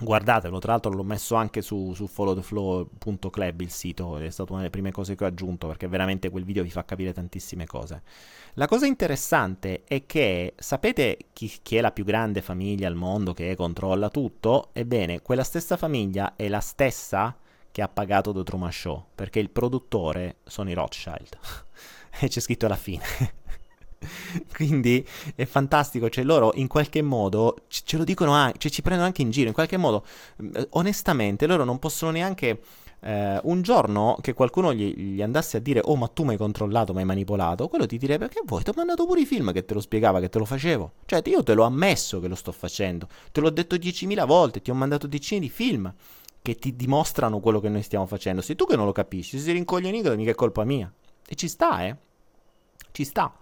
Guardatelo, 0.02 0.58
tra 0.58 0.72
l'altro 0.72 0.90
l'ho 0.92 1.02
messo 1.02 1.34
anche 1.34 1.60
su, 1.60 1.92
su 1.92 2.06
followtheflow.club 2.06 3.60
il 3.60 3.70
sito, 3.70 4.16
è 4.16 4.30
stata 4.30 4.52
una 4.52 4.60
delle 4.60 4.70
prime 4.70 4.92
cose 4.92 5.14
che 5.14 5.24
ho 5.24 5.26
aggiunto 5.26 5.66
perché 5.66 5.88
veramente 5.88 6.30
quel 6.30 6.44
video 6.44 6.62
vi 6.62 6.70
fa 6.70 6.84
capire 6.86 7.12
tantissime 7.12 7.66
cose. 7.66 8.02
La 8.54 8.66
cosa 8.66 8.86
interessante 8.86 9.84
è 9.84 10.06
che 10.06 10.54
sapete 10.56 11.18
chi, 11.34 11.52
chi 11.62 11.76
è 11.76 11.80
la 11.82 11.92
più 11.92 12.04
grande 12.04 12.40
famiglia 12.40 12.88
al 12.88 12.94
mondo 12.94 13.34
che 13.34 13.54
controlla 13.54 14.08
tutto? 14.08 14.70
Ebbene, 14.72 15.20
quella 15.20 15.44
stessa 15.44 15.76
famiglia 15.76 16.34
è 16.34 16.48
la 16.48 16.60
stessa 16.60 17.36
che 17.70 17.82
ha 17.82 17.88
pagato 17.88 18.32
The 18.32 18.42
Truman 18.42 18.72
Show, 18.72 19.06
perché 19.14 19.38
il 19.38 19.50
produttore 19.50 20.36
sono 20.44 20.70
i 20.70 20.74
Rothschild. 20.74 21.38
e 22.20 22.28
c'è 22.28 22.40
scritto 22.40 22.66
alla 22.66 22.76
fine. 22.76 23.38
Quindi 24.54 25.06
è 25.34 25.44
fantastico, 25.44 26.08
cioè 26.08 26.24
loro 26.24 26.52
in 26.54 26.68
qualche 26.68 27.02
modo 27.02 27.56
ce 27.68 27.96
lo 27.96 28.04
dicono 28.04 28.32
anche, 28.32 28.58
cioè 28.58 28.70
ci 28.70 28.82
prendono 28.82 29.06
anche 29.06 29.22
in 29.22 29.30
giro, 29.30 29.48
in 29.48 29.54
qualche 29.54 29.76
modo 29.76 30.04
onestamente 30.70 31.46
loro 31.46 31.64
non 31.64 31.78
possono 31.78 32.10
neanche 32.10 32.60
eh, 33.00 33.38
un 33.42 33.62
giorno 33.62 34.16
che 34.20 34.32
qualcuno 34.32 34.72
gli, 34.72 34.94
gli, 34.94 35.22
andasse 35.22 35.58
a 35.58 35.60
dire 35.60 35.80
oh 35.84 35.96
ma 35.96 36.08
tu 36.08 36.24
mi 36.24 36.30
hai 36.30 36.36
controllato, 36.38 36.92
mi 36.92 37.00
hai 37.00 37.04
manipolato, 37.04 37.68
quello 37.68 37.86
ti 37.86 37.98
direbbe 37.98 38.28
che 38.28 38.40
vuoi, 38.44 38.62
ti 38.62 38.70
ho 38.70 38.74
mandato 38.74 39.04
pure 39.04 39.20
i 39.20 39.26
film 39.26 39.52
che 39.52 39.64
te 39.64 39.74
lo 39.74 39.80
spiegava, 39.80 40.20
che 40.20 40.28
te 40.30 40.38
lo 40.38 40.46
facevo, 40.46 40.92
cioè 41.04 41.22
io 41.26 41.42
te 41.42 41.52
l'ho 41.52 41.64
ammesso 41.64 42.20
che 42.20 42.28
lo 42.28 42.34
sto 42.34 42.52
facendo, 42.52 43.06
te 43.32 43.40
l'ho 43.40 43.50
detto 43.50 43.76
10.000 43.76 44.26
volte, 44.26 44.62
ti 44.62 44.70
ho 44.70 44.74
mandato 44.74 45.06
decine 45.06 45.40
di 45.40 45.50
film 45.50 45.92
che 46.42 46.54
ti 46.54 46.74
dimostrano 46.74 47.38
quello 47.40 47.60
che 47.60 47.68
noi 47.68 47.82
stiamo 47.82 48.06
facendo, 48.06 48.40
sei 48.40 48.56
tu 48.56 48.64
che 48.64 48.76
non 48.76 48.86
lo 48.86 48.92
capisci, 48.92 49.36
se 49.36 49.44
sei 49.44 49.52
rincoglionito 49.54 50.14
mica 50.16 50.30
è 50.30 50.34
colpa 50.34 50.64
mia, 50.64 50.90
e 51.28 51.34
ci 51.34 51.48
sta 51.48 51.84
eh, 51.84 51.96
ci 52.92 53.04
sta. 53.04 53.34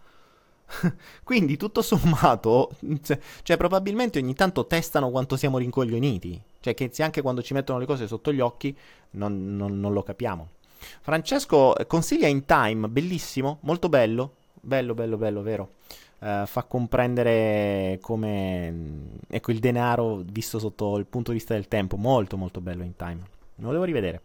Quindi 1.25 1.57
tutto 1.57 1.83
sommato, 1.83 2.71
cioè, 3.03 3.19
cioè, 3.43 3.57
probabilmente 3.57 4.19
ogni 4.19 4.35
tanto 4.35 4.67
testano 4.67 5.11
quanto 5.11 5.37
siamo 5.37 5.59
rincoglioniti. 5.59 6.41
Cioè 6.61 6.75
che 6.75 6.91
anche 7.03 7.23
quando 7.23 7.43
ci 7.43 7.55
mettono 7.55 7.79
le 7.79 7.87
cose 7.87 8.07
sotto 8.07 8.33
gli 8.33 8.41
occhi 8.41 8.77
non, 9.13 9.57
non, 9.57 9.79
non 9.79 9.93
lo 9.93 10.03
capiamo. 10.03 10.49
Francesco 11.01 11.77
eh, 11.77 11.87
consiglia 11.87 12.29
In 12.29 12.45
Time, 12.45 12.89
bellissimo, 12.89 13.59
molto 13.63 13.89
bello, 13.89 14.35
bello, 14.61 14.95
bello, 14.95 15.17
bello, 15.17 15.43
vero. 15.43 15.73
Uh, 16.21 16.47
fa 16.47 16.65
comprendere 16.65 17.99
come 18.01 18.73
mm, 18.73 19.07
ecco 19.29 19.53
il 19.53 19.61
denaro 19.61 20.25
visto 20.25 20.59
sotto 20.59 20.99
il 20.99 21.07
punto 21.07 21.31
di 21.31 21.39
vista 21.39 21.55
del 21.55 21.69
tempo, 21.69 21.97
molto 21.97 22.37
molto 22.37 22.61
bello 22.61 22.83
In 22.83 22.97
Time. 22.97 23.21
Me 23.57 23.65
lo 23.65 23.73
devo 23.73 23.85
rivedere. 23.85 24.21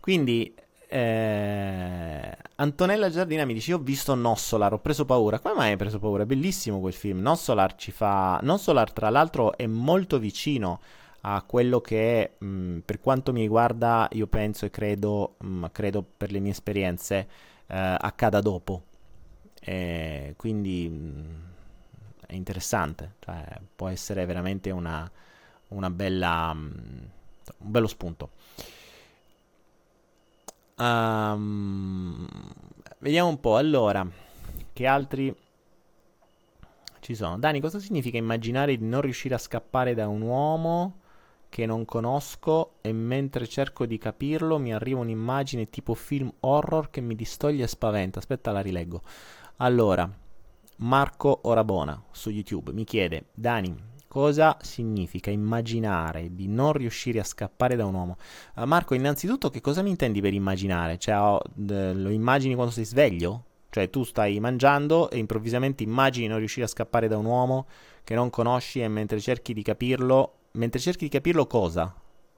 Quindi 0.00 0.54
eh, 0.88 2.36
Antonella 2.56 3.10
Giardina 3.10 3.44
mi 3.44 3.54
dice: 3.54 3.70
Io 3.70 3.76
ho 3.76 3.80
visto 3.80 4.14
Nossolar, 4.14 4.72
ho 4.72 4.78
preso 4.78 5.04
paura. 5.04 5.38
Come 5.38 5.54
mai 5.54 5.70
hai 5.70 5.76
preso 5.76 5.98
paura? 5.98 6.22
È 6.22 6.26
bellissimo 6.26 6.80
quel 6.80 6.92
film. 6.92 7.20
Nossolar 7.20 7.74
ci 7.74 7.90
fa. 7.90 8.38
Nossolar, 8.42 8.92
tra 8.92 9.10
l'altro, 9.10 9.56
è 9.56 9.66
molto 9.66 10.18
vicino 10.18 10.80
a 11.22 11.42
quello 11.42 11.80
che 11.80 12.34
mh, 12.38 12.46
mm, 12.46 12.78
per 12.80 13.00
quanto 13.00 13.32
mi 13.32 13.40
riguarda, 13.40 14.08
io 14.12 14.26
penso 14.28 14.64
e 14.64 14.70
credo, 14.70 15.34
mh, 15.38 15.46
mm, 15.48 15.64
credo 15.72 16.04
per 16.16 16.30
le 16.30 16.38
mie 16.38 16.52
esperienze, 16.52 17.28
eh, 17.66 17.96
accada 17.98 18.40
dopo. 18.40 18.82
E 19.60 20.34
quindi 20.36 20.88
mh, 20.88 20.94
mm, 20.94 21.34
è 22.26 22.34
interessante. 22.34 23.14
Cioè, 23.20 23.60
può 23.74 23.88
essere 23.88 24.24
veramente 24.26 24.70
una, 24.70 25.10
una 25.68 25.90
bella. 25.90 26.52
un 26.54 27.08
bello 27.56 27.86
spunto. 27.88 28.30
Um, 30.78 32.26
vediamo 32.98 33.28
un 33.28 33.40
po'. 33.40 33.56
Allora, 33.56 34.06
che 34.72 34.86
altri 34.86 35.34
ci 37.00 37.14
sono? 37.14 37.38
Dani, 37.38 37.60
cosa 37.60 37.78
significa 37.78 38.18
immaginare 38.18 38.76
di 38.76 38.84
non 38.84 39.00
riuscire 39.00 39.34
a 39.34 39.38
scappare 39.38 39.94
da 39.94 40.06
un 40.06 40.20
uomo 40.20 41.00
che 41.48 41.64
non 41.64 41.84
conosco 41.84 42.74
e 42.82 42.92
mentre 42.92 43.46
cerco 43.46 43.86
di 43.86 43.96
capirlo 43.96 44.58
mi 44.58 44.74
arriva 44.74 45.00
un'immagine 45.00 45.70
tipo 45.70 45.94
film 45.94 46.30
horror 46.40 46.90
che 46.90 47.00
mi 47.00 47.14
distoglie 47.14 47.64
e 47.64 47.68
spaventa? 47.68 48.18
Aspetta, 48.18 48.52
la 48.52 48.60
rileggo. 48.60 49.02
Allora, 49.58 50.10
Marco 50.78 51.40
Orabona 51.44 52.02
su 52.10 52.28
YouTube 52.28 52.72
mi 52.72 52.84
chiede: 52.84 53.28
Dani, 53.32 53.74
cosa 54.08 54.56
significa 54.60 55.30
immaginare 55.30 56.34
di 56.34 56.48
non 56.48 56.72
riuscire 56.72 57.20
a 57.20 57.24
scappare 57.24 57.76
da 57.76 57.84
un 57.86 57.94
uomo. 57.94 58.16
Uh, 58.54 58.64
Marco, 58.64 58.94
innanzitutto, 58.94 59.50
che 59.50 59.60
cosa 59.60 59.82
mi 59.82 59.90
intendi 59.90 60.20
per 60.20 60.32
immaginare? 60.32 60.98
Cioè, 60.98 61.18
oh, 61.18 61.40
d- 61.52 61.92
lo 61.94 62.10
immagini 62.10 62.54
quando 62.54 62.72
sei 62.72 62.84
sveglio? 62.84 63.44
Cioè, 63.70 63.90
tu 63.90 64.04
stai 64.04 64.40
mangiando 64.40 65.10
e 65.10 65.18
improvvisamente 65.18 65.82
immagini 65.82 66.28
non 66.28 66.38
riuscire 66.38 66.64
a 66.64 66.68
scappare 66.68 67.08
da 67.08 67.18
un 67.18 67.26
uomo 67.26 67.66
che 68.04 68.14
non 68.14 68.30
conosci 68.30 68.80
e 68.80 68.88
mentre 68.88 69.20
cerchi 69.20 69.52
di 69.52 69.62
capirlo, 69.62 70.34
mentre 70.52 70.80
cerchi 70.80 71.04
di 71.04 71.10
capirlo 71.10 71.46
cosa? 71.46 71.94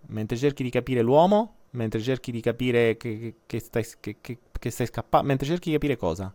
Mentre 0.06 0.36
cerchi 0.36 0.62
di 0.62 0.70
capire 0.70 1.02
l'uomo? 1.02 1.54
Mentre 1.70 2.00
cerchi 2.00 2.32
di 2.32 2.40
capire 2.40 2.96
che, 2.96 3.18
che, 3.18 3.34
che 3.46 3.60
stai, 3.60 3.84
che, 4.00 4.70
stai 4.70 4.86
scappando? 4.86 5.26
Mentre 5.26 5.46
cerchi 5.46 5.68
di 5.68 5.74
capire 5.74 5.96
cosa? 5.96 6.34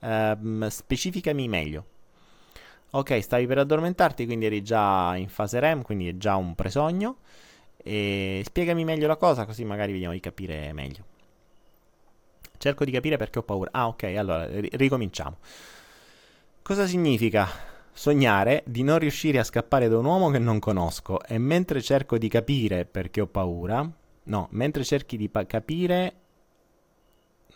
Uh, 0.00 0.68
specificami 0.68 1.46
meglio. 1.46 1.86
Ok, 2.96 3.20
stavi 3.20 3.46
per 3.48 3.58
addormentarti, 3.58 4.24
quindi 4.24 4.46
eri 4.46 4.62
già 4.62 5.16
in 5.16 5.28
fase 5.28 5.58
REM, 5.58 5.82
quindi 5.82 6.08
è 6.08 6.16
già 6.16 6.36
un 6.36 6.54
presogno. 6.54 7.16
E 7.76 8.40
spiegami 8.44 8.84
meglio 8.84 9.08
la 9.08 9.16
cosa, 9.16 9.44
così 9.46 9.64
magari 9.64 9.90
vediamo 9.90 10.14
di 10.14 10.20
capire 10.20 10.72
meglio. 10.72 11.02
Cerco 12.56 12.84
di 12.84 12.92
capire 12.92 13.16
perché 13.16 13.40
ho 13.40 13.42
paura. 13.42 13.70
Ah, 13.72 13.88
ok, 13.88 14.04
allora 14.16 14.46
ri- 14.46 14.70
ricominciamo. 14.74 15.38
Cosa 16.62 16.86
significa 16.86 17.48
sognare 17.92 18.62
di 18.64 18.84
non 18.84 19.00
riuscire 19.00 19.40
a 19.40 19.44
scappare 19.44 19.88
da 19.88 19.98
un 19.98 20.04
uomo 20.04 20.30
che 20.30 20.38
non 20.38 20.60
conosco 20.60 21.20
e 21.24 21.36
mentre 21.36 21.82
cerco 21.82 22.16
di 22.16 22.28
capire 22.28 22.84
perché 22.84 23.20
ho 23.20 23.26
paura, 23.26 23.90
no, 24.22 24.48
mentre 24.52 24.84
cerchi 24.84 25.16
di 25.16 25.28
pa- 25.28 25.46
capire 25.46 26.14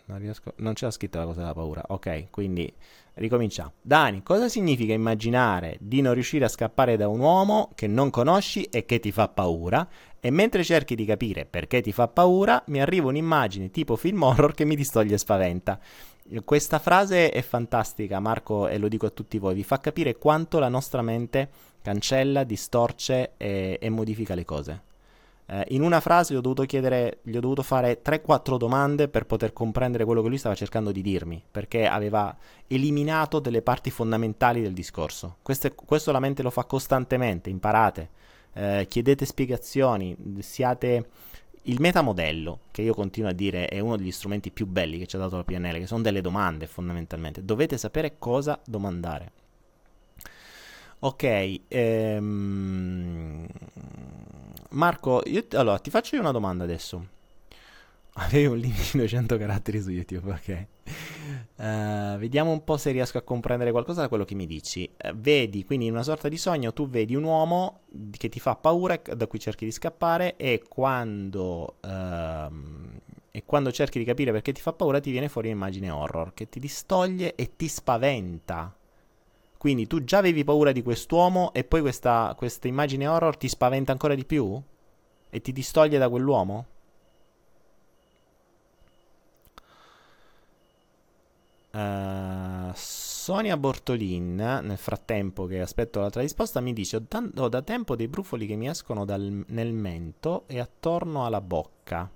non 0.09 0.19
riesco 0.19 0.53
non 0.57 0.73
c'era 0.73 0.91
scritta 0.91 1.19
la 1.19 1.27
cosa 1.27 1.41
della 1.41 1.55
paura. 1.55 1.83
Ok, 1.89 2.31
quindi 2.31 2.73
ricominciamo. 3.15 3.73
Dani, 3.81 4.23
cosa 4.23 4.49
significa 4.49 4.93
immaginare 4.93 5.77
di 5.81 6.01
non 6.01 6.15
riuscire 6.15 6.45
a 6.45 6.49
scappare 6.49 6.97
da 6.97 7.09
un 7.09 7.21
uomo 7.21 7.71
che 7.75 7.87
non 7.87 8.11
conosci 8.11 8.65
e 8.65 8.85
che 8.85 9.01
ti 9.01 9.13
fa 9.13 9.29
paura? 9.29 9.87
E 10.21 10.31
mentre 10.31 10.65
cerchi 10.65 10.95
di 10.95 11.05
capire 11.05 11.45
perché 11.45 11.81
ti 11.81 11.93
fa 11.93 12.09
paura, 12.09 12.63
mi 12.67 12.81
arriva 12.81 13.09
un'immagine 13.09 13.71
tipo 13.71 13.97
film 13.97 14.23
horror 14.23 14.55
che 14.55 14.65
mi 14.65 14.77
distoglie 14.77 15.15
e 15.15 15.19
spaventa. 15.19 15.79
Questa 16.45 16.79
frase 16.79 17.31
è 17.31 17.41
fantastica, 17.41 18.21
Marco, 18.21 18.69
e 18.69 18.77
lo 18.77 18.89
dico 18.89 19.07
a 19.07 19.11
tutti 19.11 19.39
voi, 19.39 19.55
vi 19.55 19.65
fa 19.65 19.79
capire 19.79 20.17
quanto 20.17 20.59
la 20.59 20.69
nostra 20.69 21.01
mente 21.01 21.49
cancella, 21.81 22.45
distorce 22.45 23.33
e, 23.37 23.79
e 23.81 23.89
modifica 23.89 24.35
le 24.35 24.45
cose. 24.45 24.83
Eh, 25.51 25.65
in 25.69 25.83
una 25.83 26.01
frase 26.01 26.35
gli 26.35 26.37
ho 26.37 26.43
dovuto 26.43 26.65
chiedere, 26.65 27.21
gli 27.23 27.37
ho 27.37 27.41
dovuto 27.41 27.63
fare 27.63 28.03
3-4 28.03 28.59
domande 28.59 29.09
per 29.09 29.25
poter 29.25 29.55
comprendere 29.55 30.05
quello 30.05 30.21
che 30.21 30.29
lui 30.29 30.37
stava 30.37 30.55
cercando 30.55 30.93
di 30.93 31.01
dirmi, 31.01 31.43
perché 31.51 31.87
aveva 31.87 32.37
eliminato 32.67 33.39
delle 33.39 33.63
parti 33.63 33.91
fondamentali 33.91 34.61
del 34.61 34.75
discorso. 34.75 35.37
Questo, 35.41 35.73
questo 35.75 36.13
la 36.13 36.21
mente 36.21 36.43
lo 36.43 36.51
fa 36.51 36.65
costantemente, 36.65 37.49
imparate, 37.49 38.11
eh, 38.53 38.87
chiedete 38.89 39.25
spiegazioni, 39.25 40.15
siate 40.41 41.09
il 41.63 41.81
metamodello, 41.81 42.61
che 42.71 42.83
io 42.83 42.93
continuo 42.93 43.31
a 43.31 43.35
dire 43.35 43.69
è 43.69 43.79
uno 43.81 43.97
degli 43.97 44.13
strumenti 44.13 44.51
più 44.51 44.67
belli 44.67 44.99
che 44.99 45.07
ci 45.07 45.17
ha 45.17 45.19
dato 45.19 45.37
la 45.37 45.45
PNL, 45.45 45.79
che 45.79 45.87
sono 45.87 46.03
delle 46.03 46.21
domande 46.21 46.67
fondamentalmente. 46.67 47.43
Dovete 47.43 47.79
sapere 47.79 48.17
cosa 48.19 48.61
domandare. 48.67 49.33
Ok, 51.01 51.61
ehm... 51.69 53.47
Marco, 54.71 55.23
io, 55.27 55.47
allora 55.53 55.79
ti 55.79 55.91
faccio 55.91 56.19
una 56.19 56.33
domanda 56.33 56.65
adesso. 56.65 57.07
Avevi 58.19 58.47
un 58.47 58.59
limite 58.59 58.83
di 58.93 58.99
200 58.99 59.39
caratteri 59.39 59.81
su 59.81 59.91
YouTube, 59.91 60.33
ok. 60.33 60.67
Uh, 61.57 62.19
vediamo 62.19 62.51
un 62.51 62.65
po' 62.65 62.77
se 62.77 62.91
riesco 62.91 63.17
a 63.17 63.23
comprendere 63.23 63.71
qualcosa 63.71 64.01
da 64.01 64.09
quello 64.09 64.25
che 64.25 64.35
mi 64.35 64.47
dici. 64.47 64.91
Uh, 65.05 65.15
vedi, 65.15 65.65
quindi 65.65 65.87
in 65.87 65.93
una 65.93 66.03
sorta 66.03 66.29
di 66.29 66.37
sogno, 66.37 66.73
tu 66.73 66.89
vedi 66.89 67.15
un 67.15 67.23
uomo 67.23 67.83
che 68.11 68.29
ti 68.29 68.41
fa 68.41 68.57
paura, 68.57 69.01
da 69.15 69.27
cui 69.29 69.39
cerchi 69.39 69.65
di 69.65 69.71
scappare, 69.71 70.37
e 70.37 70.65
quando, 70.69 71.77
uh, 71.81 72.53
e 73.31 73.45
quando 73.45 73.71
cerchi 73.71 74.01
di 74.01 74.05
capire 74.05 74.33
perché 74.33 74.51
ti 74.51 74.61
fa 74.61 74.73
paura, 74.73 74.99
ti 74.99 75.13
viene 75.13 75.29
fuori 75.29 75.49
un'immagine 75.49 75.91
horror 75.91 76.35
che 76.35 76.49
ti 76.49 76.59
distoglie 76.59 77.37
e 77.37 77.55
ti 77.55 77.69
spaventa. 77.69 78.78
Quindi 79.59 79.89
tu 79.89 80.05
già 80.05 80.19
avevi 80.19 80.45
paura 80.45 80.71
di 80.73 80.83
quest'uomo 80.83 81.53
e 81.53 81.65
poi 81.65 81.81
questa, 81.81 82.33
questa 82.37 82.69
immagine 82.69 83.09
horror 83.09 83.37
ti 83.37 83.49
spaventa 83.49 83.91
ancora 83.93 84.15
di 84.15 84.25
più? 84.25 84.61
E 85.31 85.41
ti 85.41 85.53
distoglie 85.53 85.99
da 85.99 86.09
quell'uomo? 86.09 86.67
Uh, 91.71 92.71
Sonia 92.75 93.57
Bortolin, 93.57 94.37
nel 94.37 94.79
frattempo 94.79 95.47
che 95.47 95.61
aspetto 95.61 96.01
l'altra 96.01 96.23
risposta, 96.23 96.61
mi 96.61 96.73
dice: 96.73 96.97
Ho, 96.97 97.03
tan- 97.07 97.33
ho 97.37 97.49
da 97.49 97.63
tempo 97.63 97.95
dei 97.95 98.09
brufoli 98.09 98.47
che 98.47 98.57
mi 98.57 98.69
escono 98.69 99.05
dal- 99.05 99.45
nel 99.49 99.73
mento 99.73 100.45
e 100.47 100.61
attorno 100.61 101.27
alla 101.27 101.41
bocca. 101.41 102.11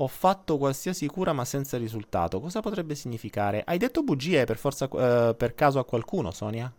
Ho 0.00 0.06
fatto 0.06 0.58
qualsiasi 0.58 1.06
cura 1.06 1.32
ma 1.32 1.44
senza 1.44 1.76
risultato. 1.76 2.40
Cosa 2.40 2.60
potrebbe 2.60 2.94
significare? 2.94 3.62
Hai 3.64 3.78
detto 3.78 4.02
bugie 4.02 4.44
per, 4.44 4.56
forza, 4.56 4.84
uh, 4.86 5.36
per 5.36 5.54
caso 5.54 5.78
a 5.78 5.84
qualcuno, 5.84 6.30
Sonia? 6.30 6.72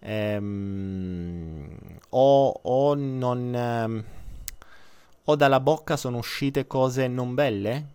Ehm, 0.00 1.76
o, 2.10 2.48
o 2.62 2.94
non. 2.94 3.54
Um, 3.54 4.04
o 5.24 5.36
dalla 5.36 5.60
bocca 5.60 5.96
sono 5.96 6.18
uscite 6.18 6.66
cose 6.66 7.06
non 7.06 7.34
belle? 7.34 7.86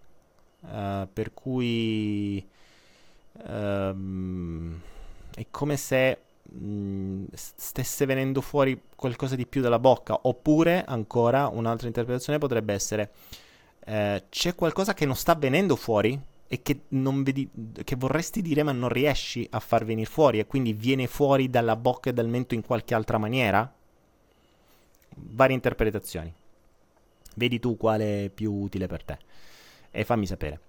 Uh, 0.61 1.07
per 1.11 1.33
cui 1.33 2.47
Um, 3.41 4.79
è 5.35 5.47
come 5.49 5.75
se 5.75 6.19
mh, 6.43 6.65
mm, 6.65 7.25
stesse 7.33 8.05
venendo 8.05 8.41
fuori 8.41 8.79
qualcosa 8.95 9.35
di 9.35 9.47
più 9.47 9.61
dalla 9.61 9.79
bocca. 9.79 10.19
Oppure, 10.23 10.83
ancora, 10.85 11.47
un'altra 11.47 11.87
interpretazione 11.87 12.37
potrebbe 12.37 12.73
essere: 12.73 13.11
eh, 13.85 14.23
c'è 14.29 14.55
qualcosa 14.55 14.93
che 14.93 15.05
non 15.05 15.15
sta 15.15 15.35
venendo 15.35 15.75
fuori 15.75 16.19
e 16.47 16.61
che, 16.61 16.81
vedi, 16.89 17.49
che 17.83 17.95
vorresti 17.95 18.41
dire, 18.41 18.63
ma 18.63 18.71
non 18.71 18.89
riesci 18.89 19.47
a 19.51 19.59
far 19.59 19.85
venire 19.85 20.09
fuori, 20.09 20.39
e 20.39 20.45
quindi 20.45 20.73
viene 20.73 21.07
fuori 21.07 21.49
dalla 21.49 21.75
bocca 21.75 22.11
e 22.11 22.13
dal 22.13 22.27
mento 22.27 22.53
in 22.53 22.61
qualche 22.61 22.93
altra 22.93 23.17
maniera. 23.17 23.71
Varie 25.15 25.55
interpretazioni. 25.55 26.31
Vedi 27.35 27.59
tu 27.59 27.75
quale 27.75 28.25
è 28.25 28.29
più 28.29 28.53
utile 28.53 28.85
per 28.87 29.03
te 29.03 29.17
e 29.89 30.03
fammi 30.03 30.27
sapere. 30.27 30.59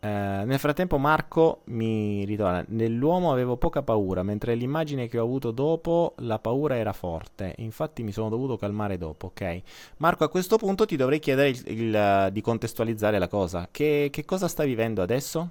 Eh, 0.00 0.06
nel 0.08 0.58
frattempo 0.60 0.96
Marco 0.96 1.62
mi 1.64 2.24
ritorna, 2.24 2.64
nell'uomo 2.68 3.32
avevo 3.32 3.56
poca 3.56 3.82
paura, 3.82 4.22
mentre 4.22 4.54
l'immagine 4.54 5.08
che 5.08 5.18
ho 5.18 5.24
avuto 5.24 5.50
dopo 5.50 6.14
la 6.18 6.38
paura 6.38 6.76
era 6.76 6.92
forte, 6.92 7.54
infatti 7.58 8.04
mi 8.04 8.12
sono 8.12 8.28
dovuto 8.28 8.56
calmare 8.56 8.96
dopo, 8.96 9.26
ok? 9.26 9.62
Marco 9.96 10.22
a 10.22 10.28
questo 10.28 10.56
punto 10.56 10.86
ti 10.86 10.94
dovrei 10.94 11.18
chiedere 11.18 11.48
il, 11.48 11.62
il, 11.66 12.28
di 12.30 12.40
contestualizzare 12.40 13.18
la 13.18 13.26
cosa, 13.26 13.68
che, 13.72 14.08
che 14.12 14.24
cosa 14.24 14.46
stai 14.46 14.68
vivendo 14.68 15.02
adesso? 15.02 15.50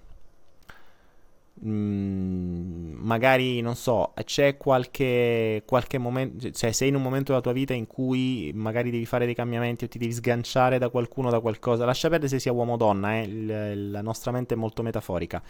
Mm, 1.65 2.93
magari 3.00 3.62
non 3.62 3.76
so, 3.76 4.13
c'è 4.26 4.58
qualche, 4.58 5.63
qualche 5.65 5.98
momento, 5.98 6.52
cioè 6.52 6.72
sei 6.72 6.89
in 6.89 6.96
un 6.96 7.02
momento 7.02 7.32
della 7.32 7.41
tua 7.41 7.52
vita 7.52 7.74
in 7.74 7.88
cui 7.88 8.52
magari 8.54 8.91
devi 8.91 9.08
fare 9.08 9.26
dei 9.26 9.34
cambiamenti 9.34 9.86
o 9.86 9.88
ti 9.88 9.98
devi 9.98 10.12
sganciare 10.12 10.78
da 10.78 10.89
qualcuno, 10.89 11.30
da 11.32 11.39
qualcosa. 11.39 11.86
Lascia 11.86 12.10
perdere 12.10 12.30
se 12.30 12.39
sia 12.39 12.52
uomo 12.52 12.74
o 12.74 12.78
donna, 12.78 13.15
eh? 13.15 13.22
Il, 13.24 13.91
la 13.91 14.02
nostra 14.02 14.32
mente 14.32 14.54
è 14.54 14.58
molto 14.58 14.84
metaforica. 14.84 15.41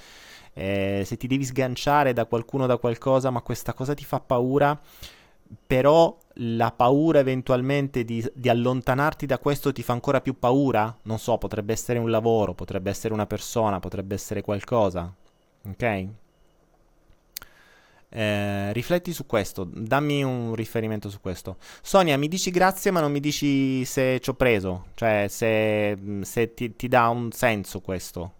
Eh, 0.53 1.03
se 1.05 1.17
ti 1.17 1.27
devi 1.27 1.43
sganciare 1.43 2.13
da 2.13 2.25
qualcuno, 2.25 2.65
da 2.67 2.77
qualcosa, 2.77 3.29
ma 3.29 3.41
questa 3.41 3.73
cosa 3.73 3.93
ti 3.93 4.05
fa 4.05 4.19
paura, 4.21 4.79
però 5.67 6.17
la 6.41 6.71
paura 6.71 7.19
eventualmente 7.19 8.05
di, 8.05 8.25
di, 8.33 8.49
allontanarti 8.49 9.25
da 9.25 9.39
questo 9.39 9.73
ti 9.73 9.83
fa 9.83 9.93
ancora 9.93 10.21
più 10.21 10.39
paura? 10.39 10.95
Non 11.03 11.19
so, 11.19 11.37
potrebbe 11.37 11.73
essere 11.73 11.99
un 11.99 12.09
lavoro, 12.09 12.53
potrebbe 12.53 12.89
essere 12.89 13.13
una 13.13 13.25
persona, 13.25 13.79
potrebbe 13.79 14.15
essere 14.15 14.41
qualcosa. 14.41 15.13
Ok? 15.65 16.07
Eh, 18.09 18.71
rifletti 18.71 19.11
su 19.11 19.25
questo, 19.25 19.65
dammi 19.69 20.23
un 20.23 20.55
riferimento 20.55 21.09
su 21.09 21.19
questo. 21.19 21.57
Sonia, 21.81 22.17
mi 22.17 22.27
dici 22.27 22.51
grazie, 22.51 22.89
ma 22.91 23.01
non 23.01 23.11
mi 23.11 23.19
dici 23.19 23.83
se 23.85 24.19
ci 24.21 24.29
ho 24.29 24.33
preso, 24.33 24.87
cioè 24.95 25.27
se, 25.29 25.97
se 26.21 26.53
ti, 26.53 26.75
ti, 26.75 26.87
dà 26.87 27.09
un 27.09 27.31
senso 27.31 27.81
questo, 27.81 28.33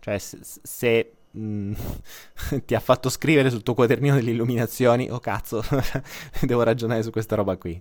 cioè 0.00 0.18
se, 0.18 0.38
se 0.62 1.12
mm, 1.36 1.72
ti 2.66 2.74
ha 2.74 2.80
fatto 2.80 3.08
scrivere 3.08 3.48
sul 3.50 3.62
tuo 3.62 3.74
quadernino 3.74 4.16
delle 4.16 4.32
illuminazioni. 4.32 5.08
Oh 5.08 5.20
cazzo, 5.20 5.62
devo 6.42 6.62
ragionare 6.64 7.02
su 7.02 7.10
questa 7.10 7.36
roba 7.36 7.56
qui. 7.56 7.80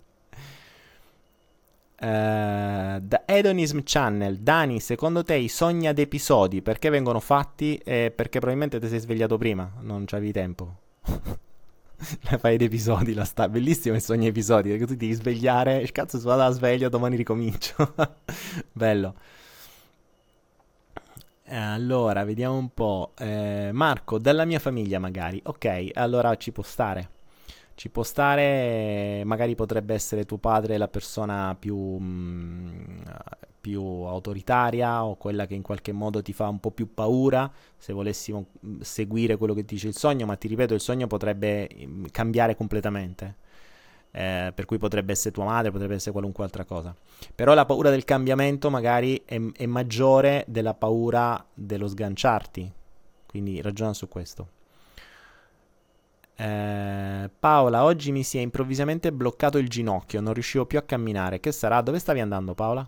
Uh, 2.02 3.00
The 3.00 3.22
Hedonism 3.26 3.82
Channel, 3.84 4.38
Dani, 4.40 4.80
secondo 4.80 5.24
te 5.24 5.36
i 5.36 5.48
sogni 5.48 5.88
ad 5.88 6.00
episodi 6.00 6.64
perché 6.64 6.90
vengono 6.90 7.20
fatti? 7.20 7.78
Eh, 7.78 8.12
perché 8.16 8.40
probabilmente 8.40 8.80
ti 8.80 8.88
sei 8.88 8.98
svegliato 8.98 9.38
prima, 9.38 9.72
non 9.82 10.06
c'avevi 10.06 10.32
tempo. 10.32 10.78
la 12.22 12.40
fai 12.40 12.56
ad 12.56 12.62
episodi, 12.62 13.14
la 13.14 13.24
sta 13.24 13.48
bellissimo 13.48 13.94
il 13.94 14.02
sogno 14.02 14.28
episodi, 14.28 14.70
perché 14.70 14.88
tu 14.88 14.96
devi 14.96 15.14
svegliare, 15.14 15.88
cazzo, 15.92 16.18
se 16.18 16.26
vado 16.26 16.42
a 16.42 16.50
sveglio, 16.50 16.90
domani 16.90 17.16
ricomincio. 17.18 17.94
Bello. 18.74 19.14
Eh, 21.44 21.56
allora, 21.56 22.24
vediamo 22.24 22.58
un 22.58 22.74
po'. 22.74 23.12
Eh, 23.16 23.70
Marco, 23.74 24.18
dalla 24.18 24.46
mia 24.46 24.58
famiglia 24.58 24.98
magari. 24.98 25.40
Ok, 25.46 25.90
allora 25.94 26.36
ci 26.36 26.52
può 26.52 26.64
stare 26.64 27.10
ci 27.76 27.90
può 27.90 28.04
stare, 28.04 29.24
magari 29.26 29.56
potrebbe 29.56 29.94
essere 29.94 30.26
tuo 30.26 30.38
padre 30.38 30.78
la 30.78 30.88
persona 30.88 31.56
più, 31.58 31.76
mh, 31.76 32.04
mm, 32.04 33.02
più, 33.60 33.82
autoritaria 33.82 35.04
o 35.04 35.16
quella 35.16 35.46
che 35.46 35.56
in 35.56 35.62
qualche 35.62 35.92
modo 35.92 36.22
ti 36.22 36.34
fa 36.34 36.48
un 36.48 36.60
po' 36.60 36.72
più 36.72 36.94
paura 36.94 37.52
se 37.78 37.94
volessimo 37.94 38.48
mm, 38.66 38.82
seguire 38.82 39.38
quello 39.38 39.54
che 39.54 39.66
dice 39.66 39.88
il 39.88 39.96
sogno, 39.96 40.26
ma 40.26 40.36
ti 40.36 40.48
ripeto, 40.48 40.74
il 40.74 40.82
sogno 40.82 41.08
potrebbe 41.08 41.70
mm, 41.76 42.06
cambiare 42.12 42.56
completamente. 42.56 43.38
Eh, 44.14 44.52
per 44.54 44.66
cui 44.66 44.78
potrebbe 44.78 45.14
essere 45.14 45.34
tua 45.34 45.46
madre, 45.46 45.72
potrebbe 45.72 45.96
essere 45.96 46.12
qualunque 46.12 46.44
altra 46.44 46.66
cosa. 46.66 46.94
Però 47.34 47.54
la 47.54 47.66
paura 47.66 47.90
del 47.90 48.04
cambiamento 48.04 48.70
magari 48.70 49.22
è, 49.26 49.40
è 49.54 49.66
maggiore 49.66 50.44
della 50.48 50.74
paura 50.74 51.44
dello 51.54 51.88
sganciarti. 51.88 52.72
Quindi 53.26 53.62
ragiona 53.62 53.94
su 53.94 54.10
questo. 54.10 54.60
Eh, 56.42 57.30
Paola, 57.40 57.84
oggi 57.84 58.12
mi 58.12 58.24
si 58.24 58.40
è 58.40 58.42
improvvisamente 58.42 59.12
bloccato 59.12 59.60
il 59.60 59.68
ginocchio, 59.70 60.22
non 60.22 60.34
riuscivo 60.34 60.66
più 60.66 60.80
a 60.80 60.82
camminare. 60.82 61.40
Che 61.40 61.52
sarà? 61.52 61.82
Dove 61.82 62.00
stavi 62.00 62.20
andando, 62.20 62.56
Paola? 62.56 62.88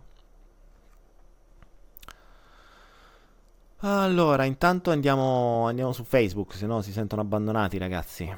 Allora, 3.85 4.45
intanto 4.45 4.89
andiamo, 4.89 5.67
andiamo 5.67 5.91
su 5.91 6.03
Facebook, 6.03 6.55
se 6.55 6.65
no 6.65 6.81
si 6.81 6.91
sentono 6.91 7.21
abbandonati 7.21 7.77
ragazzi. 7.77 8.33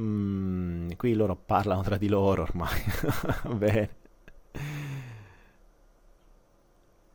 Mm, 0.00 0.92
qui 0.96 1.12
loro 1.14 1.36
parlano 1.36 1.82
tra 1.82 1.98
di 1.98 2.08
loro 2.08 2.42
ormai. 2.42 2.80
Bene. 3.56 3.90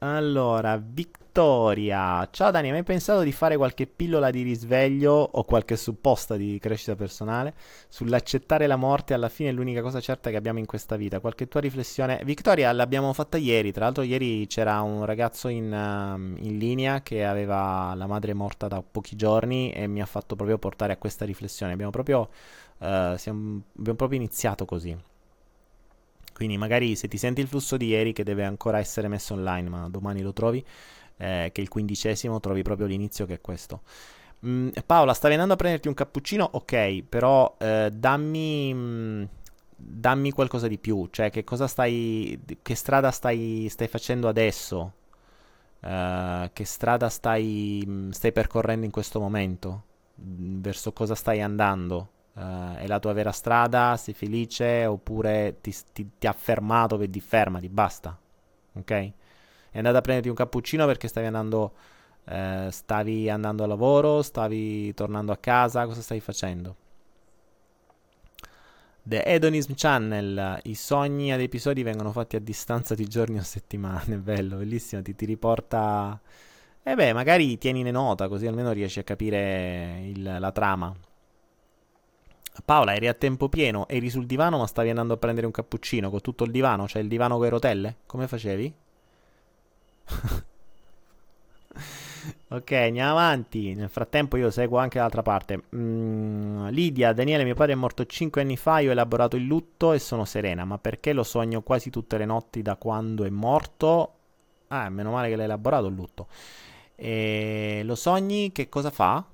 Allora, 0.06 0.76
Vittoria. 0.76 2.28
Ciao 2.30 2.52
Dani, 2.52 2.68
hai 2.68 2.74
mai 2.74 2.84
pensato 2.84 3.22
di 3.22 3.32
fare 3.32 3.56
qualche 3.56 3.88
pillola 3.88 4.32
di 4.32 4.42
risveglio 4.42 5.14
o 5.14 5.46
qualche 5.46 5.78
supposta 5.78 6.36
di 6.36 6.60
crescita 6.60 6.98
personale 6.98 7.54
sull'accettare 7.88 8.68
la 8.68 8.76
morte 8.76 9.14
alla 9.14 9.30
fine 9.30 9.48
è 9.48 9.52
l'unica 9.54 9.82
cosa 9.82 10.02
certa 10.02 10.30
che 10.30 10.36
abbiamo 10.36 10.60
in 10.60 10.66
questa 10.66 10.98
vita? 10.98 11.22
Qualche 11.22 11.48
tua 11.48 11.62
riflessione? 11.62 12.20
Vittoria, 12.26 12.74
l'abbiamo 12.74 13.14
fatta 13.14 13.38
ieri. 13.38 13.72
Tra 13.72 13.86
l'altro, 13.86 14.04
ieri 14.04 14.46
c'era 14.48 14.82
un 14.82 15.06
ragazzo 15.06 15.48
in, 15.48 15.72
uh, 15.72 16.44
in 16.44 16.58
linea 16.58 17.02
che 17.02 17.24
aveva 17.24 17.94
la 17.96 18.06
madre 18.06 18.34
morta 18.34 18.68
da 18.68 18.84
pochi 18.84 19.16
giorni 19.16 19.72
e 19.72 19.88
mi 19.88 20.02
ha 20.02 20.06
fatto 20.06 20.36
proprio 20.36 20.58
portare 20.58 20.92
a 20.92 20.98
questa 20.98 21.24
riflessione. 21.24 21.72
Abbiamo 21.72 21.92
proprio, 21.92 22.30
uh, 22.80 23.16
siamo, 23.16 23.62
abbiamo 23.78 23.96
proprio 23.96 24.20
iniziato 24.20 24.66
così. 24.66 25.12
Quindi 26.34 26.58
magari 26.58 26.96
se 26.96 27.08
ti 27.08 27.18
senti 27.18 27.42
il 27.42 27.48
flusso 27.48 27.78
di 27.78 27.88
ieri 27.88 28.12
che 28.14 28.24
deve 28.24 28.44
ancora 28.44 28.80
essere 28.80 29.08
messo 29.08 29.34
online, 29.34 29.70
ma 29.70 29.90
domani 29.90 30.22
lo 30.22 30.34
trovi, 30.34 30.64
eh, 31.18 31.50
che 31.54 31.62
il 31.62 31.70
quindicesimo, 31.70 32.40
trovi 32.40 32.64
proprio 32.64 32.88
l'inizio 32.88 33.26
che 33.26 33.36
è 33.36 33.42
questo. 33.42 33.82
Mm, 34.46 34.70
Paola, 34.86 35.14
stavi 35.14 35.34
andando 35.34 35.54
a 35.54 35.58
prenderti 35.58 35.88
un 35.88 35.94
cappuccino? 35.94 36.48
Ok, 36.54 37.04
però 37.08 37.56
eh, 37.60 37.90
dammi, 37.94 38.74
mm, 38.74 39.24
dammi 39.76 40.32
qualcosa 40.32 40.68
di 40.68 40.78
più, 40.78 41.08
cioè 41.12 41.30
che 41.30 41.44
cosa 41.44 41.68
stai, 41.68 42.40
che 42.62 42.76
strada 42.76 43.12
stai, 43.12 43.68
stai 43.70 43.88
facendo 43.88 44.28
adesso? 44.28 44.94
Uh, 45.84 46.50
che 46.54 46.64
strada 46.64 47.10
stai, 47.10 47.84
mm, 47.86 48.10
stai 48.12 48.32
percorrendo 48.32 48.86
in 48.86 48.92
questo 48.92 49.20
momento? 49.20 49.84
Verso 50.16 50.94
cosa 50.94 51.14
stai 51.16 51.42
andando? 51.42 52.13
Uh, 52.34 52.76
è 52.76 52.88
la 52.88 53.00
tua 53.00 53.14
vera 53.14 53.32
strada, 53.32 53.96
sei 53.96 54.16
felice 54.16 54.86
oppure 54.86 55.58
ti, 55.62 55.76
ti, 55.94 56.10
ti 56.18 56.28
ha 56.28 56.34
fermato, 56.34 56.98
vedi, 56.98 57.20
fermati, 57.20 57.70
basta. 57.70 58.18
Ok? 58.74 58.92
È 59.70 59.78
andata 59.78 60.00
a 60.00 60.02
prenderti 60.02 60.30
un 60.30 60.36
cappuccino 60.36 60.86
perché 60.86 61.08
stavi 61.08 61.28
andando, 61.28 61.74
uh, 62.26 62.70
stavi 62.70 63.30
andando 63.30 63.64
a 63.64 63.68
lavoro, 63.68 64.22
stavi 64.22 64.94
tornando 64.94 65.32
a 65.32 65.38
casa, 65.38 65.86
cosa 65.86 66.02
stai 66.02 66.20
facendo? 66.20 66.76
The 69.06 69.26
Hedonism 69.26 69.74
Channel, 69.76 70.60
i 70.64 70.76
sogni 70.76 71.34
ad 71.34 71.42
episodi 71.42 71.84
vengono 71.84 72.12
fatti 72.14 72.38
a 72.38 72.40
distanza 72.40 72.96
di 72.96 73.06
giorni 73.06 73.38
o 73.38 73.44
settimane, 73.44 74.16
bello, 74.18 74.58
bellissimo, 74.58 75.02
ti, 75.02 75.14
ti 75.16 75.26
riporta... 75.26 76.20
E 76.82 76.92
eh 76.92 76.96
beh, 76.96 77.14
magari 77.14 77.58
tienine 77.58 77.92
nota 77.92 78.28
così 78.28 78.46
almeno 78.46 78.72
riesci 78.72 79.00
a 79.00 79.04
capire 79.04 80.02
il, 80.04 80.38
la 80.40 80.52
trama. 80.52 80.94
Paola, 82.66 82.94
eri 82.94 83.08
a 83.08 83.14
tempo 83.14 83.50
pieno, 83.50 83.88
eri 83.88 84.10
sul 84.10 84.26
divano 84.26 84.58
ma 84.58 84.68
stavi 84.68 84.90
andando 84.90 85.14
a 85.14 85.18
prendere 85.18 85.46
un 85.48 85.52
cappuccino 85.52 86.10
con 86.10 86.22
tutto 86.22 86.44
il 86.44 86.52
divano, 86.52 86.88
cioè 86.88 87.02
il 87.02 87.08
divano 87.08 87.36
con 87.36 87.44
le 87.44 87.50
rotelle? 87.50 87.96
Come 88.06 88.28
facevi? 88.28 88.74
ok, 92.50 92.72
andiamo 92.72 93.12
avanti. 93.12 93.74
Nel 93.74 93.90
frattempo 93.90 94.38
io 94.38 94.52
seguo 94.52 94.78
anche 94.78 95.00
l'altra 95.00 95.22
parte. 95.22 95.64
Mm, 95.76 96.68
Lidia, 96.68 97.14
Daniele, 97.14 97.44
mio 97.44 97.56
padre 97.56 97.74
è 97.74 97.76
morto 97.76 98.06
5 98.06 98.42
anni 98.42 98.56
fa, 98.58 98.80
io 98.80 98.90
ho 98.90 98.92
elaborato 98.92 99.36
il 99.36 99.46
lutto 99.46 99.94
e 99.94 100.00
sono 100.00 100.26
serena, 100.26 100.64
ma 100.64 100.78
perché 100.78 101.14
lo 101.14 101.24
sogno 101.24 101.62
quasi 101.62 101.90
tutte 101.90 102.18
le 102.18 102.26
notti 102.26 102.62
da 102.62 102.76
quando 102.76 103.24
è 103.26 103.30
morto? 103.30 104.14
Ah, 104.68 104.90
meno 104.90 105.12
male 105.12 105.30
che 105.30 105.36
l'hai 105.36 105.46
elaborato 105.46 105.88
il 105.88 105.96
lutto. 105.96 106.28
E 106.96 107.82
lo 107.84 107.96
sogni 107.96 108.52
che 108.52 108.70
cosa 108.70 108.92
fa? 108.92 109.26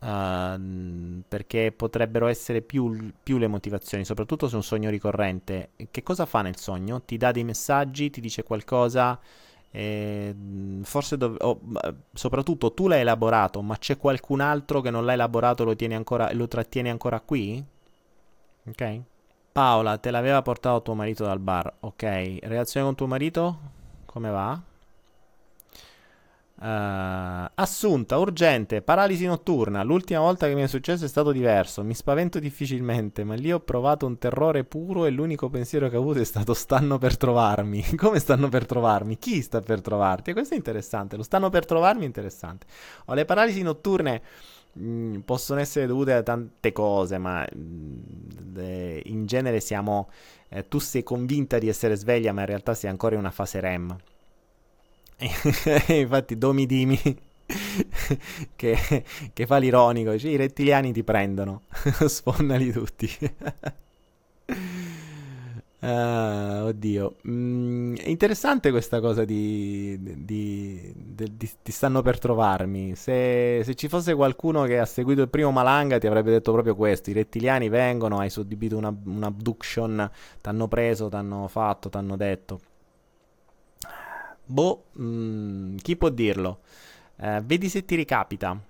Uh, 0.00 1.22
perché 1.28 1.72
potrebbero 1.72 2.26
essere 2.26 2.62
più, 2.62 3.12
più, 3.22 3.36
le 3.36 3.48
motivazioni, 3.48 4.06
soprattutto 4.06 4.46
se 4.46 4.54
è 4.54 4.56
un 4.56 4.62
sogno 4.62 4.88
ricorrente. 4.88 5.70
Che 5.90 6.02
cosa 6.02 6.24
fa 6.24 6.40
nel 6.40 6.56
sogno? 6.56 7.02
Ti 7.02 7.18
dà 7.18 7.32
dei 7.32 7.44
messaggi, 7.44 8.08
ti 8.08 8.22
dice 8.22 8.42
qualcosa, 8.42 9.20
eh, 9.70 10.34
forse 10.82 11.16
dov- 11.18 11.36
oh, 11.42 11.60
soprattutto 12.14 12.72
tu 12.72 12.88
l'hai 12.88 13.00
elaborato, 13.00 13.60
ma 13.60 13.76
c'è 13.76 13.98
qualcun 13.98 14.40
altro 14.40 14.80
che 14.80 14.90
non 14.90 15.04
l'ha 15.04 15.12
elaborato 15.12 15.62
e 15.62 15.66
lo, 15.66 16.28
lo 16.32 16.48
trattiene 16.48 16.88
ancora 16.90 17.20
qui? 17.20 17.62
Ok? 18.66 19.00
Paola, 19.52 19.98
te 19.98 20.10
l'aveva 20.10 20.40
portato 20.42 20.82
tuo 20.82 20.94
marito 20.94 21.24
dal 21.24 21.40
bar. 21.40 21.72
Ok, 21.80 22.38
reazione 22.42 22.86
con 22.86 22.94
tuo 22.94 23.06
marito? 23.06 23.58
Come 24.06 24.30
va? 24.30 24.60
Uh, 26.60 27.48
assunta, 27.54 28.18
urgente, 28.18 28.82
paralisi 28.82 29.24
notturna. 29.24 29.82
L'ultima 29.82 30.20
volta 30.20 30.46
che 30.46 30.54
mi 30.54 30.60
è 30.60 30.66
successo 30.66 31.06
è 31.06 31.08
stato 31.08 31.32
diverso. 31.32 31.82
Mi 31.82 31.94
spavento 31.94 32.38
difficilmente, 32.38 33.24
ma 33.24 33.34
lì 33.34 33.50
ho 33.50 33.60
provato 33.60 34.04
un 34.04 34.18
terrore 34.18 34.64
puro 34.64 35.06
e 35.06 35.10
l'unico 35.10 35.48
pensiero 35.48 35.88
che 35.88 35.96
ho 35.96 36.00
avuto 36.00 36.20
è 36.20 36.24
stato 36.24 36.52
stanno 36.52 36.98
per 36.98 37.16
trovarmi. 37.16 37.82
Come 37.96 38.18
stanno 38.18 38.50
per 38.50 38.66
trovarmi? 38.66 39.18
Chi 39.18 39.40
sta 39.40 39.60
per 39.62 39.80
trovarti? 39.80 40.30
E 40.30 40.32
questo 40.34 40.52
è 40.52 40.58
interessante. 40.58 41.16
Lo 41.16 41.22
stanno 41.22 41.48
per 41.48 41.64
trovarmi 41.64 42.02
è 42.02 42.06
interessante. 42.06 42.66
Ho 43.06 43.14
le 43.14 43.24
paralisi 43.24 43.62
notturne 43.62 44.20
mm, 44.78 45.20
possono 45.20 45.60
essere 45.60 45.86
dovute 45.86 46.12
a 46.12 46.22
tante 46.22 46.72
cose, 46.72 47.16
ma 47.16 47.42
mm, 47.56 48.58
in 49.04 49.24
genere 49.24 49.60
siamo... 49.60 50.10
Eh, 50.50 50.68
tu 50.68 50.78
sei 50.78 51.04
convinta 51.04 51.58
di 51.58 51.68
essere 51.68 51.96
sveglia, 51.96 52.32
ma 52.32 52.40
in 52.40 52.48
realtà 52.48 52.74
sei 52.74 52.90
ancora 52.90 53.14
in 53.14 53.20
una 53.20 53.30
fase 53.30 53.60
REM. 53.60 53.96
Infatti 55.88 56.38
Domi 56.38 56.66
Dimi 56.66 57.28
che, 58.56 59.04
che, 59.32 59.46
fa 59.46 59.58
l'ironico, 59.58 60.12
dice 60.12 60.28
i 60.28 60.36
rettiliani 60.36 60.92
ti 60.92 61.02
prendono, 61.02 61.62
sfondali 62.06 62.70
tutti. 62.72 63.08
Uh, 65.80 65.86
oddio, 66.68 67.16
mm, 67.26 67.96
è 67.96 68.08
interessante 68.08 68.70
questa 68.70 69.00
cosa 69.00 69.24
di, 69.24 69.98
di, 70.00 70.24
di, 70.94 71.26
di, 71.36 71.50
ti 71.62 71.72
stanno 71.72 72.02
per 72.02 72.18
trovarmi. 72.18 72.94
Se, 72.94 73.62
se, 73.64 73.74
ci 73.74 73.88
fosse 73.88 74.14
qualcuno 74.14 74.64
che 74.64 74.78
ha 74.78 74.86
seguito 74.86 75.22
il 75.22 75.28
primo 75.28 75.50
Malanga, 75.50 75.98
ti 75.98 76.06
avrebbe 76.06 76.30
detto 76.30 76.52
proprio 76.52 76.74
questo: 76.74 77.10
i 77.10 77.14
rettiliani 77.14 77.68
vengono, 77.68 78.18
hai 78.18 78.30
soddibito 78.30 78.76
una, 78.76 78.94
un 79.04 79.22
abduction, 79.24 80.10
ti 80.40 80.48
hanno 80.48 80.68
preso, 80.68 81.08
ti 81.08 81.16
hanno 81.16 81.48
fatto, 81.48 81.88
ti 81.88 81.96
hanno 81.96 82.16
detto. 82.16 82.60
Boh, 84.50 84.86
mh, 84.94 85.04
mm, 85.04 85.76
chi 85.76 85.96
può 85.96 86.08
dirlo? 86.08 86.60
Eh, 87.16 87.40
vedi 87.44 87.68
se 87.68 87.84
ti 87.84 87.94
ricapita. 87.94 88.60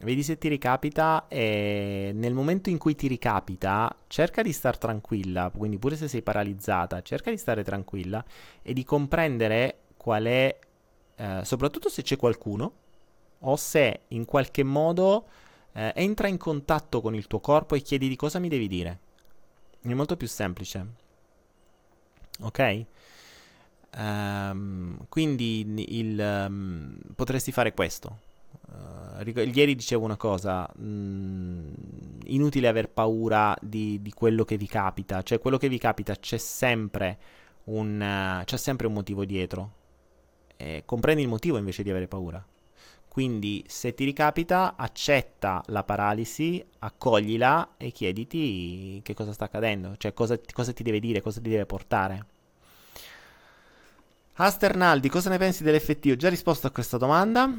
Vedi 0.00 0.22
se 0.22 0.36
ti 0.36 0.48
ricapita 0.48 1.26
e 1.28 2.12
nel 2.14 2.34
momento 2.34 2.70
in 2.70 2.78
cui 2.78 2.94
ti 2.94 3.06
ricapita 3.06 3.94
cerca 4.08 4.42
di 4.42 4.52
stare 4.52 4.78
tranquilla, 4.78 5.50
quindi 5.56 5.78
pure 5.78 5.96
se 5.96 6.08
sei 6.08 6.22
paralizzata, 6.22 7.02
cerca 7.02 7.30
di 7.30 7.36
stare 7.36 7.62
tranquilla 7.62 8.24
e 8.62 8.72
di 8.72 8.84
comprendere 8.84 9.78
qual 9.96 10.24
è, 10.24 10.58
eh, 11.16 11.40
soprattutto 11.44 11.88
se 11.88 12.02
c'è 12.02 12.16
qualcuno 12.16 12.72
o 13.40 13.56
se 13.56 14.00
in 14.08 14.24
qualche 14.24 14.64
modo 14.64 15.26
eh, 15.72 15.92
entra 15.94 16.28
in 16.28 16.36
contatto 16.38 17.00
con 17.00 17.14
il 17.14 17.26
tuo 17.26 17.40
corpo 17.40 17.74
e 17.74 17.80
chiedi 17.80 18.08
di 18.08 18.16
cosa 18.16 18.38
mi 18.38 18.48
devi 18.48 18.68
dire. 18.68 18.98
È 19.80 19.92
molto 19.94 20.16
più 20.16 20.26
semplice. 20.26 20.86
Ok? 22.40 22.86
Um, 23.96 25.04
quindi 25.08 25.98
il, 25.98 26.46
um, 26.48 26.96
potresti 27.14 27.52
fare 27.52 27.74
questo. 27.74 28.20
Uh, 28.68 29.28
ieri 29.28 29.74
dicevo 29.74 30.04
una 30.04 30.16
cosa, 30.16 30.68
mh, 30.74 30.84
mm, 30.84 31.72
inutile 32.26 32.68
aver 32.68 32.88
paura 32.88 33.54
di, 33.60 34.00
di, 34.00 34.12
quello 34.12 34.44
che 34.44 34.56
vi 34.56 34.66
capita, 34.66 35.22
cioè 35.22 35.38
quello 35.38 35.58
che 35.58 35.68
vi 35.68 35.78
capita 35.78 36.14
c'è 36.14 36.38
sempre 36.38 37.18
un, 37.64 38.40
uh, 38.40 38.44
c'è 38.44 38.56
sempre 38.56 38.86
un 38.86 38.94
motivo 38.94 39.24
dietro. 39.24 39.80
E 40.56 40.84
comprendi 40.86 41.22
il 41.22 41.28
motivo 41.28 41.58
invece 41.58 41.82
di 41.82 41.90
avere 41.90 42.08
paura. 42.08 42.44
Quindi 43.08 43.62
se 43.68 43.92
ti 43.92 44.04
ricapita, 44.04 44.74
accetta 44.74 45.62
la 45.66 45.84
paralisi, 45.84 46.64
accoglila 46.78 47.74
e 47.76 47.90
chiediti 47.90 49.00
che 49.02 49.12
cosa 49.12 49.34
sta 49.34 49.44
accadendo, 49.44 49.96
cioè 49.98 50.14
cosa, 50.14 50.40
cosa 50.50 50.72
ti 50.72 50.82
deve 50.82 50.98
dire, 50.98 51.20
cosa 51.20 51.40
ti 51.40 51.50
deve 51.50 51.66
portare. 51.66 52.31
Asternaldi, 54.34 55.10
cosa 55.10 55.28
ne 55.28 55.36
pensi 55.36 55.62
dell'FT? 55.62 56.06
Ho 56.06 56.16
già 56.16 56.30
risposto 56.30 56.66
a 56.66 56.70
questa 56.70 56.96
domanda. 56.96 57.52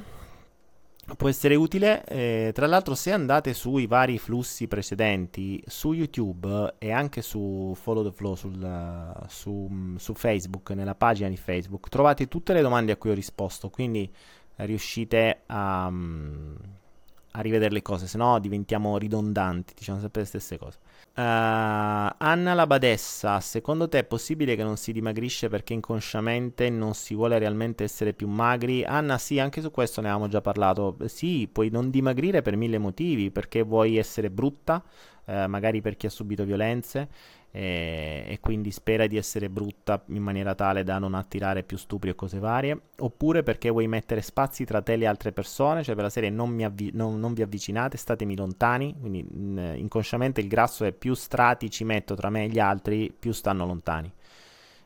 Può 1.16 1.30
essere 1.30 1.54
utile. 1.54 2.04
Eh, 2.06 2.52
tra 2.52 2.66
l'altro, 2.66 2.96
se 2.96 3.12
andate 3.12 3.54
sui 3.54 3.86
vari 3.86 4.18
flussi 4.18 4.68
precedenti 4.68 5.62
su 5.68 5.94
YouTube 5.94 6.74
e 6.80 6.92
anche 6.92 7.22
su 7.22 7.78
Follow 7.80 8.04
the 8.04 8.12
Flow 8.12 8.34
sul, 8.34 9.26
su, 9.28 9.96
su, 9.98 10.14
Facebook, 10.16 10.72
nella 10.72 10.96
pagina 10.96 11.30
di 11.30 11.38
Facebook, 11.38 11.90
trovate 11.90 12.28
tutte 12.28 12.54
le 12.54 12.62
domande 12.62 12.92
a 12.92 12.98
cui 12.98 13.12
ho 13.12 13.14
risposto. 13.14 13.70
Quindi 13.70 14.12
riuscite 14.56 15.44
a, 15.46 15.86
a 15.86 17.42
rivedere 17.42 17.72
le 17.72 17.82
cose, 17.84 18.08
se 18.08 18.18
no 18.18 18.40
diventiamo 18.40 18.98
ridondanti, 18.98 19.76
diciamo 19.76 20.00
sempre 20.00 20.22
le 20.22 20.28
stesse 20.28 20.58
cose. 20.58 20.80
Uh, 21.16 21.20
Anna 21.22 22.56
la 22.56 22.66
badessa, 22.66 23.40
secondo 23.40 23.88
te 23.88 24.00
è 24.00 24.04
possibile 24.04 24.56
che 24.56 24.64
non 24.64 24.78
si 24.78 24.92
dimagrisce 24.92 25.48
perché 25.48 25.74
inconsciamente 25.74 26.72
non 26.72 26.96
si 26.96 27.14
vuole 27.14 27.38
realmente 27.38 27.84
essere 27.84 28.14
più 28.14 28.28
magri? 28.28 28.84
Anna, 28.84 29.20
sì, 29.20 29.38
anche 29.38 29.62
su 29.62 29.70
questo 29.70 30.02
ne 30.02 30.08
avevamo 30.08 30.28
già 30.28 30.42
parlato. 30.42 30.98
Sì, 31.06 31.48
puoi 31.52 31.70
non 31.70 31.92
dimagrire 31.92 32.42
per 32.42 32.56
mille 32.56 32.80
motivi, 32.80 33.30
perché 33.30 33.62
vuoi 33.62 33.98
essere 33.98 34.32
brutta, 34.32 34.84
uh, 35.26 35.46
magari 35.46 35.82
per 35.82 35.98
chi 35.98 36.08
ha 36.08 36.10
subito 36.10 36.46
violenze, 36.46 37.08
e, 37.56 38.26
e, 38.28 38.40
quindi 38.40 38.72
spera 38.72 39.06
di 39.06 39.16
essere 39.16 39.48
brutta 39.48 40.04
in 40.08 40.24
maniera 40.24 40.56
tale 40.56 40.84
da 40.84 40.98
non 40.98 41.14
attirare 41.14 41.62
più 41.62 41.78
stupri 41.78 42.10
o 42.10 42.16
cose 42.16 42.40
varie, 42.40 42.80
oppure 42.98 43.44
perché 43.44 43.70
vuoi 43.70 43.88
mettere 43.88 44.24
spazi 44.24 44.66
tra 44.66 44.82
te 44.82 44.94
e 44.94 44.98
le 44.98 45.06
altre 45.06 45.32
persone, 45.32 45.84
cioè 45.84 45.94
per 45.94 46.06
la 46.06 46.10
serie 46.10 46.32
non, 46.32 46.60
avvi- 46.62 46.92
non, 46.94 47.20
non 47.20 47.34
vi 47.34 47.44
avvicinate, 47.44 47.96
statemi 47.98 48.36
lontani, 48.36 48.96
quindi 49.00 49.22
mh, 49.22 49.76
inconsciamente 49.76 50.42
il 50.42 50.48
grasso 50.48 50.84
è 50.84 50.92
più 50.92 51.14
strati 51.14 51.70
ci 51.70 51.84
metto 51.84 52.16
tra 52.16 52.32
me 52.32 52.46
e 52.46 52.48
gli 52.48 52.60
altri, 52.60 53.14
più 53.18 53.32
stanno 53.32 53.66
lontani 53.68 54.12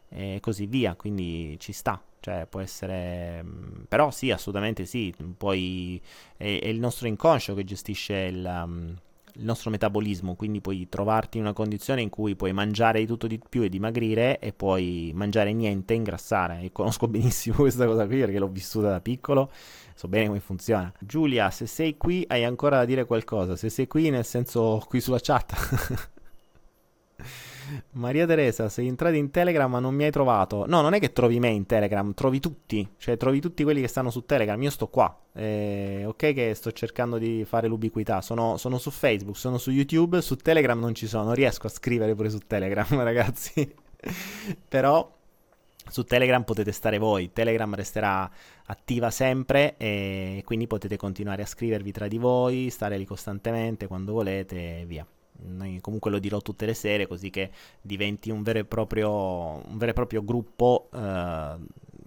e 0.10 0.40
così 0.42 0.66
via, 0.66 0.96
quindi 0.96 1.56
ci 1.60 1.72
sta. 1.72 2.02
Cioè, 2.20 2.46
può 2.50 2.60
essere. 2.60 3.44
Però 3.88 4.12
sì, 4.12 4.32
assolutamente 4.32 4.86
sì. 4.86 5.14
Poi 5.38 6.02
è, 6.36 6.60
è 6.62 6.68
il 6.68 6.80
nostro 6.80 7.08
inconscio 7.08 7.54
che 7.54 7.64
gestisce 7.64 8.16
il, 8.16 8.46
um, 8.46 8.96
il 9.38 9.46
nostro 9.46 9.70
metabolismo, 9.70 10.36
quindi 10.36 10.62
puoi 10.62 10.88
trovarti 10.90 11.38
in 11.38 11.44
una 11.44 11.54
condizione 11.54 12.02
in 12.02 12.10
cui 12.10 12.36
puoi 12.36 12.54
mangiare 12.54 13.00
di 13.00 13.06
tutto 13.06 13.28
di 13.28 13.40
più 13.40 13.62
e 13.62 13.70
dimagrire 13.70 14.40
e 14.40 14.52
puoi 14.54 15.12
mangiare 15.14 15.54
niente 15.54 15.94
e 15.94 15.98
ingrassare. 15.98 16.62
E 16.62 16.72
conosco 16.72 17.08
benissimo 17.10 17.58
questa 17.58 17.86
cosa 17.86 18.06
qui 18.06 18.20
perché 18.20 18.40
l'ho 18.40 18.48
vissuta 18.48 18.90
da 18.90 19.02
piccolo, 19.02 19.52
so 19.94 20.08
bene 20.08 20.28
come 20.28 20.40
funziona. 20.40 20.92
Giulia, 21.00 21.50
se 21.52 21.68
sei 21.68 21.98
qui 21.98 22.26
hai 22.28 22.44
ancora 22.44 22.78
da 22.78 22.86
dire 22.86 23.06
qualcosa, 23.06 23.56
se 23.56 23.70
sei 23.70 23.88
qui 23.88 24.10
nel 24.10 24.26
senso 24.26 24.84
qui 24.88 25.00
sulla 25.00 25.20
chat. 25.22 26.10
Maria 27.92 28.26
Teresa, 28.26 28.70
sei 28.70 28.88
entrato 28.88 29.16
in 29.16 29.32
Telegram 29.32 29.70
ma 29.70 29.80
non 29.80 29.94
mi 29.94 30.04
hai 30.04 30.12
trovato. 30.12 30.66
No, 30.68 30.82
non 30.82 30.94
è 30.94 31.00
che 31.00 31.14
trovi 31.14 31.40
me 31.40 31.50
in 31.50 31.66
Telegram, 31.66 32.14
trovi 32.14 32.40
tutti. 32.40 32.88
Cioè, 32.98 33.18
trovi 33.18 33.40
tutti 33.40 33.64
quelli 33.64 33.82
che 33.82 33.88
stanno 33.88 34.10
su 34.10 34.26
Telegram. 34.26 34.62
Io 34.62 34.70
sto 34.70 34.88
qua. 34.88 35.16
Eh, 35.34 36.04
ok 36.06 36.34
che 36.34 36.54
sto 36.56 36.72
cercando 36.72 37.18
di 37.18 37.46
fare 37.46 37.68
l'ubiquità. 37.68 38.22
Sono, 38.22 38.58
sono, 38.58 38.78
su 38.78 38.92
Facebook, 38.92 39.38
sono 39.38 39.58
su 39.58 39.72
YouTube, 39.72 40.22
su 40.22 40.36
Telegram 40.36 40.80
non 40.80 40.94
ci 40.94 41.08
sono. 41.08 41.26
Non 41.26 41.34
riesco 41.34 41.68
a 41.68 41.70
scrivere 41.70 42.16
pure 42.16 42.30
su 42.30 42.40
Telegram, 42.46 42.88
ragazzi. 43.04 43.74
Però 44.68 45.16
su 45.90 46.04
Telegram 46.04 46.44
potete 46.44 46.72
stare 46.72 46.98
voi. 46.98 47.32
Telegram 47.34 47.74
resterà 47.74 48.30
attiva 48.66 49.10
sempre 49.10 49.76
e 49.78 50.42
quindi 50.46 50.68
potete 50.68 50.98
continuare 50.98 51.42
a 51.42 51.46
scrivervi 51.46 51.92
tra 51.92 52.08
di 52.08 52.18
voi, 52.18 52.70
stare 52.70 52.98
lì 52.98 53.06
costantemente 53.06 53.88
quando 53.88 54.14
volete 54.14 54.82
e 54.82 54.86
via 54.86 55.08
comunque 55.82 56.12
lo 56.12 56.20
dirò 56.20 56.40
tutte 56.40 56.66
le 56.66 56.74
sere 56.74 57.08
così 57.08 57.30
che 57.30 57.52
diventi 57.82 58.30
un 58.30 58.44
vero 58.44 58.60
e 58.60 58.66
proprio, 58.66 59.62
vero 59.70 59.92
e 59.92 59.94
proprio 59.94 60.24
gruppo 60.24 60.90
eh, 60.94 61.56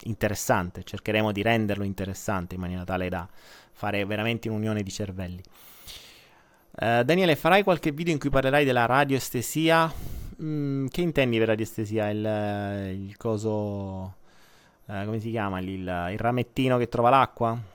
interessante. 0.05 0.83
Cercheremo 0.85 1.33
di 1.33 1.43
renderlo 1.43 1.85
interessante 1.85 2.55
in 2.55 2.61
maniera 2.61 2.85
tale 2.85 3.09
da 3.09 3.29
fare 3.73 4.05
veramente 4.05 4.49
un'unione 4.49 4.83
di 4.83 4.91
cervelli. 4.91 5.43
Uh, 6.73 7.03
Daniele, 7.03 7.35
farai 7.37 7.63
qualche 7.63 7.91
video 7.91 8.13
in 8.13 8.19
cui 8.19 8.31
parlerai 8.31 8.65
della 8.65 8.87
radioestesia? 8.87 9.93
Mm, 10.43 10.87
che 10.87 11.01
intendi 11.01 11.39
per 11.39 11.49
radioestesia? 11.49 12.09
Il, 12.11 13.07
il 13.07 13.17
coso. 13.17 14.15
Uh, 14.87 15.05
come 15.05 15.21
si 15.21 15.31
chiama? 15.31 15.59
Il, 15.61 15.69
il 15.69 16.19
ramettino 16.19 16.79
che 16.79 16.89
trova 16.89 17.11
l'acqua? 17.11 17.70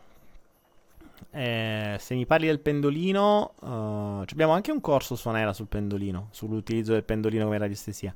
Eh, 1.31 1.97
se 1.99 2.15
mi 2.15 2.25
parli 2.25 2.47
del 2.47 2.59
pendolino, 2.59 3.55
uh, 3.59 4.23
abbiamo 4.29 4.53
anche 4.53 4.71
un 4.71 4.79
corso 4.79 5.15
suonera 5.15 5.51
sul 5.53 5.67
pendolino, 5.67 6.29
sull'utilizzo 6.31 6.93
del 6.93 7.03
pendolino 7.03 7.43
come 7.43 7.57
radiestesia. 7.57 8.13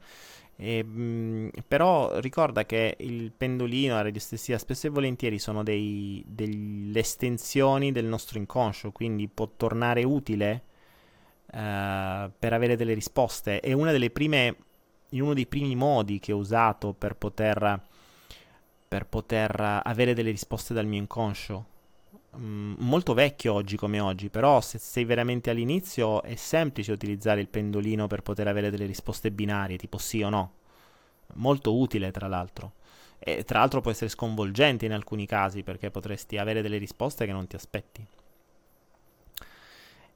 E, 0.56 0.84
mh, 0.84 1.02
mm, 1.02 1.48
però 1.68 2.20
ricorda 2.20 2.66
che 2.66 2.96
il 3.00 3.32
pendolino, 3.32 3.96
la 3.96 4.04
radiestesia, 4.04 4.58
spesso 4.58 4.88
e 4.88 4.90
volentieri 4.90 5.40
sono 5.40 5.64
dei, 5.64 6.24
delle 6.28 7.00
estensioni 7.00 7.92
del 7.92 8.06
nostro 8.06 8.40
inconscio, 8.40 8.92
quindi 8.92 9.28
può 9.28 9.50
tornare 9.56 10.04
utile 10.04 10.64
uh, 11.48 12.32
per 12.40 12.54
avere 12.54 12.76
delle 12.78 12.94
risposte. 12.94 13.60
È 13.60 13.74
una 13.74 13.92
delle 13.92 14.12
prime, 14.12 14.56
uno 15.12 15.34
dei 15.34 15.46
primi 15.46 15.76
modi 15.76 16.20
che 16.20 16.32
ho 16.32 16.38
usato 16.38 16.94
per 16.94 17.16
poter, 17.16 17.82
per 18.88 19.06
poter 19.08 19.82
avere 19.84 20.14
delle 20.14 20.32
risposte 20.32 20.74
dal 20.74 20.86
mio 20.86 21.00
inconscio 21.00 21.78
Mm, 22.38 22.76
molto 22.80 23.14
vecchio 23.14 23.54
oggi 23.54 23.76
come 23.76 24.00
oggi, 24.00 24.30
però 24.30 24.62
se 24.62 24.78
sei 24.78 25.04
veramente 25.04 25.50
all'inizio 25.50 26.22
è 26.22 26.36
semplice 26.36 26.92
utilizzare 26.92 27.42
il 27.42 27.48
pendolino 27.48 28.08
per 28.08 28.22
poter 28.22 28.48
avere 28.48 28.70
delle 28.70 28.86
risposte 28.86 29.32
binarie, 29.32 29.78
tipo 29.78 29.98
sì 29.98 30.22
o 30.22 30.30
no. 30.30 30.52
Molto 31.36 31.76
utile, 31.78 32.12
tra 32.12 32.28
l'altro. 32.28 32.74
E 33.20 33.44
tra 33.44 33.60
l'altro 33.60 33.82
può 33.82 33.92
essere 33.92 34.10
sconvolgente 34.10 34.86
in 34.86 34.94
alcuni 34.94 35.26
casi 35.26 35.64
perché 35.64 35.92
potresti 35.92 36.38
avere 36.38 36.62
delle 36.62 36.78
risposte 36.78 37.26
che 37.26 37.32
non 37.32 37.48
ti 37.48 37.56
aspetti. 37.56 38.06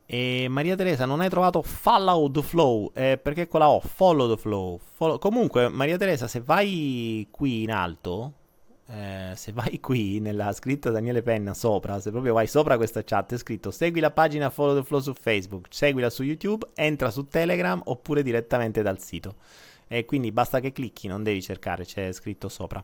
E 0.06 0.48
Maria 0.50 0.76
Teresa, 0.76 1.06
non 1.06 1.22
hai 1.22 1.30
trovato 1.30 1.62
Follow 1.62 2.30
the 2.30 2.42
Flow? 2.42 2.92
Eh, 2.94 3.18
perché 3.18 3.48
con 3.48 3.62
la 3.62 3.70
O, 3.70 3.80
Follow 3.80 4.30
the 4.34 4.40
Flow. 4.40 4.78
Follow... 4.78 5.18
Comunque, 5.18 5.70
Maria 5.70 5.98
Teresa, 5.98 6.28
se 6.28 6.42
vai 6.42 7.28
qui 7.32 7.64
in 7.64 7.72
alto, 7.72 8.34
eh, 8.86 9.32
se 9.36 9.54
vai 9.54 9.80
qui 9.80 10.20
nella 10.20 10.52
scritta 10.52 10.90
Daniele 10.90 11.22
Penna 11.22 11.54
sopra, 11.54 12.00
se 12.00 12.12
proprio 12.12 12.34
vai 12.34 12.48
sopra 12.48 12.76
questa 12.76 13.04
chat 13.04 13.34
è 13.34 13.38
scritto 13.38 13.72
segui 13.72 14.02
la 14.02 14.12
pagina 14.12 14.50
Follow 14.50 14.76
the 14.76 14.84
Flow 14.84 15.00
su 15.00 15.14
Facebook, 15.14 15.68
seguila 15.70 16.10
su 16.10 16.24
YouTube, 16.24 16.68
entra 16.74 17.10
su 17.10 17.28
Telegram 17.28 17.82
oppure 17.86 18.24
direttamente 18.24 18.82
dal 18.82 19.00
sito. 19.00 19.36
E 19.88 20.06
quindi 20.06 20.32
basta 20.32 20.60
che 20.60 20.72
clicchi, 20.72 21.08
non 21.08 21.24
devi 21.24 21.42
cercare, 21.42 21.86
c'è 21.86 22.12
scritto 22.12 22.50
sopra. 22.50 22.84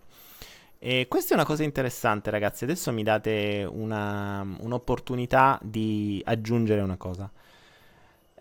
E 0.77 1.07
questa 1.09 1.31
è 1.31 1.33
una 1.33 1.45
cosa 1.45 1.63
interessante 1.63 2.29
ragazzi, 2.29 2.63
adesso 2.63 2.93
mi 2.93 3.03
date 3.03 3.67
una, 3.69 4.45
un'opportunità 4.59 5.59
di 5.61 6.21
aggiungere 6.23 6.81
una 6.81 6.95
cosa. 6.95 7.29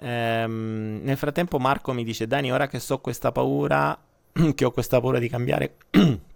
Ehm, 0.00 1.00
nel 1.02 1.16
frattempo 1.16 1.58
Marco 1.58 1.92
mi 1.92 2.04
dice 2.04 2.28
Dani, 2.28 2.52
ora 2.52 2.68
che 2.68 2.78
so 2.78 3.00
questa 3.00 3.32
paura, 3.32 3.98
che 4.54 4.64
ho 4.64 4.70
questa 4.70 5.00
paura 5.00 5.18
di 5.18 5.28
cambiare... 5.28 5.74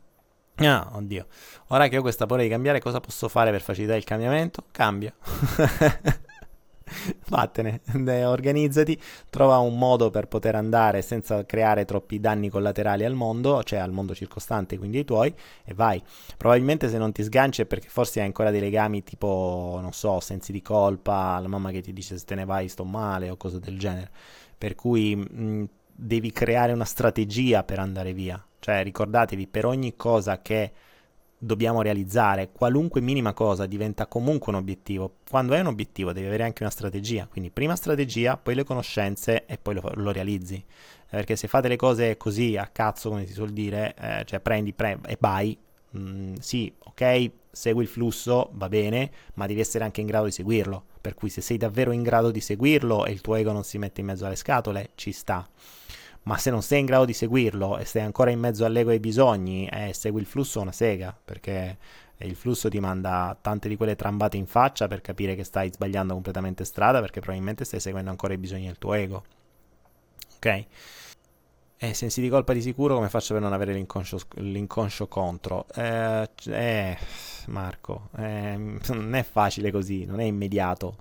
Ah, 0.57 0.91
oddio. 0.95 1.27
Ora 1.69 1.89
che 1.89 1.97
ho 1.99 2.03
questa 2.03 2.27
paura 2.27 2.43
di 2.43 2.49
cambiare, 2.49 2.81
cosa 2.81 3.01
posso 3.01 3.29
fare 3.29 3.51
per 3.51 3.63
facilitare 3.63 3.99
il 3.99 4.05
cambiamento? 4.05 4.65
Cambia. 4.71 5.13
Vattene, 7.29 7.81
organizzati, 8.27 9.01
trova 9.31 9.57
un 9.59 9.79
modo 9.79 10.11
per 10.11 10.29
poter 10.29 10.55
andare 10.57 11.01
senza 11.01 11.47
creare 11.47 11.87
troppi 11.87 12.21
danni 12.21 12.51
collaterali 12.51 13.05
al 13.05 13.15
mondo, 13.15 13.63
cioè 13.63 13.79
al 13.79 13.93
mondo 13.93 14.15
circostante, 14.15 14.77
quindi 14.77 14.99
ai 14.99 15.05
tuoi, 15.05 15.35
e 15.65 15.73
vai. 15.75 16.03
Probabilmente 16.37 16.89
se 16.91 16.99
non 16.99 17.13
ti 17.13 17.23
sganci 17.23 17.63
è 17.63 17.67
perché 17.67 17.89
forse 17.89 18.21
hai 18.21 18.27
ancora 18.27 18.51
dei 18.51 18.61
legami 18.61 19.03
tipo, 19.03 19.79
non 19.81 19.93
so, 19.93 20.21
sensi 20.21 20.53
di 20.53 20.61
colpa, 20.61 21.39
la 21.41 21.49
mamma 21.49 21.71
che 21.71 21.81
ti 21.81 21.93
dice 21.95 22.19
se 22.19 22.25
te 22.27 22.35
ne 22.35 22.45
vai 22.45 22.69
sto 22.69 22.85
male 22.85 23.31
o 23.31 23.37
cose 23.39 23.59
del 23.59 23.79
genere. 23.79 24.11
Per 24.59 24.75
cui 24.75 25.17
mh, 25.17 25.69
devi 26.03 26.33
creare 26.33 26.73
una 26.73 26.85
strategia 26.85 27.63
per 27.63 27.79
andare 27.79 28.13
via 28.13 28.45
cioè 28.63 28.85
ricordatevi, 28.85 29.49
per 29.49 29.67
ogni 29.67 29.97
cosa 29.97 30.41
che 30.41 30.71
dobbiamo 31.37 31.83
realizzare, 31.83 32.51
qualunque 32.53 33.01
minima 33.01 33.33
cosa 33.33 33.67
diventa 33.67 34.07
comunque 34.07 34.53
un 34.53 34.59
obiettivo. 34.59 35.17
Quando 35.29 35.55
hai 35.55 35.61
un 35.61 35.67
obiettivo 35.67 36.13
devi 36.13 36.29
avere 36.29 36.45
anche 36.45 36.63
una 36.63 36.71
strategia, 36.71 37.27
quindi 37.27 37.51
prima 37.51 37.75
strategia, 37.75 38.37
poi 38.37 38.55
le 38.55 38.63
conoscenze 38.63 39.47
e 39.47 39.59
poi 39.59 39.75
lo, 39.75 39.91
lo 39.95 40.13
realizzi. 40.13 40.65
Perché 41.11 41.35
se 41.35 41.49
fate 41.49 41.67
le 41.67 41.75
cose 41.75 42.17
così 42.17 42.57
a 42.57 42.69
cazzo, 42.69 43.09
come 43.09 43.27
si 43.27 43.33
suol 43.33 43.51
dire, 43.51 43.97
eh, 43.99 44.25
cioè 44.27 44.39
prendi 44.39 44.73
pre- 44.73 45.01
e 45.07 45.17
vai, 45.19 45.59
mm, 45.99 46.35
sì, 46.39 46.73
ok, 46.79 47.31
segui 47.51 47.83
il 47.83 47.89
flusso, 47.89 48.51
va 48.53 48.69
bene, 48.69 49.11
ma 49.35 49.47
devi 49.47 49.59
essere 49.59 49.83
anche 49.83 50.01
in 50.01 50.07
grado 50.07 50.27
di 50.27 50.31
seguirlo. 50.31 50.85
Per 51.01 51.15
cui 51.15 51.31
se 51.31 51.41
sei 51.41 51.57
davvero 51.57 51.91
in 51.91 52.05
grado 52.05 52.31
di 52.31 52.41
seguirlo 52.41 53.07
e 53.07 53.11
il 53.11 53.21
tuo 53.21 53.35
ego 53.35 53.51
non 53.51 53.65
si 53.65 53.77
mette 53.77 54.01
in 54.03 54.07
mezzo 54.07 54.25
alle 54.25 54.37
scatole, 54.37 54.91
ci 54.95 55.11
sta 55.11 55.45
ma 56.25 56.37
se 56.39 56.51
non 56.51 56.63
sei 56.63 56.81
in 56.81 56.87
grado 56.87 57.05
di 57.05 57.13
seguirlo 57.13 57.79
e 57.79 57.85
sei 57.85 58.03
ancora 58.03 58.31
in 58.31 58.39
mezzo 58.39 58.65
all'ego 58.65 58.91
e 58.91 58.95
ai 58.95 59.01
bisogni, 59.01 59.67
eh, 59.67 59.93
segui 59.93 60.21
il 60.21 60.27
flusso 60.27 60.61
una 60.61 60.73
sega, 60.73 61.17
perché 61.25 61.79
il 62.19 62.37
flusso 62.37 62.69
ti 62.69 62.79
manda 62.79 63.37
tante 63.41 63.69
di 63.69 63.77
quelle 63.77 63.97
trambate 63.97 64.37
in 64.37 64.47
faccia 64.47 64.87
per 64.87 65.01
capire 65.01 65.35
che 65.35 65.43
stai 65.43 65.71
sbagliando 65.73 66.13
completamente 66.13 66.65
strada, 66.65 67.01
perché 67.01 67.21
probabilmente 67.21 67.65
stai 67.65 67.81
seguendo 67.81 68.11
ancora 68.11 68.35
i 68.35 68.39
bisogni 68.39 68.67
del 68.67 68.79
tuo 68.79 68.95
ego. 68.95 69.25
Ok? 70.37 70.67
E 71.77 71.95
sensi 71.95 72.21
di 72.21 72.29
colpa 72.29 72.53
di 72.53 72.63
sicuro 72.63 72.95
come 72.95 73.09
faccio 73.09 73.33
per 73.33 73.43
non 73.43 73.53
avere 73.53 73.73
l'inconscio, 73.73 74.21
l'inconscio 74.35 75.09
contro? 75.09 75.67
Eh, 75.75 76.29
eh, 76.47 76.97
Marco, 77.47 78.11
eh, 78.17 78.57
non 78.91 79.15
è 79.17 79.25
facile 79.25 79.73
così, 79.73 80.05
non 80.05 80.21
è 80.21 80.25
immediato. 80.25 80.99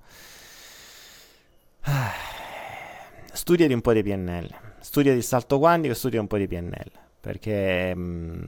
Studia 3.32 3.68
di 3.68 3.74
un 3.74 3.80
po' 3.80 3.92
di 3.92 4.02
PNL 4.02 4.71
studia 4.92 5.14
di 5.14 5.22
salto 5.22 5.58
quantico 5.58 5.94
e 5.94 5.96
studia 5.96 6.20
un 6.20 6.26
po' 6.26 6.36
di 6.36 6.46
PNL 6.46 6.90
perché 7.18 7.94
mh, 7.94 8.46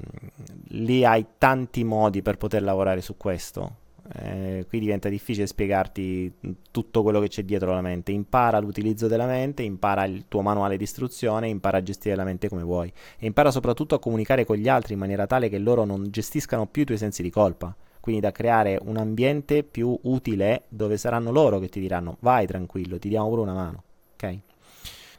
lì 0.69 1.03
hai 1.03 1.25
tanti 1.39 1.85
modi 1.85 2.21
per 2.21 2.37
poter 2.37 2.63
lavorare 2.63 3.01
su 3.01 3.17
questo 3.17 3.77
Eh, 4.17 4.67
qui 4.69 4.81
diventa 4.81 5.09
difficile 5.09 5.47
spiegarti 5.47 6.31
tutto 6.71 7.03
quello 7.03 7.21
che 7.21 7.29
c'è 7.29 7.43
dietro 7.45 7.73
la 7.73 7.81
mente. 7.81 8.13
Impara 8.13 8.59
l'utilizzo 8.61 9.07
della 9.09 9.25
mente, 9.25 9.63
impara 9.63 10.05
il 10.05 10.27
tuo 10.29 10.43
manuale 10.43 10.77
di 10.77 10.85
istruzione, 10.85 11.49
impara 11.49 11.79
a 11.79 11.83
gestire 11.83 12.15
la 12.15 12.25
mente 12.25 12.51
come 12.51 12.63
vuoi. 12.63 12.93
E 13.19 13.25
impara 13.25 13.51
soprattutto 13.51 13.95
a 13.95 13.99
comunicare 13.99 14.45
con 14.45 14.57
gli 14.57 14.69
altri 14.69 14.93
in 14.93 14.99
maniera 14.99 15.27
tale 15.27 15.49
che 15.49 15.57
loro 15.59 15.87
non 15.87 16.11
gestiscano 16.11 16.67
più 16.67 16.83
i 16.83 16.85
tuoi 16.85 16.99
sensi 16.99 17.23
di 17.23 17.31
colpa. 17.31 17.75
Quindi 17.99 18.21
da 18.21 18.31
creare 18.33 18.79
un 18.83 18.99
ambiente 18.99 19.63
più 19.63 19.99
utile 20.03 20.65
dove 20.69 20.99
saranno 20.99 21.31
loro 21.31 21.59
che 21.59 21.71
ti 21.71 21.81
diranno 21.81 22.19
vai 22.21 22.47
tranquillo, 22.47 22.99
ti 22.99 23.09
diamo 23.09 23.31
pure 23.31 23.41
una 23.41 23.55
mano. 23.55 23.83
Ok? 24.17 24.39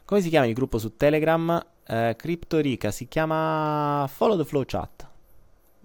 Come 0.06 0.20
si 0.20 0.28
chiama 0.28 0.46
il 0.46 0.54
gruppo 0.54 0.78
su 0.78 0.96
Telegram? 0.96 1.60
Eh, 1.84 2.14
Cryptorica 2.16 2.92
si 2.92 3.08
chiama 3.08 4.06
Follow 4.08 4.38
the 4.38 4.44
Flow 4.44 4.62
Chat. 4.64 5.08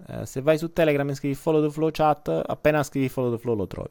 Eh, 0.06 0.26
se 0.26 0.40
vai 0.42 0.58
su 0.58 0.72
Telegram 0.72 1.08
e 1.10 1.14
scrivi 1.14 1.34
follow 1.34 1.60
the 1.60 1.72
flow 1.72 1.90
chat, 1.90 2.28
appena 2.46 2.84
scrivi 2.84 3.08
follow 3.08 3.32
the 3.32 3.38
flow 3.38 3.56
lo 3.56 3.66
trovi. 3.66 3.90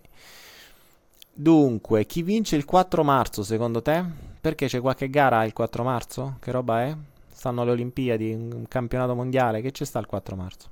Dunque, 1.34 2.06
chi 2.06 2.22
vince 2.24 2.56
il 2.56 2.64
4 2.64 3.04
marzo 3.04 3.44
secondo 3.44 3.82
te? 3.82 4.04
Perché 4.40 4.68
c'è 4.68 4.80
qualche 4.80 5.10
gara 5.10 5.44
il 5.44 5.52
4 5.52 5.84
marzo? 5.84 6.38
Che 6.40 6.52
roba 6.52 6.84
è? 6.84 6.96
Stanno 7.30 7.66
le 7.66 7.72
Olimpiadi, 7.72 8.32
un 8.32 8.66
campionato 8.70 9.14
mondiale, 9.14 9.60
che 9.60 9.72
ci 9.72 9.84
sta 9.84 10.00
il 10.00 10.06
4 10.06 10.36
marzo? 10.38 10.70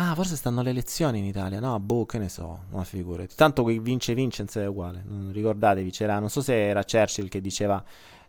Ah, 0.00 0.14
forse 0.14 0.36
stanno 0.36 0.62
le 0.62 0.70
elezioni 0.70 1.18
in 1.18 1.24
Italia. 1.24 1.58
No, 1.58 1.80
boh, 1.80 2.06
che 2.06 2.18
ne 2.18 2.28
so, 2.28 2.66
ma 2.70 2.84
figurati. 2.84 3.34
Tanto 3.34 3.64
qui 3.64 3.80
vince 3.80 4.14
Vincenz 4.14 4.56
è 4.56 4.66
uguale. 4.66 5.04
Ricordatevi, 5.32 5.90
c'era, 5.90 6.20
non 6.20 6.30
so 6.30 6.40
se 6.40 6.68
era 6.68 6.84
Churchill 6.84 7.26
che 7.26 7.40
diceva 7.40 7.82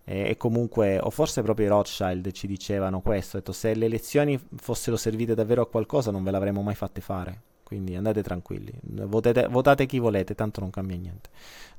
e, 0.04 0.36
comunque, 0.38 0.98
o 0.98 1.12
forse 1.12 1.44
proprio 1.44 1.68
i 1.68 1.70
Rothschild 1.70 2.32
ci 2.32 2.48
dicevano 2.48 3.02
questo, 3.02 3.38
detto, 3.38 3.52
se 3.52 3.76
le 3.76 3.86
elezioni 3.86 4.40
fossero 4.56 4.98
servite 4.98 5.36
davvero 5.36 5.62
a 5.62 5.68
qualcosa 5.68 6.10
non 6.10 6.24
ve 6.24 6.32
l'avremmo 6.32 6.64
mai 6.64 6.74
fatte 6.74 7.02
fare. 7.02 7.42
Quindi 7.70 7.96
andate 7.96 8.24
tranquilli, 8.24 8.74
Votete, 8.82 9.48
votate 9.48 9.86
chi 9.86 10.00
volete, 10.00 10.34
tanto 10.34 10.60
non 10.60 10.72
cambia 10.72 10.98
niente. 10.98 11.30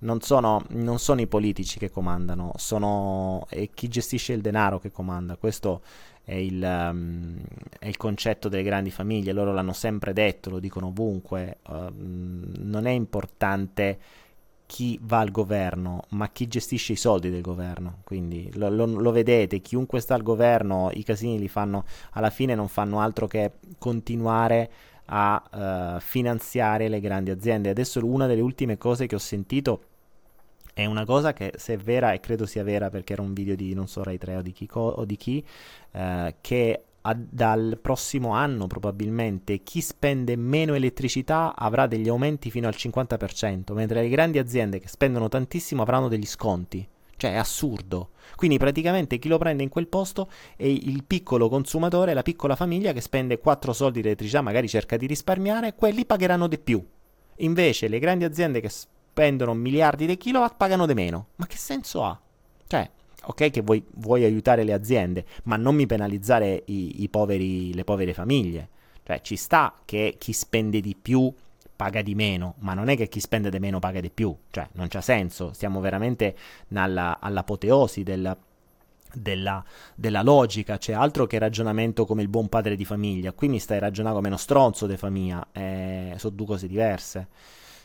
Non 0.02 0.20
sono, 0.20 0.64
non 0.68 1.00
sono 1.00 1.20
i 1.20 1.26
politici 1.26 1.80
che 1.80 1.90
comandano, 1.90 2.52
sono 2.54 3.44
è 3.48 3.68
chi 3.74 3.88
gestisce 3.88 4.32
il 4.32 4.40
denaro 4.40 4.78
che 4.78 4.92
comanda. 4.92 5.34
Questo 5.34 5.82
è 6.22 6.34
il, 6.34 6.62
um, 6.62 7.40
è 7.76 7.88
il, 7.88 7.96
concetto 7.96 8.48
delle 8.48 8.62
grandi 8.62 8.92
famiglie, 8.92 9.32
loro 9.32 9.52
l'hanno 9.52 9.72
sempre 9.72 10.12
detto, 10.12 10.48
lo 10.48 10.60
dicono 10.60 10.86
ovunque. 10.86 11.58
Uh, 11.66 11.92
non 11.92 12.86
è 12.86 12.92
importante 12.92 13.98
chi 14.66 14.96
va 15.02 15.18
al 15.18 15.32
governo, 15.32 16.04
ma 16.10 16.28
chi 16.28 16.46
gestisce 16.46 16.92
i 16.92 16.96
soldi 16.96 17.30
del 17.30 17.42
governo. 17.42 18.02
Quindi 18.04 18.48
lo, 18.54 18.68
lo, 18.68 18.86
lo, 18.86 19.10
vedete, 19.10 19.58
chiunque 19.58 19.98
sta 19.98 20.14
al 20.14 20.22
governo, 20.22 20.88
i 20.92 21.02
casini 21.02 21.36
li 21.36 21.48
fanno, 21.48 21.84
alla 22.12 22.30
fine 22.30 22.54
non 22.54 22.68
fanno 22.68 23.00
altro 23.00 23.26
che 23.26 23.54
continuare 23.78 24.70
a 25.12 25.96
uh, 25.96 26.00
finanziare 26.00 26.88
le 26.88 27.00
grandi 27.00 27.30
aziende. 27.30 27.70
Adesso 27.70 28.04
una 28.04 28.26
delle 28.26 28.40
ultime 28.40 28.78
cose 28.78 29.06
che 29.06 29.14
ho 29.14 29.18
sentito 29.18 29.84
è 30.72 30.84
una 30.84 31.04
cosa 31.04 31.32
che 31.32 31.52
se 31.56 31.74
è 31.74 31.76
vera, 31.76 32.12
e 32.12 32.20
credo 32.20 32.46
sia 32.46 32.62
vera 32.62 32.90
perché 32.90 33.12
era 33.12 33.22
un 33.22 33.32
video 33.32 33.54
di 33.54 33.74
non 33.74 33.88
so 33.88 34.02
Rai 34.02 34.18
3 34.18 34.36
o 34.36 34.42
di 34.42 34.52
chi, 34.52 34.68
o 34.72 35.04
di 35.04 35.16
chi 35.16 35.44
uh, 35.92 36.34
che 36.40 36.84
a, 37.02 37.16
dal 37.16 37.78
prossimo 37.80 38.34
anno 38.34 38.66
probabilmente 38.66 39.62
chi 39.62 39.80
spende 39.80 40.36
meno 40.36 40.74
elettricità 40.74 41.54
avrà 41.56 41.86
degli 41.86 42.08
aumenti 42.08 42.50
fino 42.50 42.68
al 42.68 42.74
50%, 42.76 43.72
mentre 43.72 44.02
le 44.02 44.08
grandi 44.08 44.38
aziende 44.38 44.78
che 44.78 44.88
spendono 44.88 45.28
tantissimo 45.28 45.82
avranno 45.82 46.08
degli 46.08 46.26
sconti. 46.26 46.86
Cioè 47.20 47.32
è 47.32 47.36
assurdo. 47.36 48.12
Quindi 48.34 48.56
praticamente 48.56 49.18
chi 49.18 49.28
lo 49.28 49.36
prende 49.36 49.62
in 49.62 49.68
quel 49.68 49.88
posto 49.88 50.30
è 50.56 50.64
il 50.64 51.04
piccolo 51.04 51.50
consumatore, 51.50 52.14
la 52.14 52.22
piccola 52.22 52.56
famiglia 52.56 52.94
che 52.94 53.02
spende 53.02 53.38
4 53.38 53.74
soldi 53.74 54.00
di 54.00 54.06
elettricità, 54.06 54.40
magari 54.40 54.68
cerca 54.68 54.96
di 54.96 55.04
risparmiare, 55.04 55.74
quelli 55.74 56.06
pagheranno 56.06 56.46
di 56.46 56.58
più. 56.58 56.82
Invece 57.36 57.88
le 57.88 57.98
grandi 57.98 58.24
aziende 58.24 58.62
che 58.62 58.70
spendono 58.70 59.52
miliardi 59.52 60.06
di 60.06 60.16
kilowatt 60.16 60.56
pagano 60.56 60.86
di 60.86 60.94
meno. 60.94 61.26
Ma 61.36 61.46
che 61.46 61.58
senso 61.58 62.04
ha? 62.04 62.18
Cioè, 62.66 62.90
ok 63.24 63.50
che 63.50 63.60
vuoi, 63.60 63.84
vuoi, 63.96 64.24
aiutare 64.24 64.64
le 64.64 64.72
aziende, 64.72 65.26
ma 65.42 65.56
non 65.56 65.74
mi 65.74 65.84
penalizzare 65.84 66.62
i, 66.68 67.02
i 67.02 67.08
poveri, 67.10 67.74
le 67.74 67.84
povere 67.84 68.14
famiglie. 68.14 68.68
Cioè 69.02 69.20
ci 69.20 69.36
sta 69.36 69.74
che 69.84 70.14
chi 70.16 70.32
spende 70.32 70.80
di 70.80 70.96
più 70.96 71.30
paga 71.80 72.02
di 72.02 72.14
meno, 72.14 72.56
ma 72.58 72.74
non 72.74 72.90
è 72.90 72.96
che 72.96 73.08
chi 73.08 73.20
spende 73.20 73.48
di 73.48 73.58
meno 73.58 73.78
paga 73.78 74.00
di 74.00 74.10
più, 74.10 74.36
cioè 74.50 74.68
non 74.72 74.88
c'ha 74.88 75.00
senso, 75.00 75.54
stiamo 75.54 75.80
veramente 75.80 76.36
nella, 76.68 77.18
all'apoteosi 77.18 78.02
del, 78.02 78.36
della, 79.14 79.64
della, 79.94 80.22
logica, 80.22 80.76
c'è 80.76 80.92
altro 80.92 81.24
che 81.24 81.38
ragionamento 81.38 82.04
come 82.04 82.20
il 82.20 82.28
buon 82.28 82.50
padre 82.50 82.76
di 82.76 82.84
famiglia, 82.84 83.32
qui 83.32 83.48
mi 83.48 83.58
stai 83.58 83.78
ragionando 83.78 84.18
come 84.18 84.28
uno 84.28 84.36
stronzo 84.36 84.86
di 84.86 84.98
famiglia, 84.98 85.46
eh, 85.52 86.16
sono 86.18 86.34
due 86.34 86.46
cose 86.46 86.68
diverse. 86.68 87.28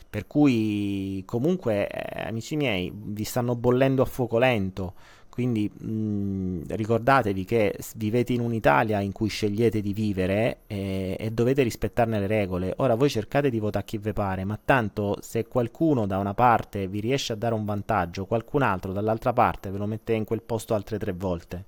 Per 0.08 0.26
cui 0.26 1.22
comunque, 1.24 1.88
eh, 1.88 2.26
amici 2.28 2.54
miei, 2.54 2.92
vi 2.94 3.24
stanno 3.24 3.56
bollendo 3.56 4.02
a 4.02 4.06
fuoco 4.06 4.38
lento. 4.38 4.92
Quindi 5.36 5.70
mh, 5.70 6.62
ricordatevi 6.66 7.44
che 7.44 7.78
vivete 7.96 8.32
in 8.32 8.40
un'Italia 8.40 9.00
in 9.00 9.12
cui 9.12 9.28
scegliete 9.28 9.82
di 9.82 9.92
vivere 9.92 10.60
e, 10.66 11.14
e, 11.20 11.30
dovete 11.30 11.62
rispettarne 11.62 12.18
le 12.18 12.26
regole. 12.26 12.72
Ora 12.78 12.94
voi 12.94 13.10
cercate 13.10 13.50
di 13.50 13.58
votare 13.58 13.84
chi 13.84 13.98
vi 13.98 14.14
pare, 14.14 14.44
ma 14.44 14.58
tanto 14.64 15.18
se 15.20 15.46
qualcuno 15.46 16.06
da 16.06 16.16
una 16.16 16.32
parte 16.32 16.88
vi 16.88 17.00
riesce 17.00 17.34
a 17.34 17.36
dare 17.36 17.52
un 17.52 17.66
vantaggio, 17.66 18.24
qualcun 18.24 18.62
altro 18.62 18.94
dall'altra 18.94 19.34
parte 19.34 19.68
ve 19.68 19.76
lo 19.76 19.84
mette 19.84 20.14
in 20.14 20.24
quel 20.24 20.40
posto 20.40 20.72
altre 20.72 20.98
tre 20.98 21.12
volte. 21.12 21.64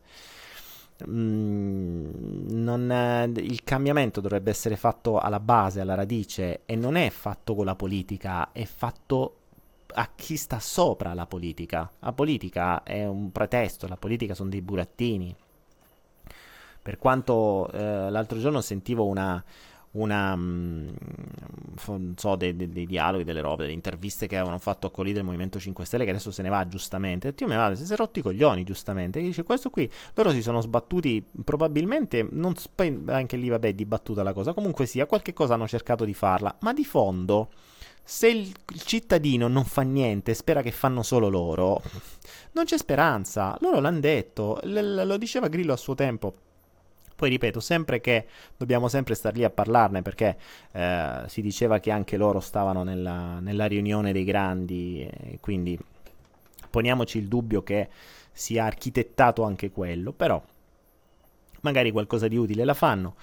Mm, 1.07 2.49
non, 2.49 3.35
il 3.37 3.65
cambiamento 3.65 4.23
dovrebbe 4.23 4.49
essere 4.49 4.77
fatto 4.77 5.19
alla 5.19 5.41
base, 5.41 5.81
alla 5.83 5.95
radice 5.95 6.63
e 6.65 6.75
non 6.75 6.97
è 6.97 7.11
fatto 7.11 7.55
con 7.55 7.67
la 7.67 7.75
politica, 7.75 8.51
è 8.51 8.65
fatto 8.65 9.35
a 9.95 10.11
chi 10.15 10.37
sta 10.37 10.59
sopra 10.59 11.15
la 11.15 11.27
politica. 11.27 11.91
La 12.01 12.13
politica 12.13 12.83
è 12.83 13.07
un 13.07 13.33
pretesto, 13.33 13.87
la 13.87 13.97
politica 13.97 14.35
sono 14.35 14.51
dei 14.51 14.63
burattini. 14.63 15.35
Per 16.81 16.99
quanto 16.99 17.71
eh, 17.73 18.11
l'altro 18.11 18.39
giorno 18.39 18.61
sentivo 18.61 19.05
una, 19.07 19.43
una 19.93 20.37
mh, 20.37 20.95
mm, 21.91 22.13
so, 22.17 22.37
dei, 22.37 22.57
dei, 22.57 22.69
dei, 22.69 22.87
dialoghi, 22.87 23.25
delle 23.25 23.41
robe, 23.41 23.63
delle 23.63 23.75
interviste 23.75 24.27
che 24.27 24.37
avevano 24.37 24.59
fatto 24.59 24.87
a 24.87 24.91
quelli 24.91 25.13
del 25.13 25.25
Movimento 25.25 25.59
5 25.59 25.85
Stelle, 25.85 26.05
che 26.05 26.11
adesso 26.11 26.31
se 26.31 26.43
ne 26.43 26.49
va 26.49 26.67
giustamente. 26.67 27.29
E 27.29 27.35
io 27.37 27.47
mi 27.47 27.57
vado, 27.57 27.75
si 27.75 27.93
è 27.93 27.97
rotti 27.97 28.21
i 28.21 28.23
coglioni, 28.23 28.65
giustamente. 28.65 29.19
E 29.19 29.23
dice: 29.23 29.43
Questo 29.43 29.71
qui, 29.71 29.91
loro 30.15 30.31
si 30.31 30.41
sono 30.41 30.61
sbattuti, 30.61 31.23
probabilmente, 31.45 32.27
non, 32.31 32.55
anche 33.07 33.37
lì, 33.37 33.49
vabbè, 33.49 33.75
dibattuta 33.75 34.23
la 34.23 34.33
cosa. 34.33 34.53
Comunque 34.55 34.87
sia, 34.87 35.07
qualche 35.07 35.33
cosa 35.33 35.55
hanno 35.55 35.69
cercato 35.69 36.05
di 36.05 36.15
farla, 36.15 36.57
ma 36.61 36.73
di 36.73 36.85
fondo 36.85 37.51
se 38.11 38.29
il, 38.29 38.55
il, 38.73 38.83
cittadino 38.85 39.49
non 39.49 39.67
fa 39.67 39.83
niente, 39.83 40.33
spera 40.33 40.63
che 40.63 40.71
fanno 40.71 41.03
solo 41.03 41.29
loro, 41.29 41.83
non 42.53 42.65
c'è 42.65 42.79
speranza. 42.79 43.55
Loro 43.61 43.81
l'hanno 43.81 44.01
detto, 44.01 44.59
l- 44.63 45.05
lo 45.05 45.19
diceva 45.19 45.49
Grillo 45.49 45.75
a 45.75 45.77
suo 45.77 45.95
tempo. 45.95 46.35
Poi 47.15 47.29
ripeto, 47.29 47.61
sempre 47.61 48.01
che 48.01 48.27
dobbiamo 48.57 48.89
sempre 48.89 49.15
star 49.15 49.35
lì 49.35 49.45
a 49.45 49.51
parlarne 49.51 50.01
perché 50.01 50.39
eh, 50.73 51.25
si 51.27 51.43
diceva 51.43 51.81
che 51.81 51.91
anche 51.91 52.17
loro 52.17 52.41
stavano 52.41 52.83
nella, 52.83 53.41
nella 53.41 53.67
riunione 53.67 54.13
dei 54.13 54.25
grandi, 54.25 55.07
quindi 55.41 55.79
poniamoci 56.71 57.19
il 57.19 57.29
dubbio 57.29 57.63
che 57.63 57.91
sia 58.33 58.65
architettato 58.65 59.43
anche 59.43 59.71
quello, 59.71 60.13
però 60.13 60.43
magari 61.61 61.91
qualcosa 61.91 62.27
di 62.27 62.39
utile 62.39 62.65
la 62.65 62.75
fanno 62.75 63.17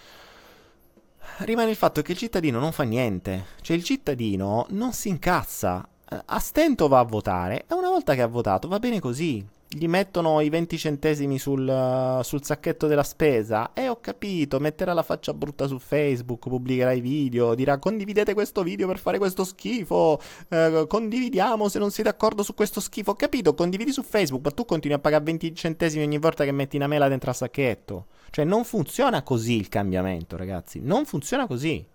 rimane 1.39 1.69
il 1.69 1.75
fatto 1.75 2.01
che 2.01 2.13
il 2.13 2.17
cittadino 2.17 2.59
non 2.59 2.71
fa 2.71 2.83
niente. 2.83 3.45
Cioè 3.61 3.75
il 3.75 3.83
cittadino 3.83 4.65
non 4.69 4.93
si 4.93 5.09
incazza. 5.09 5.87
A 6.07 6.39
stento 6.39 6.87
va 6.87 6.99
a 6.99 7.03
votare 7.03 7.65
e 7.67 7.73
una 7.73 7.89
volta 7.89 8.13
che 8.13 8.21
ha 8.21 8.27
votato 8.27 8.67
va 8.67 8.79
bene 8.79 8.99
così. 8.99 9.45
Gli 9.67 9.87
mettono 9.87 10.39
i 10.41 10.49
20 10.49 10.77
centesimi 10.77 11.37
sul, 11.39 12.21
sul 12.23 12.43
sacchetto 12.43 12.87
della 12.87 13.03
spesa 13.03 13.73
e 13.73 13.89
ho 13.89 13.99
capito, 13.99 14.59
metterà 14.59 14.93
la 14.93 15.03
faccia 15.03 15.33
brutta 15.33 15.67
su 15.67 15.79
Facebook, 15.79 16.47
pubblicherà 16.47 16.93
i 16.93 17.01
video, 17.01 17.55
dirà 17.55 17.77
condividete 17.77 18.33
questo 18.33 18.63
video 18.63 18.87
per 18.87 18.99
fare 18.99 19.17
questo 19.17 19.43
schifo, 19.43 20.21
eh, 20.49 20.85
condividiamo 20.87 21.67
se 21.67 21.79
non 21.79 21.91
siete 21.91 22.09
d'accordo 22.09 22.43
su 22.43 22.53
questo 22.53 22.79
schifo. 22.79 23.11
Ho 23.11 23.15
capito, 23.15 23.53
condividi 23.53 23.91
su 23.91 24.03
Facebook, 24.03 24.45
ma 24.45 24.51
tu 24.51 24.65
continui 24.65 24.95
a 24.97 24.99
pagare 24.99 25.23
20 25.23 25.55
centesimi 25.55 26.03
ogni 26.03 26.19
volta 26.19 26.45
che 26.45 26.51
metti 26.51 26.77
una 26.77 26.87
mela 26.87 27.07
dentro 27.07 27.31
al 27.31 27.35
sacchetto. 27.35 28.05
Cioè 28.29 28.45
non 28.45 28.63
funziona 28.63 29.23
così 29.23 29.57
il 29.57 29.67
cambiamento, 29.67 30.37
ragazzi, 30.37 30.79
non 30.81 31.05
funziona 31.05 31.47
così. 31.47 31.85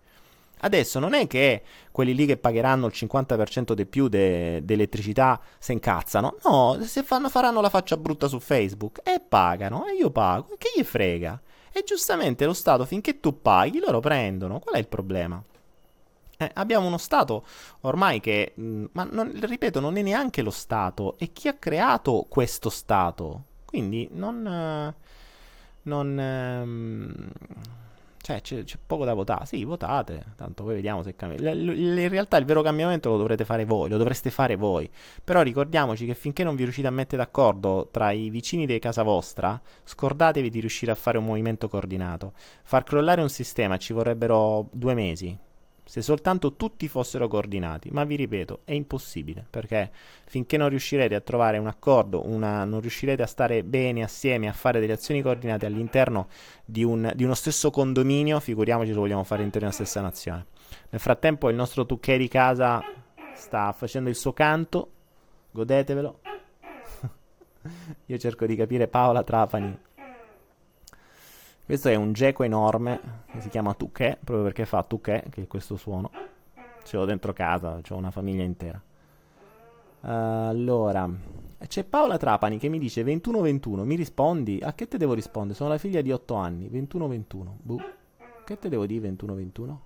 Adesso 0.61 0.99
non 0.99 1.15
è 1.15 1.27
che 1.27 1.63
quelli 1.91 2.15
lì 2.15 2.27
che 2.27 2.37
pagheranno 2.37 2.87
il 2.87 2.93
50% 2.95 3.73
di 3.73 3.87
più 3.87 4.09
de- 4.09 4.65
d'elettricità 4.65 5.41
se 5.59 5.73
incazzano. 5.73 6.37
No, 6.45 6.79
se 6.83 7.03
fanno, 7.03 7.29
faranno 7.29 7.61
la 7.61 7.71
faccia 7.71 7.97
brutta 7.97 8.29
su 8.29 8.41
Facebook 8.41 9.01
e 9.03 9.21
pagano 9.21 9.87
e 9.87 9.95
io 9.95 10.11
pago. 10.11 10.57
Che 10.59 10.73
gli 10.77 10.85
frega? 10.85 11.41
E 11.73 11.83
giustamente 11.85 12.45
lo 12.45 12.53
Stato, 12.53 12.85
finché 12.85 13.21
tu 13.21 13.41
paghi, 13.41 13.79
loro 13.79 14.01
prendono. 14.01 14.59
Qual 14.59 14.75
è 14.75 14.79
il 14.79 14.89
problema? 14.89 15.43
Eh, 16.37 16.51
abbiamo 16.55 16.87
uno 16.87 16.99
Stato 16.99 17.45
ormai 17.83 18.21
che, 18.21 18.55
mm, 18.59 18.87
ma 18.93 19.07
non, 19.11 19.31
ripeto, 19.39 19.79
non 19.79 19.97
è 19.97 20.03
neanche 20.03 20.43
lo 20.43 20.51
Stato, 20.51 21.17
è 21.19 21.31
chi 21.33 21.49
ha 21.49 21.55
creato 21.55 22.27
questo 22.29 22.71
Stato. 22.71 23.45
Quindi 23.65 24.09
non... 24.13 24.47
Eh, 24.47 25.09
non, 25.83 26.19
ehm, 26.19 27.31
Cioè, 28.23 28.43
c'è, 28.43 28.65
c'è, 28.65 28.77
poco 28.85 29.05
da 29.05 29.15
votare. 29.15 29.47
Sì, 29.47 29.65
votate, 29.65 30.25
tanto 30.37 30.65
poi 30.65 30.75
vediamo 30.75 31.03
se 31.03 31.17
cambia. 31.17 31.53
In 31.53 32.09
realtà 32.09 32.37
il 32.37 32.45
vero 32.45 32.61
cambiamento 32.63 33.09
lo 33.09 33.17
dovrete 33.17 33.45
fare 33.45 33.65
voi, 33.65 33.89
lo 33.89 33.97
dovreste 33.97 34.31
fare 34.31 34.57
voi. 34.57 34.91
Però 35.25 35.41
ricordiamoci 35.41 36.05
che 36.05 36.15
finché 36.15 36.45
non 36.45 36.55
vi 36.55 36.65
riuscite 36.65 36.87
a 36.87 36.91
mettere 36.91 37.23
d'accordo 37.23 37.89
tra 37.91 38.11
i 38.11 38.29
vicini 38.29 38.67
di 38.67 38.79
casa 38.79 39.03
vostra, 39.03 39.61
scordatevi 39.85 40.51
di 40.51 40.61
riuscire 40.61 40.93
a 40.93 40.97
fare 40.97 41.17
un 41.17 41.25
movimento 41.25 41.69
coordinato. 41.69 42.35
Far 42.63 42.85
crollare 42.85 43.23
un 43.23 43.31
sistema 43.31 43.79
ci 43.79 43.95
vorrebbero 43.95 44.69
due 44.71 44.95
mesi, 44.95 45.37
se 45.91 46.03
soltanto 46.03 46.55
tutti 46.55 46.87
fossero 46.87 47.27
coordinati, 47.27 47.91
ma 47.91 48.05
vi 48.05 48.15
ripeto, 48.15 48.61
è 48.63 48.71
impossibile, 48.75 49.45
perché 49.51 49.91
finché 50.25 50.57
non 50.57 50.69
riuscirete 50.69 51.17
a 51.17 51.21
trovare 51.21 51.59
un 51.59 51.67
accordo, 51.67 52.29
una, 52.29 52.63
non 52.63 52.81
riuscirete 52.81 53.23
a 53.23 53.27
stare 53.27 53.65
bene 53.65 54.05
assieme, 54.05 54.47
a 54.47 54.53
fare 54.53 54.79
delle 54.79 54.93
azioni 54.93 55.21
coordinate 55.21 55.67
all'interno 55.67 56.29
di, 56.65 56.85
un, 56.85 57.11
di 57.17 57.25
uno 57.25 57.35
stesso 57.35 57.73
condominio, 57.73 58.39
figuriamoci 58.39 58.93
se 58.93 58.97
vogliamo 58.97 59.25
fare 59.25 59.41
all'interno 59.41 59.69
della 59.69 59.83
stessa 59.83 60.01
nazione. 60.01 60.47
Nel 60.91 61.01
frattempo 61.01 61.51
il 61.51 61.57
nostro 61.57 61.85
Tucchè 61.85 62.17
di 62.17 62.29
casa 62.29 62.81
sta 63.35 63.73
facendo 63.73 64.11
il 64.11 64.15
suo 64.15 64.33
canto, 64.33 64.91
godetevelo. 65.51 66.21
Io 68.07 68.19
cerco 68.19 68.47
di 68.47 68.55
capire 68.55 68.87
Paola 68.87 69.25
Trapani 69.25 69.77
questo 71.71 71.89
è 71.89 71.95
un 71.95 72.13
geco 72.13 72.43
enorme 72.43 73.23
che 73.31 73.41
si 73.41 73.49
chiama 73.49 73.75
Tuché, 73.75 74.19
proprio 74.25 74.43
perché 74.43 74.67
fa 74.67 74.83
Tuché, 74.83 75.23
che 75.31 75.43
è 75.43 75.47
questo 75.47 75.77
suono. 75.77 76.11
Ce 76.83 76.97
l'ho 76.97 77.05
dentro 77.05 77.33
casa, 77.33 77.81
ho 77.89 77.95
una 77.95 78.11
famiglia 78.11 78.43
intera. 78.43 78.83
allora, 80.01 81.09
c'è 81.65 81.85
Paola 81.85 82.17
Trapani 82.17 82.59
che 82.59 82.69
mi 82.69 82.81
dice 82.81 83.05
21-21, 83.05 83.85
mi 83.85 83.95
rispondi? 83.95 84.59
A 84.61 84.73
che 84.73 84.89
te 84.89 84.99
devo 84.99 85.15
rispondere? 85.15 85.55
Sono 85.55 85.71
la 85.71 85.79
figlia 85.79 86.01
di 86.01 86.11
8 86.11 86.35
anni, 86.35 86.69
21-21. 86.69 87.47
Buh. 87.63 87.81
Che 88.45 88.59
te 88.59 88.69
devo 88.69 88.85
dire 88.85 89.09
21-21? 89.09 89.77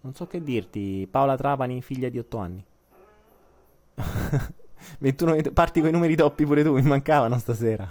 Non 0.00 0.14
so 0.14 0.26
che 0.26 0.42
dirti, 0.42 1.06
Paola 1.08 1.36
Trapani, 1.36 1.80
figlia 1.80 2.08
di 2.08 2.18
8 2.18 2.38
anni. 2.38 2.64
21, 4.98 5.52
parti 5.52 5.78
con 5.78 5.90
i 5.90 5.92
numeri 5.92 6.16
doppi 6.16 6.44
pure 6.44 6.64
tu, 6.64 6.72
mi 6.72 6.82
mancavano 6.82 7.38
stasera. 7.38 7.88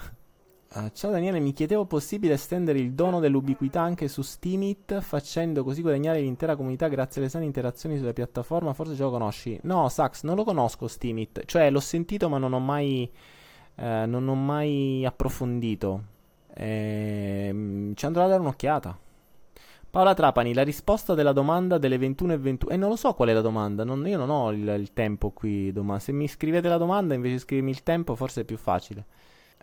Uh, 0.70 0.90
ciao 0.92 1.10
Daniele, 1.10 1.40
mi 1.40 1.54
chiedevo 1.54 1.86
possibile 1.86 2.34
estendere 2.34 2.78
il 2.78 2.92
dono 2.92 3.20
dell'ubiquità 3.20 3.80
anche 3.80 4.06
su 4.06 4.20
Steamit, 4.20 5.00
facendo 5.00 5.64
così 5.64 5.80
guadagnare 5.80 6.20
l'intera 6.20 6.56
comunità 6.56 6.88
grazie 6.88 7.22
alle 7.22 7.30
sane 7.30 7.46
interazioni 7.46 7.96
sulla 7.96 8.12
piattaforma. 8.12 8.74
Forse 8.74 8.94
già 8.94 9.04
lo 9.04 9.10
conosci? 9.10 9.58
No, 9.62 9.88
Sax, 9.88 10.24
non 10.24 10.36
lo 10.36 10.44
conosco 10.44 10.86
Steamit. 10.86 11.46
Cioè, 11.46 11.70
l'ho 11.70 11.80
sentito, 11.80 12.28
ma 12.28 12.36
non 12.36 12.52
ho 12.52 12.58
mai, 12.58 13.10
eh, 13.76 14.04
non 14.06 14.28
ho 14.28 14.34
mai 14.34 15.06
approfondito. 15.06 16.02
Eh, 16.52 17.92
ci 17.94 18.04
andrò 18.04 18.24
a 18.24 18.28
dare 18.28 18.40
un'occhiata. 18.40 18.98
Paola 19.90 20.12
Trapani, 20.12 20.52
la 20.52 20.64
risposta 20.64 21.14
della 21.14 21.32
domanda 21.32 21.78
delle 21.78 21.96
21 21.96 22.34
e 22.34 22.36
21. 22.36 22.72
E 22.72 22.74
eh, 22.74 22.76
non 22.76 22.90
lo 22.90 22.96
so 22.96 23.14
qual 23.14 23.30
è 23.30 23.32
la 23.32 23.40
domanda. 23.40 23.84
Non, 23.84 24.06
io 24.06 24.18
non 24.18 24.28
ho 24.28 24.52
il, 24.52 24.68
il 24.78 24.92
tempo 24.92 25.30
qui. 25.30 25.72
Doma. 25.72 25.98
Se 25.98 26.12
mi 26.12 26.28
scrivete 26.28 26.68
la 26.68 26.76
domanda 26.76 27.14
invece 27.14 27.34
di 27.36 27.40
scrivermi 27.40 27.70
il 27.70 27.82
tempo, 27.82 28.14
forse 28.14 28.42
è 28.42 28.44
più 28.44 28.58
facile. 28.58 29.06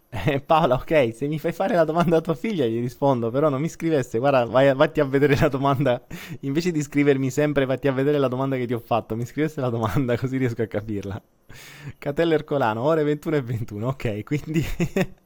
Eh, 0.10 0.40
Paola, 0.40 0.76
ok, 0.76 1.14
se 1.14 1.28
mi 1.28 1.40
fai 1.40 1.52
fare 1.52 1.76
la 1.76 1.84
domanda 1.84 2.18
a 2.18 2.22
tua 2.22 2.36
figlia 2.36 2.66
gli 2.66 2.80
rispondo, 2.80 3.30
però 3.32 3.50
non 3.50 3.60
mi 3.60 3.68
scrivesse, 3.68 4.18
guarda, 4.18 4.46
vai, 4.46 4.74
vatti 4.74 5.02
a 5.02 5.06
vedere 5.06 5.36
la 5.38 5.50
domanda, 5.50 6.02
invece 6.42 6.72
di 6.72 6.82
scrivermi 6.82 7.30
sempre 7.30 7.66
vatti 7.66 7.88
a 7.88 7.92
vedere 7.92 8.18
la 8.18 8.30
domanda 8.30 8.56
che 8.56 8.66
ti 8.66 8.74
ho 8.74 8.80
fatto, 8.80 9.16
mi 9.16 9.26
scrivesse 9.26 9.60
la 9.60 9.70
domanda 9.70 10.16
così 10.18 10.38
riesco 10.38 10.62
a 10.62 10.68
capirla. 10.68 11.22
Catella 11.98 12.34
Ercolano, 12.34 12.82
ore 12.84 13.04
21 13.04 13.36
e 13.36 13.42
21, 13.42 13.88
ok, 13.88 14.24
quindi... 14.24 14.66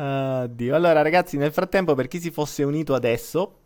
Oddio. 0.00 0.76
Allora 0.76 1.02
ragazzi, 1.02 1.36
nel 1.36 1.50
frattempo 1.50 1.94
per 1.94 2.06
chi 2.06 2.20
si 2.20 2.30
fosse 2.30 2.62
unito 2.62 2.94
adesso, 2.94 3.58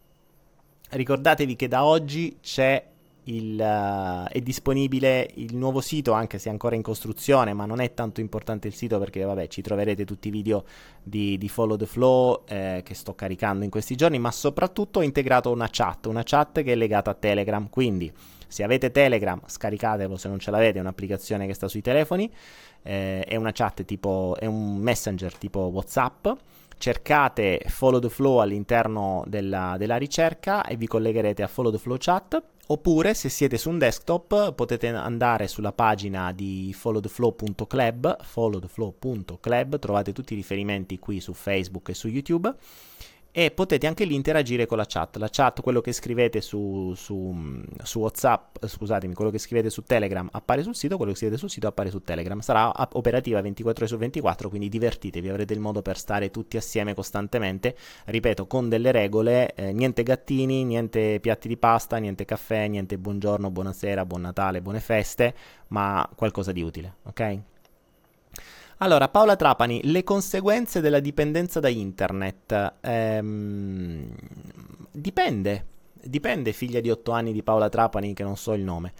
ricordatevi 0.90 1.56
che 1.56 1.68
da 1.68 1.84
oggi 1.84 2.38
c'è 2.40 2.91
il, 3.24 3.58
uh, 3.58 4.28
è 4.28 4.40
disponibile 4.40 5.28
il 5.34 5.54
nuovo 5.56 5.80
sito, 5.80 6.12
anche 6.12 6.38
se 6.38 6.48
è 6.48 6.52
ancora 6.52 6.74
in 6.74 6.82
costruzione, 6.82 7.52
ma 7.52 7.66
non 7.66 7.80
è 7.80 7.94
tanto 7.94 8.20
importante 8.20 8.68
il 8.68 8.74
sito 8.74 8.98
perché 8.98 9.22
vabbè, 9.22 9.46
ci 9.48 9.62
troverete 9.62 10.04
tutti 10.04 10.28
i 10.28 10.30
video 10.30 10.64
di, 11.02 11.38
di 11.38 11.48
Follow 11.48 11.76
the 11.76 11.86
Flow 11.86 12.42
eh, 12.46 12.82
che 12.84 12.94
sto 12.94 13.14
caricando 13.14 13.64
in 13.64 13.70
questi 13.70 13.94
giorni, 13.94 14.18
ma 14.18 14.30
soprattutto 14.30 14.98
ho 14.98 15.02
integrato 15.02 15.50
una 15.50 15.68
chat, 15.70 16.06
una 16.06 16.22
chat 16.24 16.62
che 16.62 16.72
è 16.72 16.74
legata 16.74 17.10
a 17.10 17.14
Telegram, 17.14 17.68
quindi 17.68 18.12
se 18.48 18.62
avete 18.62 18.90
Telegram 18.90 19.40
scaricatelo, 19.46 20.16
se 20.16 20.28
non 20.28 20.38
ce 20.38 20.50
l'avete 20.50 20.78
è 20.78 20.80
un'applicazione 20.80 21.46
che 21.46 21.54
sta 21.54 21.68
sui 21.68 21.80
telefoni, 21.80 22.30
eh, 22.82 23.22
è 23.22 23.36
una 23.36 23.52
chat 23.52 23.84
tipo, 23.84 24.36
è 24.38 24.46
un 24.46 24.76
messenger 24.76 25.34
tipo 25.36 25.60
Whatsapp. 25.60 26.28
Cercate 26.76 27.62
Follow 27.68 28.00
the 28.00 28.08
Flow 28.08 28.38
all'interno 28.38 29.22
della, 29.28 29.76
della, 29.78 29.96
ricerca 29.96 30.64
e 30.64 30.76
vi 30.76 30.88
collegherete 30.88 31.42
a 31.44 31.46
Follow 31.46 31.70
the 31.70 31.78
Flow 31.78 31.96
Chat 31.96 32.42
Oppure 32.72 33.12
se 33.12 33.28
siete 33.28 33.58
su 33.58 33.68
un 33.68 33.76
desktop 33.76 34.54
potete 34.54 34.88
andare 34.88 35.46
sulla 35.46 35.72
pagina 35.72 36.32
di 36.32 36.74
followtheflow.club, 36.74 38.22
followtheflow.club, 38.22 39.78
trovate 39.78 40.14
tutti 40.14 40.32
i 40.32 40.36
riferimenti 40.36 40.98
qui 40.98 41.20
su 41.20 41.34
Facebook 41.34 41.90
e 41.90 41.94
su 41.94 42.08
YouTube 42.08 42.54
e 43.34 43.50
potete 43.50 43.86
anche 43.86 44.04
lì 44.04 44.14
interagire 44.14 44.66
con 44.66 44.76
la 44.76 44.84
chat. 44.86 45.16
La 45.16 45.28
chat, 45.30 45.62
quello 45.62 45.80
che 45.80 45.92
scrivete 45.92 46.42
su, 46.42 46.92
su, 46.94 47.34
su, 47.82 47.98
WhatsApp, 47.98 48.64
scusatemi, 48.66 49.14
quello 49.14 49.30
che 49.30 49.38
scrivete 49.38 49.70
su 49.70 49.82
Telegram 49.82 50.28
appare 50.30 50.62
sul 50.62 50.74
sito, 50.74 50.96
quello 50.96 51.12
che 51.12 51.16
scrivete 51.16 51.38
sul 51.38 51.48
sito 51.48 51.66
appare 51.66 51.88
su 51.88 52.02
Telegram. 52.02 52.38
Sarà 52.40 52.70
operativa 52.92 53.40
24 53.40 53.84
ore 53.84 53.92
su 53.92 53.98
24, 53.98 54.48
quindi 54.50 54.68
divertitevi, 54.68 55.30
avrete 55.30 55.54
il 55.54 55.60
modo 55.60 55.80
per 55.80 55.96
stare 55.96 56.30
tutti 56.30 56.58
assieme 56.58 56.94
costantemente. 56.94 57.74
Ripeto, 58.04 58.46
con 58.46 58.68
delle 58.68 58.92
regole, 58.92 59.54
eh, 59.54 59.72
niente 59.72 60.02
gattini, 60.02 60.64
niente 60.64 61.18
piatti 61.18 61.48
di 61.48 61.56
pasta, 61.56 61.96
niente 61.96 62.26
caffè, 62.26 62.68
niente 62.68 62.98
buongiorno, 62.98 63.50
buonasera, 63.50 64.04
buon 64.04 64.20
Natale, 64.20 64.60
buone 64.60 64.80
feste, 64.80 65.34
ma 65.68 66.06
qualcosa 66.14 66.52
di 66.52 66.60
utile, 66.60 66.96
ok? 67.04 67.40
Allora, 68.82 69.08
Paola 69.08 69.36
Trapani, 69.36 69.80
le 69.84 70.02
conseguenze 70.02 70.80
della 70.80 70.98
dipendenza 70.98 71.60
da 71.60 71.68
internet. 71.68 72.78
Ehm, 72.80 74.12
dipende, 74.90 75.66
dipende, 76.02 76.52
figlia 76.52 76.80
di 76.80 76.90
8 76.90 77.12
anni 77.12 77.32
di 77.32 77.44
Paola 77.44 77.68
Trapani, 77.68 78.12
che 78.12 78.24
non 78.24 78.36
so 78.36 78.54
il 78.54 78.62
nome. 78.62 78.92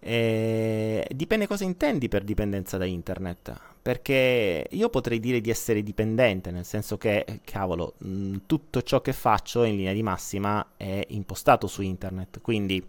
Eh, 0.00 1.08
dipende 1.14 1.46
cosa 1.46 1.64
intendi 1.64 2.08
per 2.08 2.24
dipendenza 2.24 2.76
da 2.76 2.84
internet. 2.84 3.58
Perché 3.80 4.66
io 4.70 4.90
potrei 4.90 5.18
dire 5.18 5.40
di 5.40 5.48
essere 5.48 5.82
dipendente, 5.82 6.50
nel 6.50 6.66
senso 6.66 6.98
che, 6.98 7.40
cavolo, 7.42 7.94
mh, 7.96 8.36
tutto 8.44 8.82
ciò 8.82 9.00
che 9.00 9.14
faccio 9.14 9.64
in 9.64 9.76
linea 9.76 9.94
di 9.94 10.02
massima 10.02 10.72
è 10.76 11.02
impostato 11.08 11.66
su 11.66 11.80
internet. 11.80 12.42
Quindi, 12.42 12.86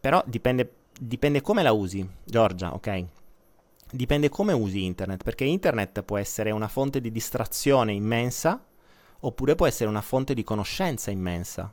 però 0.00 0.22
dipende, 0.24 0.70
dipende 0.98 1.42
come 1.42 1.62
la 1.62 1.72
usi, 1.72 2.08
Giorgia, 2.24 2.72
ok? 2.72 3.04
Dipende 3.90 4.28
come 4.28 4.52
usi 4.52 4.84
internet, 4.84 5.22
perché 5.22 5.44
internet 5.44 6.02
può 6.02 6.18
essere 6.18 6.50
una 6.50 6.68
fonte 6.68 7.00
di 7.00 7.10
distrazione 7.10 7.92
immensa 7.92 8.62
oppure 9.20 9.54
può 9.54 9.66
essere 9.66 9.88
una 9.88 10.00
fonte 10.00 10.34
di 10.34 10.44
conoscenza 10.44 11.10
immensa. 11.10 11.72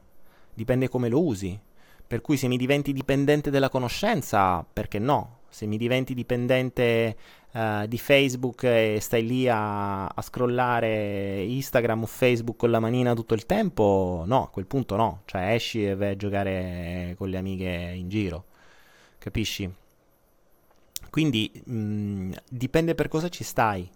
Dipende 0.53 0.87
come 0.87 1.09
lo 1.09 1.23
usi. 1.23 1.59
Per 2.07 2.21
cui 2.21 2.37
se 2.37 2.47
mi 2.47 2.57
diventi 2.57 2.93
dipendente 2.93 3.49
della 3.49 3.69
conoscenza, 3.69 4.63
perché 4.63 4.99
no? 4.99 5.39
Se 5.49 5.65
mi 5.65 5.77
diventi 5.77 6.13
dipendente 6.13 7.15
uh, 7.53 7.87
di 7.87 7.97
Facebook 7.97 8.63
e 8.63 8.99
stai 9.01 9.25
lì 9.25 9.47
a, 9.47 10.05
a, 10.05 10.21
scrollare 10.21 11.43
Instagram 11.43 12.03
o 12.03 12.05
Facebook 12.05 12.57
con 12.57 12.71
la 12.71 12.79
manina 12.79 13.13
tutto 13.13 13.33
il 13.33 13.45
tempo, 13.45 14.23
no, 14.25 14.43
a 14.43 14.49
quel 14.49 14.67
punto 14.67 14.95
no. 14.95 15.21
Cioè 15.25 15.53
esci 15.53 15.85
e 15.85 15.95
vai 15.95 16.11
a 16.11 16.15
giocare 16.15 17.15
con 17.17 17.29
le 17.29 17.37
amiche 17.37 17.93
in 17.95 18.09
giro. 18.09 18.45
Capisci? 19.17 19.84
Quindi 21.15 21.49
mh, 21.63 21.73
mm, 21.73 22.31
dipende 22.49 22.93
per 22.93 23.07
cosa 23.07 23.29
ci 23.29 23.45
stai. 23.45 23.89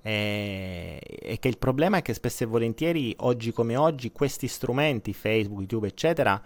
E, 0.00 0.98
e, 1.20 1.38
che 1.38 1.48
il 1.48 1.58
problema 1.58 1.98
è 1.98 2.02
che 2.02 2.14
spesso 2.14 2.44
e 2.44 2.46
volentieri, 2.46 3.14
oggi 3.18 3.52
come 3.52 3.76
oggi, 3.76 4.10
questi 4.10 4.48
strumenti, 4.48 5.12
Facebook, 5.12 5.58
YouTube, 5.58 5.86
eccetera, 5.86 6.42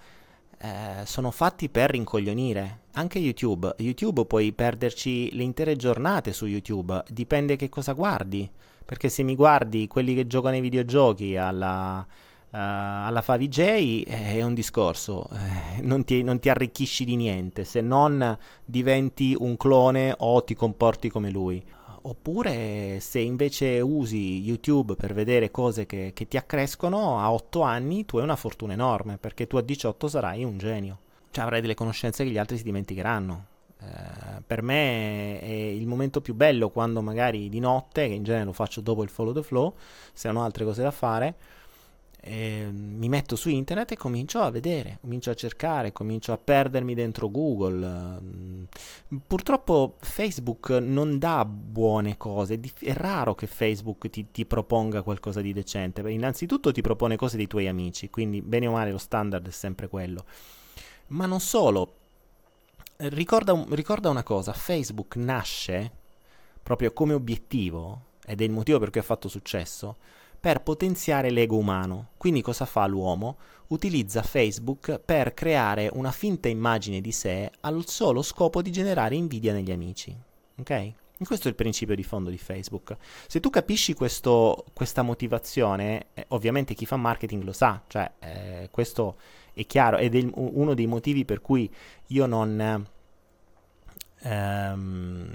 eh, 0.59 1.07
sono 1.07 1.31
fatti 1.31 1.69
per 1.69 1.91
rincoglionire. 1.91 2.87
Anche 2.95 3.21
YouTube. 3.21 3.73
YouTube 3.79 4.27
puoi 4.27 4.53
perderci 4.53 5.33
le 5.37 5.45
intere 5.45 5.77
giornate 5.77 6.33
su 6.33 6.47
YouTube, 6.47 7.05
dipende 7.09 7.55
che 7.55 7.69
cosa 7.69 7.93
guardi. 7.93 8.51
Perché 8.85 9.09
se 9.09 9.23
mi 9.23 9.37
guardi 9.37 9.87
quelli 9.87 10.17
che 10.17 10.27
giocano 10.27 10.57
ai 10.57 10.61
videogiochi 10.61 11.37
alla 11.37 12.05
Uh, 12.51 12.57
alla 12.57 13.21
Favi 13.21 13.47
J 13.47 14.05
è 14.05 14.43
un 14.43 14.55
discorso, 14.55 15.29
eh, 15.33 15.83
non, 15.83 16.03
ti, 16.05 16.23
non, 16.23 16.39
ti, 16.39 16.49
arricchisci 16.49 17.05
di 17.05 17.15
niente 17.15 17.65
se 17.65 17.83
non 17.83 18.39
diventi 18.65 19.37
un 19.39 19.59
clone 19.59 20.15
o 20.17 20.43
ti 20.43 20.55
comporti 20.55 21.11
come 21.11 21.31
lui. 21.31 21.63
Oppure 22.01 23.01
se 23.01 23.19
invece 23.19 23.81
usi 23.81 24.41
YouTube 24.41 24.95
per 24.95 25.13
vedere 25.13 25.51
cose 25.51 25.85
che, 25.85 26.13
che 26.15 26.27
ti 26.27 26.39
accrescono, 26.39 27.21
a 27.21 27.31
8 27.31 27.61
anni 27.61 28.07
tu 28.07 28.17
hai 28.17 28.23
una 28.23 28.37
fortuna 28.37 28.73
enorme 28.73 29.19
perché 29.19 29.47
tu 29.47 29.59
a 29.59 29.63
18 29.63 30.09
sarai 30.09 30.43
un 30.43 30.57
genio, 30.57 31.01
cioè 31.31 31.45
avrai 31.45 31.61
delle 31.61 31.75
conoscenze 31.75 32.25
che 32.25 32.31
gli 32.31 32.39
altri 32.39 32.57
si 32.57 32.63
dimenticheranno. 32.63 33.47
Uh, 33.81 34.43
per 34.47 34.63
me 34.63 35.39
è 35.39 35.53
il 35.53 35.87
momento 35.87 36.23
più 36.23 36.35
bello 36.35 36.71
quando 36.71 37.03
magari 37.03 37.51
di 37.51 37.61
notte, 37.61 38.09
che 38.09 38.15
in 38.15 38.23
genere 38.23 38.47
lo 38.47 38.53
faccio 38.55 38.81
dopo 38.81 39.03
il 39.03 39.11
follow 39.11 39.35
the 39.35 39.43
flow, 39.43 39.75
se 40.15 40.29
non 40.29 40.39
ho 40.39 40.45
altre 40.45 40.65
cose 40.65 40.83
da 40.83 40.91
fare, 40.91 41.35
eh, 42.29 42.69
mi 42.71 43.09
metto 43.09 43.37
su 43.37 43.49
internet 43.49 43.93
e 43.93 43.97
comincio 43.97 44.41
a 44.41 44.51
vedere, 44.51 44.99
comincio 45.01 45.31
a 45.31 45.35
cercare, 45.35 45.93
comincio 45.93 46.33
a 46.33 46.37
perdermi 46.37 46.95
dentro 46.95 47.31
Google. 47.31 48.21
Purtroppo 49.27 49.97
Facebook 49.99 50.69
non 50.71 51.19
dà 51.19 51.47
buone 51.47 52.19
cose, 52.19 52.61
è, 52.81 52.93
raro 52.93 53.35
che 53.35 53.47
Facebook 53.47 54.11
ti, 54.11 54.31
ti, 54.31 54.45
proponga 54.45 55.03
qualcosa 55.03 55.41
di 55.41 55.55
decente. 55.55 56.03
Innanzitutto 56.11 56.71
ti 56.71 56.83
propone 56.83 57.17
cose 57.17 57.39
dei 57.39 57.47
tuoi 57.47 57.67
amici, 57.67 58.11
quindi 58.11 58.43
bene 58.43 58.67
o 58.67 58.73
male 58.73 58.91
lo 58.91 58.99
standard 58.99 59.49
è 59.49 59.53
sempre 59.53 59.89
quello. 59.89 60.25
Ma 61.09 61.25
non 61.25 61.41
solo, 61.41 61.95
ricorda, 62.97 63.65
ricorda 63.71 64.11
una 64.11 64.23
cosa, 64.23 64.53
Facebook 64.53 65.17
nasce 65.17 65.93
proprio 66.63 66.93
come 66.93 67.15
obiettivo, 67.15 68.03
ed 68.27 68.43
è 68.43 68.45
il 68.45 68.51
motivo 68.51 68.79
per 68.79 68.91
cui 68.91 69.01
ha 69.01 69.05
fatto 69.05 69.29
successo, 69.29 69.97
per 70.41 70.63
potenziare 70.63 71.31
l'ego 71.31 71.57
umano. 71.57 72.11
Quindi 72.17 72.43
cosa 72.43 72.65
fa 72.65 72.87
l'uomo? 72.87 73.39
Utilizza 73.69 74.23
Facebook 74.23 74.99
per 74.99 75.35
creare 75.35 75.91
una 75.93 76.13
finta 76.13 76.49
immagine 76.49 77.01
di 77.01 77.13
sé 77.13 77.51
al 77.61 77.87
solo 77.87 78.23
scopo 78.23 78.63
di 78.63 78.71
generare 78.71 79.15
invidia 79.15 79.53
negli 79.53 79.73
amici. 79.73 80.17
Ok? 80.59 80.93
Questo 81.25 81.49
è 81.49 81.51
il 81.51 81.57
principio 81.57 81.97
di 81.97 82.05
fondo 82.05 82.31
di 82.31 82.39
Facebook. 82.39 82.97
Se 83.27 83.41
tu 83.41 83.51
capisci 83.51 83.93
questo, 83.93 84.65
questa 84.73 85.03
motivazione, 85.03 86.07
eh, 86.15 86.25
ovviamente 86.29 86.75
chi 86.75 86.87
fa 86.87 86.97
marketing 86.97 87.43
lo 87.43 87.53
sa, 87.53 87.83
cioè 87.89 88.11
eh, 88.21 88.69
questo 88.71 89.17
è 89.53 89.67
chiaro 89.67 89.97
ed 89.97 90.15
è 90.15 90.19
il, 90.19 90.31
uno 90.35 90.75
dei 90.75 90.87
motivi 90.87 91.25
per 91.25 91.41
cui 91.41 91.69
io 92.09 92.27
non... 92.27 92.87
Ehm, 94.21 95.33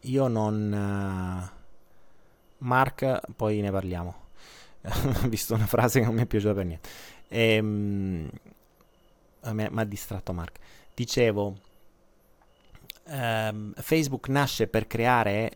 io 0.00 0.28
non... 0.28 1.52
Uh, 1.54 1.61
Mark, 2.62 3.20
poi 3.36 3.60
ne 3.60 3.70
parliamo. 3.70 4.14
Ho 4.82 5.28
visto 5.28 5.54
una 5.54 5.66
frase 5.66 6.00
che 6.00 6.06
non 6.06 6.14
mi 6.14 6.22
è 6.22 6.26
piaciuta 6.26 6.54
per 6.54 6.64
niente. 6.64 6.88
Ehm, 7.28 8.30
mi 9.50 9.68
ha 9.74 9.84
distratto 9.84 10.32
Mark. 10.32 10.58
Dicevo, 10.94 11.56
ehm, 13.06 13.72
Facebook 13.76 14.28
nasce 14.28 14.66
per 14.66 14.86
creare, 14.86 15.52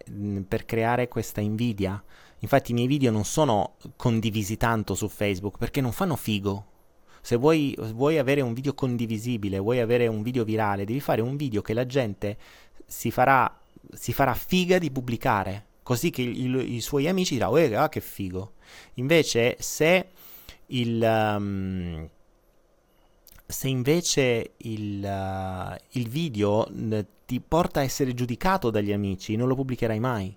per 0.47 0.65
creare 0.65 1.09
questa 1.09 1.41
invidia. 1.41 2.03
Infatti 2.41 2.73
i 2.73 2.75
miei 2.75 2.87
video 2.87 3.11
non 3.11 3.25
sono 3.25 3.77
condivisi 3.97 4.57
tanto 4.57 4.95
su 4.95 5.09
Facebook 5.09 5.59
perché 5.59 5.81
non 5.81 5.93
fanno 5.93 6.17
figo. 6.17 6.75
Se 7.21 7.35
vuoi, 7.37 7.77
vuoi 7.93 8.19
avere 8.19 8.41
un 8.41 8.53
video 8.53 8.75
condivisibile, 8.75 9.59
vuoi 9.59 9.81
avere 9.81 10.07
un 10.07 10.23
video 10.23 10.45
virale, 10.45 10.85
devi 10.85 11.01
fare 11.01 11.21
un 11.21 11.37
video 11.37 11.61
che 11.61 11.75
la 11.75 11.85
gente 11.85 12.37
si 12.87 13.11
farà, 13.11 13.53
si 13.93 14.13
farà 14.13 14.33
figa 14.35 14.79
di 14.79 14.93
pubblicare 14.93 15.65
così 15.87 16.11
che 16.11 16.23
il, 16.23 16.57
i 16.57 16.81
suoi 16.81 17.07
amici 17.07 17.35
diranno, 17.35 17.81
ah, 17.81 17.89
che 17.89 18.01
figo. 18.01 18.55
Invece, 18.95 19.55
se 19.61 20.09
il... 20.67 21.01
Um, 21.01 22.09
se 23.47 23.69
invece 23.69 24.55
il, 24.57 25.05
uh, 25.05 25.77
il 25.91 26.09
video 26.09 26.67
n- 26.73 27.07
ti 27.25 27.41
porta 27.41 27.79
a 27.79 27.83
essere 27.85 28.15
giudicato 28.15 28.71
dagli 28.71 28.91
amici, 28.91 29.37
non 29.37 29.47
lo 29.47 29.55
pubblicherai 29.55 30.01
mai. 30.01 30.37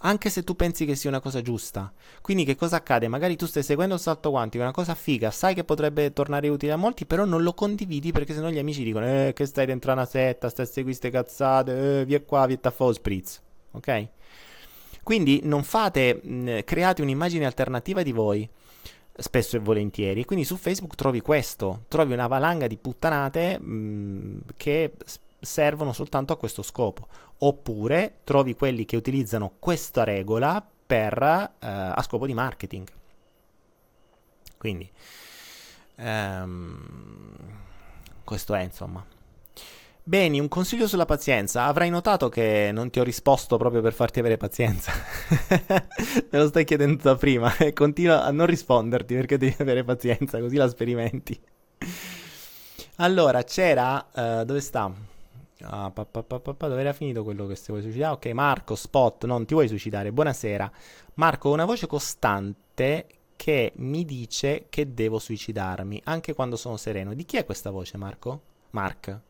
Anche 0.00 0.30
se 0.30 0.44
tu 0.44 0.56
pensi 0.56 0.86
che 0.86 0.94
sia 0.94 1.10
una 1.10 1.20
cosa 1.20 1.42
giusta. 1.42 1.92
Quindi 2.22 2.46
che 2.46 2.56
cosa 2.56 2.76
accade? 2.76 3.06
Magari 3.06 3.36
tu 3.36 3.44
stai 3.44 3.62
seguendo 3.62 3.96
il 3.96 4.00
salto 4.00 4.30
quantico, 4.30 4.62
una 4.62 4.72
cosa 4.72 4.94
figa, 4.94 5.30
sai 5.30 5.52
che 5.52 5.64
potrebbe 5.64 6.14
tornare 6.14 6.48
utile 6.48 6.72
a 6.72 6.76
molti, 6.76 7.04
però 7.04 7.26
non 7.26 7.42
lo 7.42 7.52
condividi 7.52 8.12
perché 8.12 8.32
sennò 8.32 8.48
gli 8.48 8.58
amici 8.58 8.82
dicono 8.82 9.04
eh, 9.04 9.32
che 9.34 9.44
stai 9.44 9.66
dentro 9.66 9.92
una 9.92 10.06
setta, 10.06 10.48
stai 10.48 10.64
a 10.64 10.68
seguire 10.68 10.98
queste 10.98 11.10
cazzate, 11.10 12.00
eh, 12.00 12.04
via 12.06 12.22
qua, 12.22 12.46
via 12.46 12.58
a 12.62 12.70
fare 12.70 12.94
spritz. 12.94 13.42
Ok? 13.72 14.08
Quindi 15.06 15.38
non 15.44 15.62
fate, 15.62 16.20
mh, 16.20 16.64
create 16.64 17.00
un'immagine 17.00 17.46
alternativa 17.46 18.02
di 18.02 18.10
voi 18.10 18.50
spesso 19.16 19.54
e 19.54 19.60
volentieri. 19.60 20.24
Quindi 20.24 20.44
su 20.44 20.56
Facebook 20.56 20.96
trovi 20.96 21.20
questo, 21.20 21.84
trovi 21.86 22.12
una 22.12 22.26
valanga 22.26 22.66
di 22.66 22.76
puttanate 22.76 23.56
mh, 23.56 24.40
che 24.56 24.94
servono 25.38 25.92
soltanto 25.92 26.32
a 26.32 26.36
questo 26.36 26.62
scopo. 26.62 27.06
Oppure 27.38 28.16
trovi 28.24 28.56
quelli 28.56 28.84
che 28.84 28.96
utilizzano 28.96 29.52
questa 29.60 30.02
regola 30.02 30.60
per, 30.86 31.22
uh, 31.22 31.56
a 31.60 32.02
scopo 32.02 32.26
di 32.26 32.34
marketing. 32.34 32.88
Quindi, 34.58 34.90
um, 35.98 37.30
questo 38.24 38.54
è 38.54 38.62
insomma. 38.62 39.06
Beni, 40.08 40.38
un 40.38 40.46
consiglio 40.46 40.86
sulla 40.86 41.04
pazienza. 41.04 41.64
Avrai 41.64 41.90
notato 41.90 42.28
che 42.28 42.70
non 42.72 42.90
ti 42.90 43.00
ho 43.00 43.02
risposto 43.02 43.56
proprio 43.56 43.80
per 43.80 43.92
farti 43.92 44.20
avere 44.20 44.36
pazienza. 44.36 44.92
Me 46.30 46.38
lo 46.38 46.46
stai 46.46 46.64
chiedendo 46.64 47.02
da 47.02 47.16
prima 47.16 47.56
e 47.56 47.72
continua 47.74 48.22
a 48.22 48.30
non 48.30 48.46
risponderti 48.46 49.16
perché 49.16 49.36
devi 49.36 49.56
avere 49.58 49.82
pazienza, 49.82 50.38
così 50.38 50.54
la 50.54 50.68
sperimenti. 50.68 51.36
allora, 52.98 53.42
c'era... 53.42 54.06
Uh, 54.12 54.44
dove 54.44 54.60
sta? 54.60 54.94
Ah, 55.62 55.90
pa, 55.90 56.04
pa, 56.04 56.22
pa, 56.22 56.68
dove 56.68 56.80
era 56.80 56.92
finito 56.92 57.24
quello 57.24 57.48
che 57.48 57.56
si 57.56 57.72
vuoi 57.72 57.82
suicidare? 57.82 58.14
Ok, 58.14 58.26
Marco, 58.26 58.76
spot, 58.76 59.24
non 59.24 59.44
ti 59.44 59.54
vuoi 59.54 59.66
suicidare. 59.66 60.12
Buonasera. 60.12 60.70
Marco, 61.14 61.50
una 61.50 61.64
voce 61.64 61.88
costante 61.88 63.08
che 63.34 63.72
mi 63.78 64.04
dice 64.04 64.66
che 64.70 64.94
devo 64.94 65.18
suicidarmi, 65.18 66.02
anche 66.04 66.32
quando 66.32 66.54
sono 66.54 66.76
sereno. 66.76 67.12
Di 67.12 67.24
chi 67.24 67.38
è 67.38 67.44
questa 67.44 67.70
voce, 67.70 67.96
Marco? 67.96 68.40
Mark. 68.70 69.25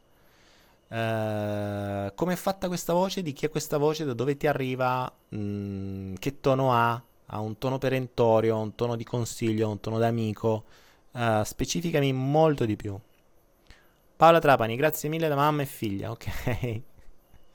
Uh, 0.89 2.15
come 2.15 2.33
è 2.35 2.37
fatta 2.37 2.69
questa 2.69 2.93
voce? 2.93 3.23
Di 3.23 3.33
chi 3.33 3.47
è 3.47 3.51
questa 3.51 3.77
voce? 3.79 4.05
Da 4.05 4.15
dove 4.15 4.37
ti 4.37 4.47
arriva? 4.47 5.13
Mm, 5.35 6.15
che 6.15 6.41
tono 6.41 6.73
ha? 6.73 7.03
Ha 7.27 7.41
un 7.41 7.59
tono 7.59 7.79
perentorio, 7.79 8.59
un 8.59 8.75
tono 8.75 8.97
di 8.97 9.05
consiglio, 9.05 9.69
un 9.71 9.81
tono 9.81 9.99
d'amico? 9.99 10.65
Uh, 11.13 11.43
specificami 11.43 12.13
molto 12.13 12.65
di 12.65 12.77
più. 12.77 12.99
Paola 14.17 14.39
Trapani, 14.39 14.77
grazie 14.77 15.09
mille 15.09 15.29
da 15.29 15.35
mamma 15.35 15.63
e 15.63 15.67
figlia, 15.67 16.11
ok. 16.11 16.81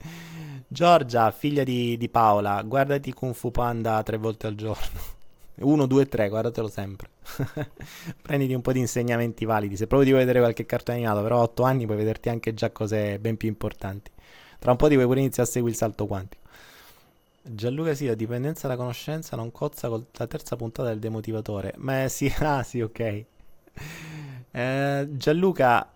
Giorgia, 0.67 1.31
figlia 1.31 1.63
di, 1.63 1.97
di 1.97 2.09
Paola, 2.09 2.61
guardati 2.63 3.13
Kung 3.13 3.33
Fu 3.33 3.51
Panda 3.51 4.01
tre 4.03 4.17
volte 4.17 4.47
al 4.47 4.55
giorno. 4.55 5.19
1, 5.61 5.85
2, 5.85 6.07
3, 6.07 6.29
guardatelo 6.29 6.67
sempre. 6.67 7.09
Prenditi 8.21 8.53
un 8.53 8.61
po' 8.61 8.71
di 8.71 8.79
insegnamenti 8.79 9.45
validi. 9.45 9.77
Se 9.77 9.87
proprio 9.87 10.09
vuoi 10.09 10.21
vedere 10.21 10.39
qualche 10.39 10.65
cartone 10.65 10.97
animato, 10.97 11.21
però 11.21 11.39
a 11.39 11.43
8 11.43 11.63
anni 11.63 11.85
puoi 11.85 11.97
vederti 11.97 12.29
anche 12.29 12.53
già 12.53 12.71
cose 12.71 13.19
ben 13.19 13.37
più 13.37 13.47
importanti. 13.47 14.11
Tra 14.59 14.71
un 14.71 14.77
po' 14.77 14.87
ti 14.87 14.95
vuoi 14.95 15.07
pure 15.07 15.19
iniziare 15.19 15.47
a 15.47 15.51
seguire 15.51 15.73
il 15.73 15.79
salto 15.79 16.05
quantico. 16.05 16.41
Gianluca 17.43 17.95
sì, 17.95 18.05
la 18.05 18.13
dipendenza 18.13 18.67
dalla 18.67 18.79
conoscenza 18.79 19.35
non 19.35 19.51
cozza 19.51 19.89
con 19.89 20.05
la 20.11 20.27
terza 20.27 20.55
puntata 20.55 20.89
del 20.89 20.99
demotivatore. 20.99 21.73
Ma 21.77 22.07
sì, 22.07 22.31
ah 22.39 22.61
sì, 22.63 22.81
ok. 22.81 23.25
Eh, 24.51 25.07
Gianluca, 25.11 25.91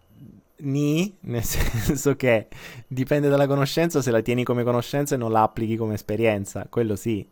ni, 0.57 1.15
nel 1.21 1.43
senso 1.43 2.15
che 2.15 2.47
dipende 2.87 3.29
dalla 3.29 3.47
conoscenza 3.47 4.01
se 4.01 4.11
la 4.11 4.21
tieni 4.21 4.43
come 4.43 4.63
conoscenza 4.63 5.15
e 5.15 5.17
non 5.17 5.31
la 5.31 5.43
applichi 5.43 5.75
come 5.75 5.93
esperienza. 5.93 6.65
Quello 6.69 6.95
sì. 6.95 7.27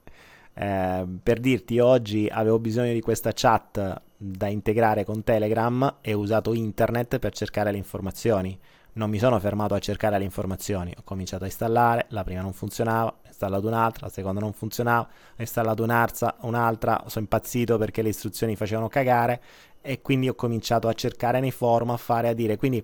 Eh, 0.54 1.06
per 1.22 1.40
dirti, 1.40 1.80
oggi 1.80 2.28
avevo 2.32 2.60
bisogno 2.60 2.94
di 2.94 3.02
questa 3.02 3.32
chat 3.34 4.02
da 4.16 4.48
integrare 4.48 5.04
con 5.04 5.24
Telegram 5.24 5.98
e 6.02 6.14
ho 6.14 6.20
usato 6.20 6.54
internet 6.54 7.20
per 7.20 7.34
cercare 7.34 7.72
le 7.72 7.78
informazioni. 7.78 8.58
Non 8.96 9.10
mi 9.10 9.18
sono 9.18 9.40
fermato 9.40 9.74
a 9.74 9.80
cercare 9.80 10.20
le 10.20 10.24
informazioni, 10.24 10.94
ho 10.96 11.02
cominciato 11.04 11.44
a 11.44 11.48
installare, 11.48 12.06
la 12.10 12.24
prima 12.24 12.42
non 12.42 12.54
funzionava, 12.54 13.10
ho 13.10 13.28
installato 13.28 13.66
un'altra, 13.66 14.06
la 14.06 14.12
seconda 14.12 14.40
non 14.40 14.54
funzionava, 14.54 15.02
ho 15.02 15.42
installato 15.42 15.82
un'altra, 15.82 16.36
un'altra, 16.42 17.04
sono 17.08 17.24
impazzito 17.24 17.80
perché 17.80 18.04
le 18.04 18.10
istruzioni 18.10 18.56
facevano 18.56 18.90
cagare 18.90 19.42
e 19.82 20.02
quindi 20.02 20.30
ho 20.30 20.36
cominciato 20.36 20.88
a 20.88 20.94
cercare 20.94 21.40
nei 21.40 21.50
forum, 21.50 21.90
a 21.90 21.98
fare, 21.98 22.30
a 22.30 22.34
dire, 22.34 22.56
quindi 22.56 22.84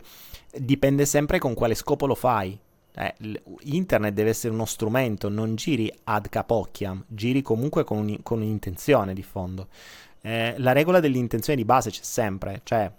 dipende 0.51 1.05
sempre 1.05 1.38
con 1.38 1.53
quale 1.53 1.76
scopo 1.76 2.07
lo 2.07 2.15
fai. 2.15 2.59
Eh, 2.99 3.41
internet 3.61 4.13
deve 4.13 4.31
essere 4.31 4.53
uno 4.53 4.65
strumento, 4.65 5.29
non 5.29 5.55
giri 5.55 5.89
ad 6.03 6.27
capocchia, 6.27 7.01
giri 7.07 7.41
comunque 7.41 7.85
con, 7.85 7.99
un, 7.99 8.17
con 8.21 8.41
un'intenzione 8.41 9.13
di 9.13 9.23
fondo. 9.23 9.67
Eh, 10.21 10.55
la 10.57 10.73
regola 10.73 10.99
dell'intenzione 10.99 11.57
di 11.57 11.63
base 11.63 11.91
c'è 11.91 12.03
sempre, 12.03 12.59
cioè 12.63 12.91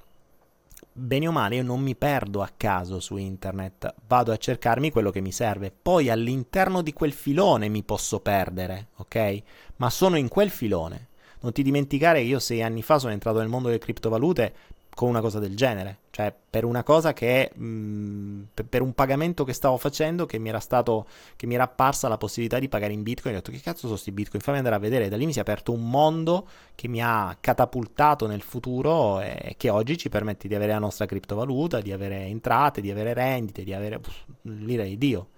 bene 0.92 1.28
o 1.28 1.32
male 1.32 1.56
io 1.56 1.62
non 1.62 1.80
mi 1.80 1.94
perdo 1.94 2.40
a 2.40 2.50
caso 2.56 2.98
su 2.98 3.16
internet, 3.16 3.94
vado 4.06 4.32
a 4.32 4.38
cercarmi 4.38 4.90
quello 4.90 5.10
che 5.10 5.20
mi 5.20 5.32
serve, 5.32 5.70
poi 5.70 6.08
all'interno 6.08 6.80
di 6.80 6.94
quel 6.94 7.12
filone 7.12 7.68
mi 7.68 7.82
posso 7.82 8.20
perdere, 8.20 8.88
ok? 8.96 9.42
Ma 9.76 9.90
sono 9.90 10.16
in 10.16 10.28
quel 10.28 10.48
filone. 10.48 11.08
Non 11.42 11.52
ti 11.52 11.62
dimenticare 11.62 12.20
che 12.20 12.26
io 12.26 12.38
sei 12.38 12.62
anni 12.62 12.82
fa 12.82 12.98
sono 12.98 13.12
entrato 13.12 13.38
nel 13.38 13.48
mondo 13.48 13.68
delle 13.68 13.80
criptovalute 13.80 14.52
con 15.00 15.08
una 15.08 15.22
cosa 15.22 15.38
del 15.38 15.56
genere, 15.56 16.00
cioè 16.10 16.30
per 16.50 16.66
una 16.66 16.82
cosa 16.82 17.14
che 17.14 17.50
mh, 17.54 18.48
per 18.68 18.82
un 18.82 18.92
pagamento 18.92 19.44
che 19.44 19.54
stavo 19.54 19.78
facendo 19.78 20.26
che 20.26 20.38
mi 20.38 20.50
era 20.50 20.60
stato 20.60 21.06
che 21.36 21.46
mi 21.46 21.54
era 21.54 21.64
apparsa 21.64 22.06
la 22.06 22.18
possibilità 22.18 22.58
di 22.58 22.68
pagare 22.68 22.92
in 22.92 23.02
bitcoin, 23.02 23.32
ho 23.34 23.38
detto 23.38 23.50
che 23.50 23.60
cazzo 23.60 23.78
sono 23.78 23.92
questi 23.92 24.12
bitcoin, 24.12 24.42
fammi 24.42 24.58
andare 24.58 24.76
a 24.76 24.78
vedere, 24.78 25.08
da 25.08 25.16
lì 25.16 25.24
mi 25.24 25.32
si 25.32 25.38
è 25.38 25.40
aperto 25.40 25.72
un 25.72 25.88
mondo 25.88 26.46
che 26.74 26.86
mi 26.86 27.02
ha 27.02 27.34
catapultato 27.40 28.26
nel 28.26 28.42
futuro 28.42 29.22
e 29.22 29.54
che 29.56 29.70
oggi 29.70 29.96
ci 29.96 30.10
permette 30.10 30.48
di 30.48 30.54
avere 30.54 30.72
la 30.72 30.80
nostra 30.80 31.06
criptovaluta, 31.06 31.80
di 31.80 31.92
avere 31.92 32.26
entrate, 32.26 32.82
di 32.82 32.90
avere 32.90 33.14
rendite, 33.14 33.64
di 33.64 33.72
avere 33.72 34.00
pff, 34.00 34.24
l'ira 34.42 34.84
di 34.84 34.98
Dio. 34.98 35.28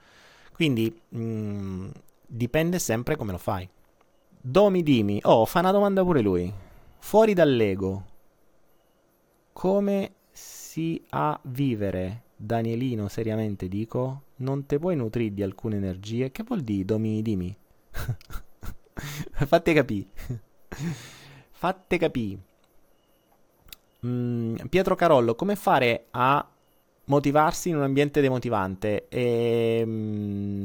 Quindi 0.52 0.92
mh, 1.08 1.88
dipende 2.26 2.80
sempre 2.80 3.14
come 3.14 3.30
lo 3.30 3.38
fai. 3.38 3.68
Domi 4.40 4.82
Dimi, 4.82 5.20
oh, 5.22 5.44
fa 5.44 5.60
una 5.60 5.70
domanda 5.70 6.02
pure 6.02 6.20
lui. 6.20 6.52
Fuori 6.98 7.32
dall'ego, 7.32 8.10
come 9.52 10.14
si 10.30 11.04
a 11.10 11.38
vivere? 11.44 12.22
Danielino, 12.36 13.06
seriamente 13.08 13.68
dico, 13.68 14.22
non 14.36 14.66
te 14.66 14.78
puoi 14.78 14.96
nutrire 14.96 15.32
di 15.34 15.42
alcune 15.42 15.76
energie. 15.76 16.32
Che 16.32 16.42
vuol 16.42 16.62
dire, 16.62 16.84
Domi, 16.84 17.22
dimmi? 17.22 17.56
Fatte 19.46 19.72
capì. 19.72 20.08
Fatte 21.52 21.98
capì. 21.98 22.38
Mm, 24.04 24.56
Pietro 24.68 24.96
Carollo, 24.96 25.36
come 25.36 25.54
fare 25.54 26.06
a 26.10 26.44
motivarsi 27.04 27.68
in 27.68 27.76
un 27.76 27.82
ambiente 27.82 28.20
demotivante? 28.20 29.06
E, 29.08 29.82
mm, 29.86 30.64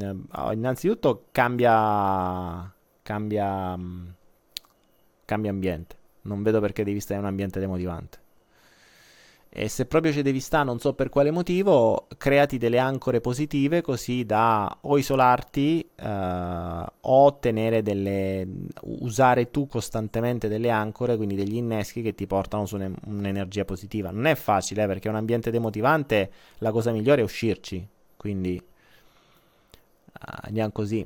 innanzitutto 0.54 1.28
cambia, 1.32 2.74
cambia, 3.04 3.78
mm, 3.78 4.08
cambia 5.26 5.52
ambiente. 5.52 5.96
Non 6.22 6.42
vedo 6.42 6.60
perché 6.60 6.84
devi 6.84 7.00
stare 7.00 7.20
in 7.20 7.26
un 7.26 7.30
ambiente 7.30 7.60
demotivante. 7.60 8.26
E 9.60 9.70
se 9.70 9.88
proprio 9.88 10.12
ci 10.14 10.22
devi 10.22 10.40
stare, 10.40 10.66
non 10.66 10.78
so 10.78 10.94
per 10.94 11.10
quale 11.10 11.32
motivo, 11.32 12.06
creati 12.16 12.60
delle 12.60 12.78
ancore 12.78 13.22
positive 13.22 13.82
così 13.82 14.24
da 14.24 14.78
o 14.82 15.00
isolarti 15.00 15.90
eh, 15.96 16.86
o 17.02 17.38
delle. 17.40 18.48
usare 18.82 19.50
tu 19.50 19.66
costantemente 19.66 20.48
delle 20.48 20.70
ancore, 20.70 21.18
quindi 21.18 21.34
degli 21.34 21.56
inneschi 21.56 22.04
che 22.04 22.14
ti 22.14 22.28
portano 22.28 22.68
su 22.68 22.76
un'energia 22.76 23.66
positiva. 23.66 24.12
Non 24.12 24.28
è 24.28 24.36
facile 24.36 24.84
eh, 24.84 24.86
perché 24.86 25.10
un 25.10 25.16
ambiente 25.16 25.50
demotivante 25.50 26.32
la 26.60 26.70
cosa 26.70 26.92
migliore 26.92 27.22
è 27.22 27.24
uscirci. 27.24 27.84
Quindi 28.16 28.62
uh, 28.62 30.20
andiamo 30.20 30.72
così. 30.72 31.04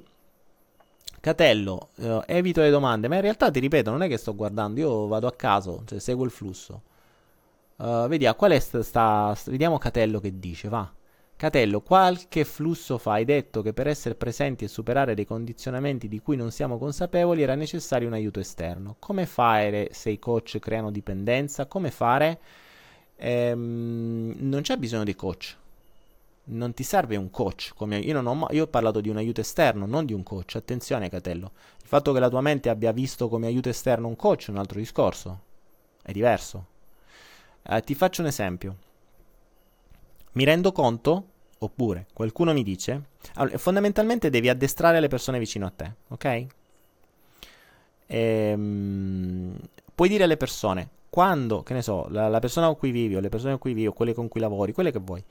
Catello, 1.22 1.91
uh, 1.95 2.22
evito 2.26 2.60
le 2.60 2.70
domande, 2.70 3.08
ma 3.08 3.16
in 3.16 3.22
realtà 3.22 3.49
ti 3.49 3.62
ripeto, 3.62 3.91
non 3.91 4.02
è 4.02 4.10
che 4.10 4.18
sto 4.18 4.36
guardando, 4.36 4.82
io 4.82 5.08
vado 5.08 5.28
a 5.28 5.32
caso, 5.32 5.84
cioè 5.86 5.99
seguo 5.99 6.26
il 6.26 6.32
flusso. 6.32 6.82
Uh, 7.82 8.07
vediamo, 8.07 8.36
qual 8.36 8.51
è 8.51 8.59
sta, 8.59 8.84
sta, 8.84 9.36
Vediamo 9.45 9.79
Catello 9.79 10.19
che 10.19 10.38
dice, 10.38 10.69
va. 10.69 10.88
Catello, 11.36 11.82
qualche 11.82 12.45
flusso 12.45 12.99
fa 12.99 13.13
hai 13.13 13.25
detto 13.25 13.63
che 13.63 13.73
per 13.73 13.88
essere 13.88 14.13
presenti 14.13 14.63
e 14.63 14.67
superare 14.67 15.15
dei 15.15 15.25
condizionamenti 15.25 16.07
di 16.07 16.21
cui 16.21 16.36
non 16.36 16.51
siamo 16.51 16.77
consapevoli 16.77 17.41
era 17.41 17.55
necessario 17.55 18.07
un 18.07 18.13
aiuto 18.13 18.39
esterno. 18.39 18.97
Come 18.99 19.25
fare 19.25 19.89
se 19.93 20.11
i 20.11 20.19
coach 20.19 20.59
creano 20.59 20.91
dipendenza? 20.91 21.65
Come 21.65 21.89
fare? 21.89 22.39
Ehm, 23.15 24.36
non 24.38 24.61
c'è 24.61 24.77
bisogno 24.77 25.03
di 25.03 25.15
coach. 25.15 25.57
Non 26.43 26.75
ti 26.75 26.84
serve 26.84 27.15
un 27.15 27.32
coach. 27.32 27.73
Io, 27.79 28.21
ho, 28.21 28.47
io 28.51 28.63
ho 28.63 28.67
parlato 28.67 29.01
di 29.01 29.09
un 29.09 29.17
aiuto 29.17 29.41
esterno, 29.41 29.88
non 29.88 30.05
di 30.05 30.13
un 30.13 30.21
coach. 30.21 30.53
Attenzione, 30.55 31.09
Catello. 31.09 31.53
Il 31.82 31.88
fatto 31.88 32.13
che 32.13 32.19
la 32.19 32.29
tua 32.29 32.41
mente 32.41 32.69
abbia 32.69 32.91
visto 32.91 33.27
come 33.27 33.47
aiuto 33.47 33.69
esterno 33.69 34.07
un 34.07 34.15
coach 34.15 34.49
è 34.49 34.51
un 34.51 34.57
altro 34.57 34.77
discorso. 34.77 35.39
È 36.03 36.11
diverso. 36.11 36.70
Eh, 37.64 37.82
ti 37.82 37.95
faccio 37.95 38.22
un 38.22 38.28
esempio. 38.28 38.78
Mi 40.34 40.43
rendo 40.43 40.72
conto, 40.72 41.26
oppure 41.59 42.07
qualcuno 42.14 42.53
mi 42.53 42.64
dice, 42.64 43.09
allora, 43.36 43.57
fondamentalmente 43.57 44.30
devi 44.30 44.49
addestrare 44.49 44.99
le 44.99 45.07
persone 45.07 45.39
vicino 45.39 45.66
a 45.66 45.72
te, 45.72 45.93
ok? 46.07 46.45
Ehm, 48.07 49.59
puoi 49.93 50.09
dire 50.09 50.24
alle 50.24 50.38
persone, 50.38 50.89
quando, 51.09 51.64
che 51.64 51.74
ne 51.74 51.82
so, 51.82 52.07
la, 52.09 52.30
la, 52.30 52.39
persona 52.39 52.68
con 52.68 52.78
cui 52.78 52.91
vivi, 52.91 53.16
o 53.16 53.20
le 53.20 53.30
persone 53.30 53.51
con 53.51 53.59
cui 53.59 53.74
vivi, 53.74 53.88
o 53.88 53.93
quelle 53.93 54.14
con 54.14 54.28
cui 54.30 54.39
lavori, 54.39 54.72
quelle 54.72 54.91
che 54.91 54.99
vuoi, 54.99 55.24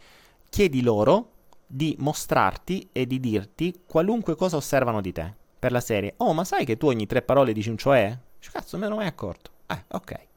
chiedi 0.50 0.82
loro 0.82 1.30
di 1.66 1.96
mostrarti 1.98 2.88
e 2.92 3.06
di 3.06 3.20
dirti 3.20 3.82
qualunque 3.86 4.36
cosa 4.36 4.56
osservano 4.56 5.00
di 5.00 5.12
te. 5.12 5.34
Per 5.58 5.72
la 5.72 5.80
serie, 5.80 6.14
oh, 6.18 6.32
ma 6.32 6.44
sai 6.44 6.64
che 6.64 6.76
tu 6.76 6.86
ogni 6.86 7.06
tre 7.06 7.22
parole 7.22 7.52
dici 7.52 7.68
un 7.68 7.76
cioè? 7.76 8.16
Cazzo, 8.52 8.76
me 8.76 8.82
ne 8.82 8.86
ero 8.88 8.96
mai 8.96 9.06
accorto. 9.06 9.50
Eh, 9.66 9.84
ok 9.88 10.28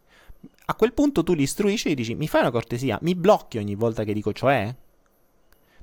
a 0.66 0.76
quel 0.76 0.94
punto 0.94 1.24
tu 1.24 1.34
li 1.34 1.44
istruisci 1.44 1.90
e 1.90 1.96
dici 1.96 2.16
mi 2.16 2.28
fai 2.28 2.42
una 2.42 2.52
cortesia, 2.52 2.98
mi 3.02 3.16
blocchi 3.16 3.58
ogni 3.58 3.76
volta 3.76 4.04
che 4.04 4.14
dico 4.14 4.32
cioè? 4.32 4.74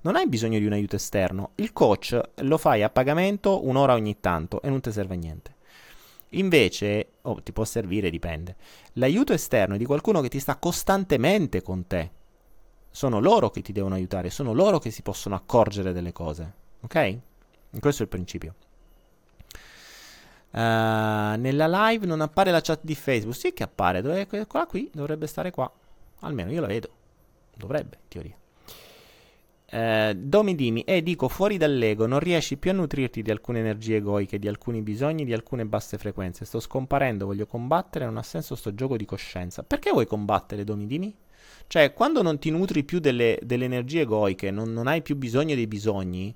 Non 0.02 0.16
hai 0.16 0.26
bisogno 0.26 0.58
di 0.58 0.64
un 0.64 0.72
aiuto 0.72 0.96
esterno, 0.96 1.50
il 1.56 1.72
coach 1.74 2.18
lo 2.36 2.56
fai 2.56 2.82
a 2.82 2.88
pagamento 2.88 3.66
un'ora 3.66 3.92
ogni 3.92 4.18
tanto 4.20 4.62
e 4.62 4.70
non 4.70 4.80
ti 4.80 4.90
serve 4.90 5.14
a 5.14 5.18
niente. 5.18 5.54
Invece, 6.30 7.08
oh, 7.22 7.42
ti 7.42 7.52
può 7.52 7.64
servire, 7.64 8.08
dipende. 8.08 8.56
L'aiuto 8.94 9.32
esterno 9.32 9.74
è 9.74 9.78
di 9.78 9.84
qualcuno 9.84 10.20
che 10.20 10.28
ti 10.28 10.38
sta 10.38 10.56
costantemente 10.56 11.60
con 11.60 11.86
te. 11.86 12.10
Sono 12.90 13.20
loro 13.20 13.50
che 13.50 13.62
ti 13.62 13.72
devono 13.72 13.94
aiutare, 13.94 14.30
sono 14.30 14.52
loro 14.52 14.78
che 14.78 14.90
si 14.90 15.02
possono 15.02 15.34
accorgere 15.34 15.92
delle 15.92 16.12
cose. 16.12 16.52
Ok? 16.82 17.18
Questo 17.78 18.02
è 18.02 18.04
il 18.04 18.10
principio. 18.10 18.54
Uh, 20.52 21.38
nella 21.38 21.68
live 21.68 22.06
non 22.06 22.20
appare 22.20 22.50
la 22.50 22.60
chat 22.60 22.80
di 22.82 22.94
Facebook. 22.94 23.36
Sì 23.36 23.52
che 23.52 23.62
appare, 23.62 24.02
dove, 24.02 24.26
quella 24.26 24.66
qui 24.66 24.90
dovrebbe 24.92 25.26
stare 25.26 25.50
qua. 25.50 25.70
Almeno 26.20 26.50
io 26.50 26.60
la 26.60 26.66
vedo. 26.66 26.88
Dovrebbe, 27.56 27.98
in 28.02 28.08
teoria. 28.08 28.34
Uh, 29.72 30.14
Domi 30.16 30.56
Dimi, 30.56 30.82
e 30.82 30.96
eh, 30.96 31.02
dico 31.02 31.28
fuori 31.28 31.56
dall'ego, 31.56 32.06
non 32.06 32.18
riesci 32.18 32.56
più 32.56 32.72
a 32.72 32.74
nutrirti 32.74 33.22
di 33.22 33.30
alcune 33.30 33.60
energie 33.60 33.96
egoiche, 33.96 34.40
di 34.40 34.48
alcuni 34.48 34.82
bisogni, 34.82 35.24
di 35.24 35.32
alcune 35.32 35.64
basse 35.64 35.96
frequenze. 35.96 36.44
Sto 36.44 36.58
scomparendo, 36.58 37.26
voglio 37.26 37.46
combattere, 37.46 38.04
non 38.04 38.16
ha 38.16 38.22
senso 38.22 38.56
sto 38.56 38.74
gioco 38.74 38.96
di 38.96 39.04
coscienza. 39.04 39.62
Perché 39.62 39.90
vuoi 39.90 40.06
combattere, 40.06 40.64
Domi 40.64 40.86
Dimi? 40.86 41.14
Cioè, 41.68 41.92
quando 41.92 42.22
non 42.22 42.40
ti 42.40 42.50
nutri 42.50 42.82
più 42.82 42.98
delle, 42.98 43.38
delle 43.42 43.66
energie 43.66 44.00
egoiche, 44.00 44.50
non, 44.50 44.72
non, 44.72 44.88
hai 44.88 45.02
più 45.02 45.14
bisogno 45.14 45.54
dei 45.54 45.68
bisogni, 45.68 46.34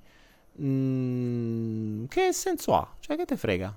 mh, 0.53 0.65
mm, 0.65 2.05
che 2.07 2.33
senso 2.33 2.75
ha? 2.77 2.95
Cioè, 3.01 3.17
che 3.17 3.25
te 3.25 3.37
frega? 3.37 3.77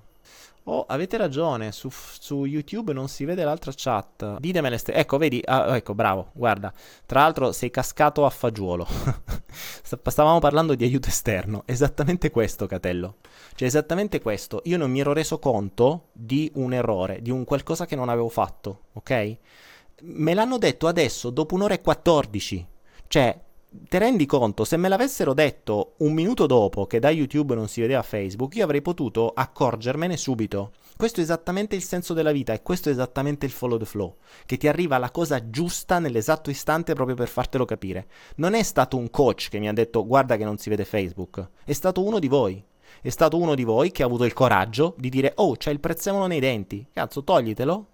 Oh, 0.69 0.83
avete 0.85 1.15
ragione, 1.15 1.71
su, 1.71 1.87
su, 1.89 2.43
YouTube 2.43 2.91
non 2.91 3.07
si 3.07 3.23
vede 3.23 3.45
l'altra 3.45 3.71
chat. 3.73 4.37
Ditemele 4.37 4.77
ste... 4.77 4.91
Ecco, 4.91 5.17
vedi, 5.17 5.41
ah, 5.45 5.77
ecco, 5.77 5.95
bravo, 5.95 6.31
guarda. 6.33 6.73
Tra 7.05 7.21
l'altro 7.21 7.53
sei 7.53 7.71
cascato 7.71 8.25
a 8.25 8.29
fagiolo. 8.29 8.85
Stavamo 9.81 10.39
parlando 10.39 10.75
di 10.75 10.83
aiuto 10.83 11.07
esterno. 11.07 11.63
Esattamente 11.65 12.31
questo, 12.31 12.65
Catello. 12.65 13.15
Cioè, 13.55 13.65
esattamente 13.65 14.19
questo. 14.19 14.61
Io 14.65 14.77
non 14.77 14.91
mi 14.91 14.99
ero 14.99 15.13
reso 15.13 15.39
conto 15.39 16.09
di 16.11 16.51
un 16.55 16.73
errore, 16.73 17.21
di 17.21 17.31
un 17.31 17.45
qualcosa 17.45 17.85
che 17.85 17.95
non 17.95 18.09
avevo 18.09 18.27
fatto, 18.27 18.87
ok? 18.91 19.37
Me 20.01 20.33
l'hanno 20.33 20.57
detto 20.57 20.87
adesso, 20.87 21.29
dopo 21.29 21.55
un'ora 21.55 21.75
e 21.75 21.81
14. 21.81 22.67
Cioè, 23.07 23.39
ti 23.69 23.97
rendi 23.97 24.25
conto, 24.25 24.63
se 24.63 24.77
me 24.77 24.87
l'avessero 24.87 25.33
detto 25.33 25.95
un 25.97 26.13
minuto 26.13 26.45
dopo 26.45 26.87
che 26.87 26.99
da 26.99 27.09
YouTube 27.09 27.53
non 27.53 27.67
si 27.67 27.81
vedeva 27.81 28.01
Facebook, 28.01 28.55
io 28.55 28.63
avrei 28.63 28.81
potuto 28.81 29.33
accorgermene 29.35 30.15
subito. 30.15 30.71
Questo 30.95 31.19
è 31.19 31.23
esattamente 31.23 31.75
il 31.75 31.83
senso 31.83 32.13
della 32.13 32.31
vita 32.31 32.53
e 32.53 32.63
questo 32.63 32.87
è 32.87 32.93
esattamente 32.93 33.45
il 33.45 33.51
follow 33.51 33.77
the 33.77 33.85
flow, 33.85 34.15
che 34.45 34.55
ti 34.57 34.69
arriva 34.69 34.97
la 34.97 35.11
cosa 35.11 35.49
giusta 35.49 35.99
nell'esatto 35.99 36.49
istante 36.49 36.93
proprio 36.93 37.17
per 37.17 37.27
fartelo 37.27 37.65
capire. 37.65 38.07
Non 38.35 38.53
è 38.53 38.63
stato 38.63 38.95
un 38.95 39.09
coach 39.09 39.49
che 39.49 39.59
mi 39.59 39.67
ha 39.67 39.73
detto 39.73 40.05
guarda 40.07 40.37
che 40.37 40.45
non 40.45 40.57
si 40.57 40.69
vede 40.69 40.85
Facebook, 40.85 41.45
è 41.65 41.73
stato 41.73 42.03
uno 42.03 42.19
di 42.19 42.27
voi. 42.27 42.63
È 43.01 43.09
stato 43.09 43.37
uno 43.37 43.53
di 43.53 43.63
voi 43.63 43.91
che 43.91 44.01
ha 44.01 44.05
avuto 44.05 44.23
il 44.23 44.33
coraggio 44.33 44.95
di 44.97 45.09
dire 45.09 45.33
oh 45.35 45.55
c'è 45.55 45.71
il 45.71 45.81
prezzemolo 45.81 46.25
nei 46.25 46.39
denti, 46.39 46.87
cazzo 46.91 47.23
toglitelo. 47.23 47.85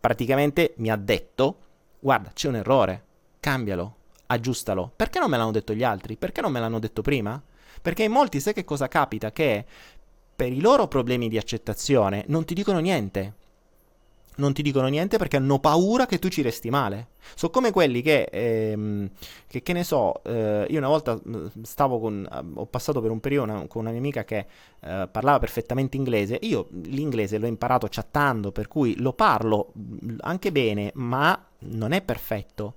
Praticamente 0.00 0.72
mi 0.78 0.90
ha 0.90 0.96
detto 0.96 1.56
guarda 2.00 2.30
c'è 2.32 2.48
un 2.48 2.56
errore, 2.56 3.04
cambialo 3.38 3.97
aggiustalo. 4.28 4.90
Perché 4.94 5.18
non 5.18 5.30
me 5.30 5.36
l'hanno 5.36 5.50
detto 5.50 5.74
gli 5.74 5.82
altri? 5.82 6.16
Perché 6.16 6.40
non 6.40 6.52
me 6.52 6.60
l'hanno 6.60 6.78
detto 6.78 7.02
prima? 7.02 7.40
Perché 7.80 8.04
in 8.04 8.12
molti 8.12 8.40
sai 8.40 8.54
che 8.54 8.64
cosa 8.64 8.88
capita? 8.88 9.30
Che 9.30 9.64
per 10.34 10.52
i 10.52 10.60
loro 10.60 10.86
problemi 10.86 11.28
di 11.28 11.36
accettazione 11.36 12.24
non 12.28 12.44
ti 12.44 12.54
dicono 12.54 12.78
niente. 12.78 13.34
Non 14.36 14.52
ti 14.52 14.62
dicono 14.62 14.86
niente 14.86 15.18
perché 15.18 15.36
hanno 15.36 15.58
paura 15.58 16.06
che 16.06 16.20
tu 16.20 16.28
ci 16.28 16.42
resti 16.42 16.70
male. 16.70 17.08
Sono 17.34 17.50
come 17.50 17.72
quelli 17.72 18.02
che, 18.02 18.28
ehm, 18.30 19.10
che, 19.48 19.62
che 19.62 19.72
ne 19.72 19.82
so, 19.82 20.22
eh, 20.22 20.64
io 20.68 20.78
una 20.78 20.86
volta 20.86 21.20
stavo 21.62 21.98
con, 21.98 22.24
ho 22.54 22.66
passato 22.66 23.00
per 23.00 23.10
un 23.10 23.18
periodo 23.18 23.50
una, 23.50 23.66
con 23.66 23.80
una 23.80 23.90
mia 23.90 23.98
amica 23.98 24.24
che 24.24 24.46
eh, 24.80 25.08
parlava 25.10 25.40
perfettamente 25.40 25.96
inglese. 25.96 26.38
Io 26.42 26.68
l'inglese 26.70 27.38
l'ho 27.38 27.48
imparato 27.48 27.88
chattando, 27.90 28.52
per 28.52 28.68
cui 28.68 28.94
lo 29.00 29.12
parlo 29.12 29.72
anche 30.20 30.52
bene, 30.52 30.92
ma 30.94 31.44
non 31.60 31.90
è 31.90 32.00
perfetto. 32.00 32.74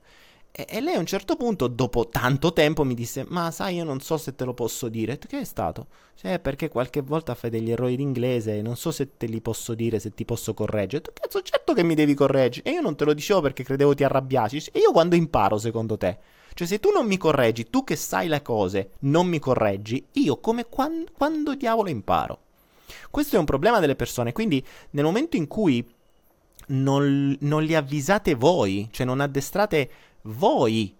E, 0.54 0.66
e, 0.68 0.82
lei 0.82 0.96
a 0.96 1.00
un 1.00 1.06
certo 1.06 1.38
punto, 1.38 1.68
dopo 1.68 2.10
tanto 2.10 2.52
tempo, 2.52 2.84
mi 2.84 2.94
disse: 2.94 3.26
Ma 3.30 3.52
sai, 3.52 3.76
io 3.76 3.86
non 3.86 4.02
so 4.02 4.18
se 4.18 4.36
te 4.36 4.44
lo 4.44 4.54
posso 4.54 4.90
dire. 4.90 5.18
Che 5.18 5.40
è 5.40 5.44
stato? 5.46 5.88
Cioè, 6.16 6.40
perché 6.40 6.68
qualche 6.68 7.02
volta 7.02 7.36
fai 7.36 7.50
degli 7.50 7.72
errori 7.72 7.94
in 7.94 8.02
inglese 8.02 8.62
non 8.62 8.76
so 8.76 8.92
se 8.92 9.16
te 9.16 9.28
li 9.28 9.40
posso 9.42 9.74
dire, 9.74 10.00
se 10.00 10.14
ti 10.14 10.26
posso 10.26 10.54
correggere. 10.54 11.02
Tu, 11.04 11.12
cazzo, 11.14 11.42
certo 11.42 11.74
che 11.74 11.84
mi 11.84 11.96
devi 11.96 12.14
correggere. 12.14 12.70
E 12.70 12.74
io 12.74 12.82
non 12.82 12.96
te 12.96 13.06
lo 13.06 13.14
dicevo 13.14 13.40
perché 13.42 13.64
credevo 13.64 13.94
ti 13.94 14.04
arrabbiassi. 14.04 14.70
E 14.74 14.80
io 14.80 14.92
quando 14.92 15.16
imparo, 15.16 15.58
secondo 15.58 15.98
te? 15.98 16.18
Cioè, 16.54 16.68
se 16.68 16.80
tu 16.80 16.92
non 16.92 17.08
mi 17.08 17.18
correggi, 17.18 17.70
tu 17.70 17.86
che 17.86 17.96
sai 17.96 18.28
le 18.28 18.42
cose, 18.42 18.92
non 19.00 19.28
mi 19.28 19.40
correggi, 19.40 20.06
io 20.14 20.38
come 20.40 20.66
quando, 20.66 21.10
quando 21.16 21.56
diavolo 21.56 21.90
imparo? 21.90 22.40
Questo 23.10 23.38
è 23.38 23.40
un 23.40 23.46
problema 23.46 23.80
delle 23.80 23.96
persone. 23.96 24.34
Quindi, 24.34 24.64
nel 24.92 25.06
momento 25.06 25.38
in 25.38 25.48
cui 25.48 25.86
non, 26.68 27.36
non 27.40 27.64
li 27.64 27.76
avvisate 27.76 28.36
voi, 28.36 28.88
cioè 28.92 29.06
non 29.06 29.22
addestrate 29.22 29.90
voi 30.24 30.96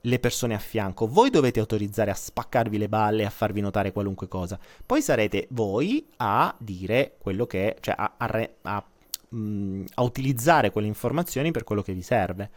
le 0.00 0.18
persone 0.20 0.54
a 0.54 0.58
fianco, 0.58 1.08
voi 1.08 1.30
dovete 1.30 1.58
autorizzare 1.58 2.10
a 2.10 2.14
spaccarvi 2.14 2.78
le 2.78 2.88
balle, 2.88 3.24
a 3.24 3.30
farvi 3.30 3.60
notare 3.60 3.92
qualunque 3.92 4.28
cosa. 4.28 4.58
Poi 4.84 5.02
sarete 5.02 5.48
voi 5.50 6.06
a 6.18 6.54
dire 6.58 7.16
quello 7.18 7.46
che, 7.46 7.76
cioè 7.80 7.94
a, 7.96 8.14
a, 8.16 8.50
a 8.62 8.84
mh, 9.28 9.84
a 9.94 10.02
utilizzare 10.02 10.70
quelle 10.70 10.86
informazioni 10.86 11.50
per 11.50 11.64
quello 11.64 11.82
che 11.82 11.92
vi 11.92 12.02
serve. 12.02 12.50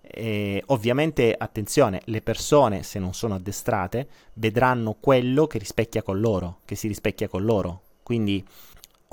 E 0.00 0.62
ovviamente, 0.66 1.34
attenzione, 1.36 2.02
le 2.06 2.20
persone, 2.20 2.82
se 2.82 2.98
non 2.98 3.14
sono 3.14 3.34
addestrate, 3.34 4.08
vedranno 4.34 4.96
quello 4.98 5.46
che 5.46 5.58
rispecchia 5.58 6.02
con 6.02 6.20
loro, 6.20 6.58
che 6.64 6.74
si 6.74 6.88
rispecchia 6.88 7.28
con 7.28 7.44
loro. 7.44 7.82
Quindi 8.02 8.44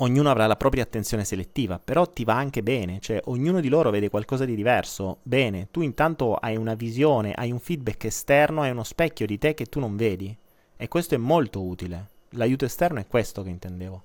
ognuno 0.02 0.30
avrà 0.30 0.46
la 0.46 0.56
propria 0.56 0.82
attenzione 0.82 1.24
selettiva, 1.24 1.78
però 1.82 2.06
ti 2.06 2.24
va 2.24 2.34
anche 2.34 2.62
bene, 2.62 3.00
cioè 3.00 3.20
ognuno 3.24 3.60
di 3.60 3.68
loro 3.68 3.90
vede 3.90 4.10
qualcosa 4.10 4.44
di 4.44 4.54
diverso. 4.54 5.18
Bene, 5.22 5.68
tu 5.70 5.80
intanto 5.80 6.34
hai 6.34 6.56
una 6.56 6.74
visione, 6.74 7.32
hai 7.32 7.50
un 7.50 7.58
feedback 7.58 8.04
esterno, 8.04 8.62
hai 8.62 8.70
uno 8.70 8.84
specchio 8.84 9.26
di 9.26 9.38
te 9.38 9.54
che 9.54 9.66
tu 9.66 9.80
non 9.80 9.96
vedi. 9.96 10.36
E 10.76 10.88
questo 10.88 11.14
è 11.14 11.18
molto 11.18 11.62
utile. 11.62 12.08
L'aiuto 12.30 12.64
esterno 12.64 13.00
è 13.00 13.06
questo 13.06 13.42
che 13.42 13.50
intendevo. 13.50 14.04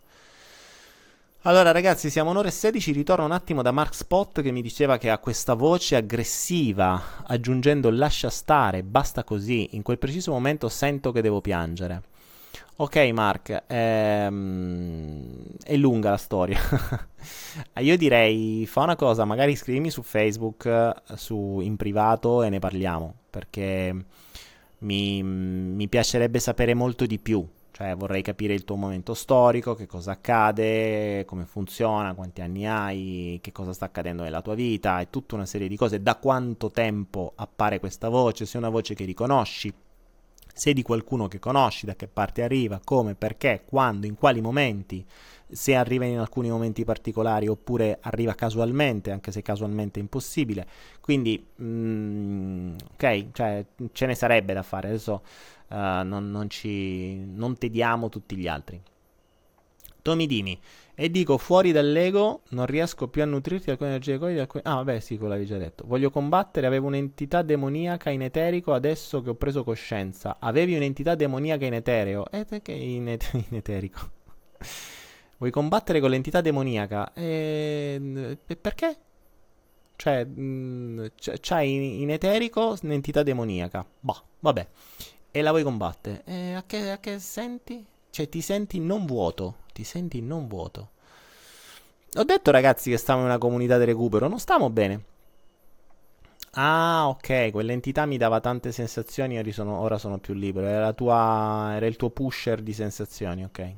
Allora 1.43 1.72
ragazzi, 1.72 2.10
siamo 2.10 2.32
un'ora 2.32 2.48
e 2.48 2.52
16, 2.52 2.91
ritorno 2.91 3.24
un 3.24 3.32
attimo 3.32 3.62
da 3.62 3.72
Mark 3.72 3.93
Spot 3.93 4.41
che 4.41 4.52
mi 4.52 4.64
diceva 4.64 4.98
che 4.98 5.12
ha 5.12 5.20
questa 5.20 5.54
voce 5.54 5.96
aggressiva, 5.96 7.24
aggiungendo 7.24 7.91
lascia 7.91 8.32
stare, 8.32 8.82
basta 8.82 9.24
così, 9.24 9.76
in 9.76 9.84
quel 9.84 10.00
preciso 10.00 10.32
momento 10.32 10.70
sento 10.70 11.12
che 11.12 11.22
devo 11.22 11.41
piangere. 11.41 12.02
Ok 12.78 12.97
Mark, 13.13 13.63
ehm, 13.67 15.45
è 15.63 15.78
lunga 15.78 16.09
la 16.09 16.17
storia. 16.17 16.59
Io 17.80 17.95
direi 17.95 18.65
fa 18.65 18.82
una 18.82 18.97
cosa, 18.97 19.23
magari 19.23 19.55
scrivimi 19.55 19.89
su 19.89 20.01
Facebook, 20.01 20.93
su, 21.13 21.61
in 21.61 21.78
privato 21.78 22.43
e 22.43 22.49
ne 22.49 22.59
parliamo, 22.59 23.13
perché 23.30 23.95
mi, 24.80 25.23
mi 25.23 25.88
piacerebbe 25.88 26.39
sapere 26.39 26.73
molto 26.73 27.05
di 27.05 27.17
più. 27.17 27.47
Cioè 27.71 27.95
vorrei 27.95 28.21
capire 28.21 28.53
il 28.53 28.65
tuo 28.65 28.76
momento 28.76 29.13
storico, 29.13 29.73
che 29.73 29.86
cosa 29.86 30.11
accade, 30.11 31.23
come 31.26 31.45
funziona, 31.45 32.13
quanti 32.13 32.41
anni 32.41 32.67
hai, 32.67 33.39
che 33.41 33.53
cosa 33.53 33.71
sta 33.71 33.86
accadendo 33.86 34.23
nella 34.23 34.41
tua 34.41 34.53
vita 34.53 34.99
e 34.99 35.09
tutta 35.09 35.36
una 35.36 35.45
serie 35.45 35.69
di 35.69 35.78
cose, 35.78 36.01
da 36.01 36.15
quanto 36.15 36.71
tempo 36.71 37.32
appare 37.36 37.80
questa 37.80 38.09
voce, 38.09 38.45
se 38.45 38.55
è 38.55 38.59
una 38.59 38.69
voce 38.69 38.95
che 38.95 39.05
riconosci, 39.05 39.73
se 40.56 40.70
è 40.72 40.74
di 40.74 40.84
qualcuno 40.84 41.28
che 41.28 41.38
conosci, 41.38 41.86
da 41.86 41.95
che 41.95 42.08
parte 42.08 42.41
arriva, 42.41 42.80
come, 42.82 43.14
perché, 43.14 43.64
quando, 43.66 44.06
in 44.06 44.16
quali 44.16 44.39
momenti, 44.39 45.06
se 45.47 45.76
arriva 45.76 46.06
in 46.06 46.18
alcuni 46.18 46.49
momenti 46.49 46.86
particolari 46.86 47.47
oppure 47.49 47.99
arriva 48.01 48.34
casualmente, 48.36 49.12
anche 49.12 49.34
se 49.34 49.41
casualmente 49.41 49.99
è 49.99 50.01
impossibile. 50.01 50.66
Quindi, 51.01 51.45
mm, 51.62 52.76
ok, 52.93 53.32
cioè, 53.34 53.66
ce 53.91 54.06
ne 54.06 54.16
sarebbe 54.16 54.53
da 54.53 54.64
fare. 54.64 54.88
Adesso 54.88 55.22
uh, 55.68 55.76
non, 55.76 56.32
non, 56.32 56.49
ci, 56.49 57.18
non 57.18 57.58
tediamo 57.58 58.08
tutti 58.08 58.38
gli 58.38 58.47
altri. 58.47 58.82
Tommy 60.01 60.26
Dini. 60.26 60.58
E 60.96 61.12
dico, 61.12 61.38
fuori 61.38 61.74
dall'ego 61.74 62.43
non 62.50 62.66
riesco 62.66 63.10
più 63.10 63.22
a 63.22 63.26
nutrirti 63.26 63.70
alcune 63.70 63.89
energie 63.89 64.18
di 64.18 64.39
alcune... 64.39 64.64
Ah, 64.66 64.76
vabbè, 64.76 65.00
sì, 65.02 65.16
quello 65.18 65.34
l'avevi 65.34 65.48
già 65.48 65.58
detto. 65.58 65.84
Voglio 65.86 66.10
combattere, 66.10 66.68
avevo 66.68 66.88
un'entità 66.88 67.41
demoniaca 67.41 68.10
in 68.10 68.22
eterico, 68.22 68.74
adesso 68.74 69.22
che 69.22 69.32
ho 69.32 69.36
preso 69.36 69.64
coscienza. 69.64 70.38
Avevi 70.39 70.76
un'entità 70.76 71.16
demoniaca 71.16 71.66
in 71.66 71.74
etereo. 71.74 72.30
E 72.32 72.39
eh, 72.39 72.46
perché 72.46 72.72
in, 72.72 73.10
et- 73.10 73.30
in 73.34 73.56
eterico? 73.58 74.10
Vuoi 75.38 75.52
combattere 75.52 76.00
con 76.00 76.10
l'entità 76.10 76.39
demoniaca? 76.39 77.14
E... 77.14 78.38
e 78.48 78.56
perché? 78.56 78.98
Cioè, 79.98 80.24
mh, 80.24 81.12
c'hai 81.41 81.74
in, 81.74 82.02
in 82.02 82.12
eterico 82.12 82.76
un'entità 82.82 83.22
demoniaca. 83.22 83.86
Boh, 84.00 84.24
vabbè 84.39 84.68
e 85.36 85.41
la 85.41 85.50
vuoi 85.50 85.64
combattere. 85.64 86.22
E 86.24 86.54
a 86.54 86.64
che, 86.66 86.91
a 86.91 86.98
che 86.98 87.20
senti? 87.20 87.86
Cioè 88.16 88.30
ti 88.30 88.39
senti 88.39 88.80
non 88.80 89.05
vuoto, 89.05 89.55
ti 89.74 89.84
senti 89.84 90.22
non 90.22 90.47
vuoto. 90.47 90.91
Ho 92.13 92.24
detto 92.24 92.49
ragazzi 92.49 92.89
che 92.89 92.95
stiamo 92.95 93.20
in 93.20 93.26
una 93.26 93.38
comunità 93.38 93.78
di 93.78 93.84
recupero, 93.84 94.30
non 94.30 94.39
stiamo 94.39 94.70
bene. 94.70 95.03
Ah, 96.51 97.09
ok, 97.09 97.51
quell'entità 97.51 98.05
mi 98.05 98.16
dava 98.16 98.39
tante 98.39 98.72
sensazioni, 98.72 99.38
ora 99.38 99.51
sono, 99.51 99.80
ora 99.82 99.97
sono 99.97 100.18
più 100.20 100.34
libero. 100.34 100.66
Era, 100.66 100.93
tua, 100.93 101.74
era, 101.74 101.88
il 101.88 101.97
tuo 101.97 102.09
pusher 102.09 102.61
di 102.61 102.72
sensazioni, 102.72 103.43
ok. 103.43 103.74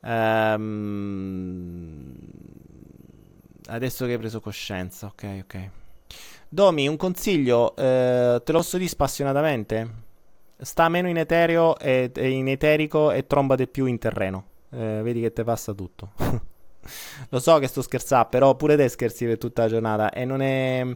Um, 0.00 0.60
adesso 3.68 4.04
che 4.04 4.12
hai 4.12 4.18
preso 4.18 4.42
coscienza, 4.42 5.06
ok, 5.06 5.38
ok. 5.40 5.70
Domi, 6.50 6.86
un 6.86 6.98
consiglio, 6.98 7.74
eh, 7.76 8.42
te 8.44 8.52
lo 8.52 8.58
posso 8.58 8.76
dire 8.76 8.90
spassionatamente? 8.90 10.04
Sta 10.58 10.88
meno 10.88 11.08
in 11.08 11.16
etereo 11.16 11.78
e, 11.78 12.10
in 12.14 12.48
eterico 12.48 13.10
e 13.10 13.26
tromba 13.26 13.54
di 13.54 13.66
più 13.66 13.86
in 13.86 13.98
terreno. 13.98 14.44
Eh, 14.70 15.00
vedi 15.02 15.20
che 15.20 15.32
te 15.32 15.44
passa 15.44 15.72
tutto. 15.72 16.12
Lo 17.30 17.40
so 17.40 17.58
che 17.58 17.66
sto 17.66 17.82
scherzando, 17.82 18.28
però 18.28 18.54
pure 18.54 18.76
te 18.76 18.88
scherzi 18.88 19.26
per 19.26 19.38
tutta 19.38 19.62
la 19.62 19.68
giornata 19.68 20.10
e 20.10 20.24
non 20.24 20.40
è... 20.42 20.86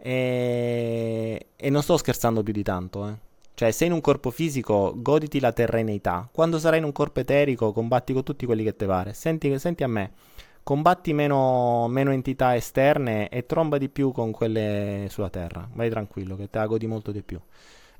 E, 0.00 1.46
e 1.56 1.70
non 1.70 1.82
sto 1.82 1.96
scherzando 1.96 2.42
più 2.42 2.52
di 2.52 2.62
tanto, 2.62 3.08
eh. 3.08 3.26
Cioè, 3.58 3.72
sei 3.72 3.88
in 3.88 3.92
un 3.92 4.00
corpo 4.00 4.30
fisico, 4.30 4.92
goditi 4.94 5.40
la 5.40 5.50
terreneità. 5.50 6.28
Quando 6.30 6.60
sarai 6.60 6.78
in 6.78 6.84
un 6.84 6.92
corpo 6.92 7.18
eterico, 7.18 7.72
combatti 7.72 8.12
con 8.12 8.22
tutti 8.22 8.46
quelli 8.46 8.62
che 8.62 8.76
ti 8.76 8.86
pare. 8.86 9.14
Senti, 9.14 9.58
senti 9.58 9.82
a 9.82 9.88
me, 9.88 10.12
combatti 10.62 11.12
meno, 11.12 11.88
meno, 11.88 12.12
entità 12.12 12.54
esterne 12.54 13.28
e 13.28 13.46
tromba 13.46 13.76
di 13.76 13.88
più 13.88 14.12
con 14.12 14.30
quelle 14.30 15.06
sulla 15.10 15.28
terra. 15.28 15.68
Vai 15.72 15.90
tranquillo, 15.90 16.36
che 16.36 16.48
te 16.48 16.58
la 16.58 16.66
godi 16.66 16.86
molto 16.86 17.10
di 17.10 17.22
più. 17.22 17.40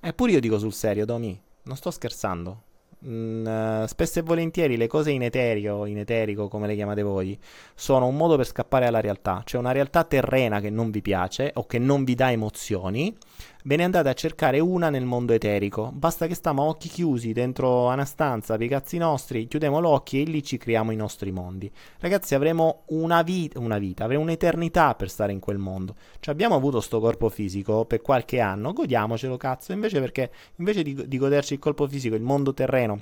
Eppure 0.01 0.33
io 0.33 0.41
dico 0.41 0.59
sul 0.59 0.73
serio, 0.73 1.05
Domi, 1.05 1.39
non 1.65 1.77
sto 1.77 1.91
scherzando. 1.91 2.63
Mm, 3.07 3.47
uh, 3.47 3.87
spesso 3.87 4.19
e 4.19 4.23
volentieri 4.23 4.77
le 4.77 4.89
cose 4.89 5.13
in 5.13 5.23
eterio, 5.23 5.87
in 5.87 5.99
eterico 5.99 6.49
come 6.49 6.67
le 6.67 6.75
chiamate 6.75 7.03
voi, 7.03 7.39
sono 7.75 8.07
un 8.07 8.17
modo 8.17 8.37
per 8.37 8.47
scappare 8.47 8.87
alla 8.87 9.01
realtà, 9.01 9.43
cioè 9.45 9.61
una 9.61 9.71
realtà 9.71 10.03
terrena 10.03 10.61
che 10.61 10.71
non 10.71 10.91
vi 10.91 11.01
piace 11.01 11.53
o 11.55 11.67
che 11.67 11.79
non 11.79 12.03
vi 12.03 12.17
dà 12.17 12.33
emozioni, 12.33 13.17
ve 13.65 13.77
ne 13.77 13.85
andate 13.85 14.09
a 14.09 14.15
cercare 14.15 14.61
una 14.61 14.91
nel 14.91 15.05
mondo 15.05 15.33
eterico. 15.33 15.91
Basta 15.93 16.27
che 16.27 16.35
stiamo 16.35 16.63
a 16.63 16.67
occhi 16.67 16.89
chiusi 16.89 17.33
dentro 17.33 17.87
una 17.89 18.05
stanza 18.05 18.57
per 18.57 18.67
i 18.67 18.69
cazzi 18.69 18.99
nostri, 18.99 19.47
chiudiamo 19.47 19.81
l'occhio 19.81 20.21
e 20.21 20.25
lì 20.25 20.43
ci 20.43 20.57
creiamo 20.57 20.91
i 20.93 20.97
nostri 20.97 21.33
mondi. 21.33 21.71
Ragazzi, 21.99 22.35
avremo 22.35 22.83
una 22.89 23.23
vita, 23.23 23.59
una 23.59 23.79
vita, 23.79 24.05
avremo 24.05 24.23
un'eternità 24.23 24.95
per 24.95 25.11
stare 25.11 25.33
in 25.33 25.41
quel 25.41 25.59
mondo. 25.59 25.95
Cioè, 26.21 26.33
abbiamo 26.33 26.55
avuto 26.55 26.81
sto 26.81 27.01
corpo 27.01 27.29
fisico 27.29 27.85
per 27.85 28.01
qualche 28.01 28.41
anno, 28.41 28.73
godiamocelo 28.73 29.37
cazzo, 29.37 29.73
invece 29.73 30.01
perché 30.01 30.31
invece 30.57 30.83
di, 30.83 31.07
di 31.07 31.19
goderci 31.19 31.55
il 31.55 31.59
corpo 31.59 31.87
fisico, 31.87 32.15
il 32.15 32.23
mondo 32.23 32.55
terreno, 32.55 33.01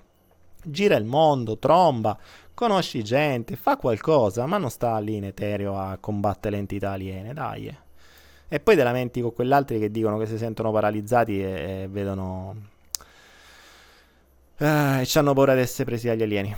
gira 0.65 0.97
il 0.97 1.05
mondo, 1.05 1.59
tromba, 1.59 2.19
conosci 2.55 3.05
gente, 3.05 3.57
fa 3.57 3.77
qualcosa, 3.77 4.47
ma 4.47 4.59
non 4.59 4.71
sta 4.71 4.99
lì 4.99 5.17
in 5.17 5.25
etereo 5.25 5.79
a 5.79 5.99
combattere 5.99 6.55
le 6.55 6.61
entità 6.61 6.93
aliene, 6.93 7.33
dai. 7.35 7.85
E 8.49 8.61
poi 8.61 8.77
te 8.77 8.85
lamenti 8.85 9.21
con 9.21 9.33
quell'altri 9.33 9.79
che 9.79 9.91
dicono 9.91 10.19
che 10.19 10.27
si 10.27 10.39
sentono 10.39 10.71
paralizzati 10.71 11.43
e, 11.43 11.83
e 11.83 11.89
vedono... 11.91 12.55
Eh, 14.59 15.01
e 15.01 15.09
hanno 15.15 15.35
paura 15.35 15.55
di 15.55 15.61
essere 15.61 15.85
presi 15.85 16.07
dagli 16.07 16.23
alieni. 16.23 16.55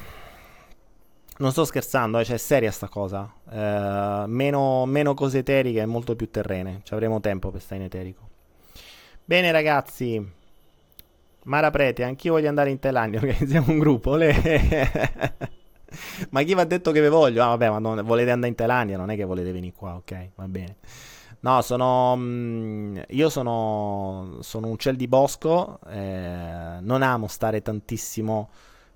Non 1.39 1.52
sto 1.52 1.65
scherzando, 1.65 2.19
eh, 2.19 2.24
cioè 2.24 2.35
è 2.35 2.39
seria 2.39 2.70
sta 2.70 2.89
cosa. 2.89 3.32
Eh, 3.51 4.24
meno, 4.27 4.85
meno, 4.86 5.15
cose 5.15 5.39
eteriche 5.39 5.81
e 5.81 5.86
molto 5.86 6.15
più 6.15 6.31
terrene. 6.31 6.81
Ci 6.82 6.93
avremo 6.93 7.20
tempo 7.20 7.51
per 7.51 7.60
stare 7.60 7.81
in 7.81 7.86
eterico. 7.86 8.28
Bene 9.24 9.51
ragazzi. 9.51 10.36
Mara 11.44 11.70
Prete, 11.70 12.02
anch'io 12.02 12.32
voglio 12.32 12.48
andare 12.48 12.70
in 12.70 12.78
Thailandia, 12.78 13.20
organizziamo 13.23 13.73
un 13.73 13.78
gruppo. 13.78 14.16
Le... 14.16 14.35
ma 16.31 16.43
chi 16.43 16.55
vi 16.55 16.60
ha 16.60 16.65
detto 16.65 16.90
che 16.90 17.01
vi 17.01 17.09
voglio? 17.09 17.43
Ah 17.43 17.48
vabbè, 17.48 17.70
ma 17.70 17.78
non, 17.78 18.02
volete 18.05 18.31
andare 18.31 18.48
in 18.48 18.56
Thailandia, 18.56 18.97
non 18.97 19.10
è 19.10 19.16
che 19.16 19.24
volete 19.24 19.52
venire 19.52 19.73
qua, 19.74 19.94
ok? 19.94 20.31
Va 20.35 20.48
bene. 20.48 20.77
No, 21.40 21.62
sono. 21.62 22.16
Mm, 22.16 22.98
io 23.10 23.28
sono, 23.28 24.39
sono 24.40 24.66
un 24.66 24.77
ciel 24.77 24.97
di 24.97 25.06
bosco. 25.06 25.78
Eh, 25.89 26.78
non 26.81 27.02
amo 27.02 27.28
stare 27.28 27.62
tantissimo 27.62 28.48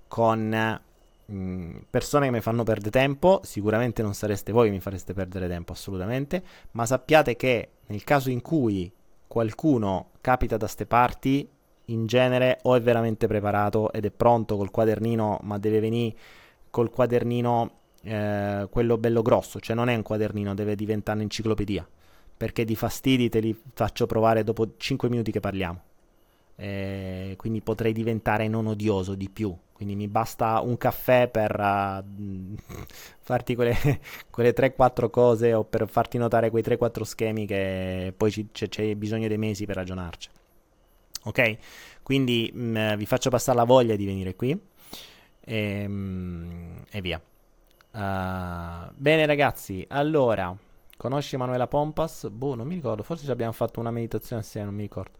con 0.07 0.81
mm, 1.31 1.75
persone 1.89 2.25
che 2.25 2.31
mi 2.31 2.41
fanno 2.41 2.63
perdere 2.63 2.91
tempo. 2.91 3.39
Sicuramente 3.43 4.01
non 4.01 4.13
sareste 4.13 4.51
voi 4.51 4.67
che 4.67 4.73
mi 4.73 4.81
fareste 4.81 5.13
perdere 5.13 5.47
tempo, 5.47 5.71
assolutamente. 5.71 6.43
Ma 6.71 6.85
sappiate 6.85 7.35
che 7.37 7.69
nel 7.87 8.03
caso 8.03 8.29
in 8.29 8.41
cui 8.41 8.91
qualcuno 9.27 10.09
capita 10.19 10.57
da 10.57 10.67
ste 10.67 10.85
parti, 10.85 11.47
in 11.87 12.05
genere 12.05 12.59
o 12.63 12.75
è 12.75 12.81
veramente 12.81 13.27
preparato 13.27 13.91
ed 13.91 14.05
è 14.05 14.11
pronto 14.11 14.57
col 14.57 14.71
quadernino, 14.71 15.39
ma 15.43 15.57
deve 15.57 15.79
venire 15.79 16.15
col 16.69 16.89
quadernino 16.89 17.71
eh, 18.03 18.67
quello 18.69 18.97
bello 18.97 19.21
grosso, 19.21 19.59
cioè 19.59 19.75
non 19.75 19.89
è 19.89 19.95
un 19.95 20.01
quadernino, 20.01 20.53
deve 20.53 20.75
diventare 20.75 21.17
un'enciclopedia 21.17 21.87
perché 22.35 22.65
di 22.65 22.75
fastidi 22.75 23.29
te 23.29 23.39
li 23.39 23.55
faccio 23.73 24.05
provare 24.05 24.43
dopo 24.43 24.75
5 24.77 25.09
minuti 25.09 25.31
che 25.31 25.39
parliamo. 25.39 25.81
Eh, 26.55 27.33
quindi 27.37 27.61
potrei 27.61 27.93
diventare 27.93 28.47
non 28.47 28.67
odioso 28.67 29.15
di 29.15 29.29
più. 29.29 29.55
Quindi 29.73 29.95
mi 29.95 30.07
basta 30.07 30.61
un 30.61 30.77
caffè 30.77 31.27
per 31.27 31.59
uh, 31.59 32.55
farti 33.19 33.55
quelle, 33.55 33.75
quelle 34.29 34.53
3-4 34.53 35.09
cose 35.09 35.53
o 35.53 35.63
per 35.63 35.87
farti 35.89 36.17
notare 36.17 36.49
quei 36.49 36.63
3-4 36.63 37.01
schemi 37.01 37.45
che 37.45 38.13
poi 38.15 38.31
c- 38.31 38.45
c- 38.51 38.67
c'è 38.69 38.95
bisogno 38.95 39.27
dei 39.27 39.37
mesi 39.37 39.65
per 39.65 39.75
ragionarci. 39.75 40.29
Ok? 41.23 41.57
Quindi 42.03 42.51
mh, 42.53 42.79
mm, 42.79 42.93
vi 42.95 43.05
faccio 43.05 43.29
passare 43.29 43.57
la 43.57 43.63
voglia 43.63 43.95
di 43.95 44.05
venire 44.05 44.35
qui 44.35 44.57
e, 45.41 45.87
mh, 45.87 46.85
e 46.91 47.01
via. 47.01 47.21
Uh, 47.91 48.91
bene 48.95 49.25
ragazzi, 49.25 49.85
allora, 49.89 50.55
conosci 50.97 51.35
Emanuela 51.35 51.67
Pompas? 51.67 52.29
Boh, 52.29 52.55
non 52.55 52.67
mi 52.67 52.75
ricordo, 52.75 53.03
forse 53.03 53.25
ci 53.25 53.31
abbiamo 53.31 53.51
fatto 53.51 53.79
una 53.79 53.91
meditazione 53.91 54.41
assieme, 54.41 54.67
non 54.67 54.75
mi 54.75 54.83
ricordo. 54.83 55.17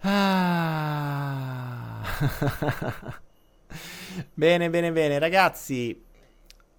Ah. 0.00 2.02
bene, 4.34 4.70
bene, 4.70 4.92
bene, 4.92 5.18
ragazzi. 5.18 6.02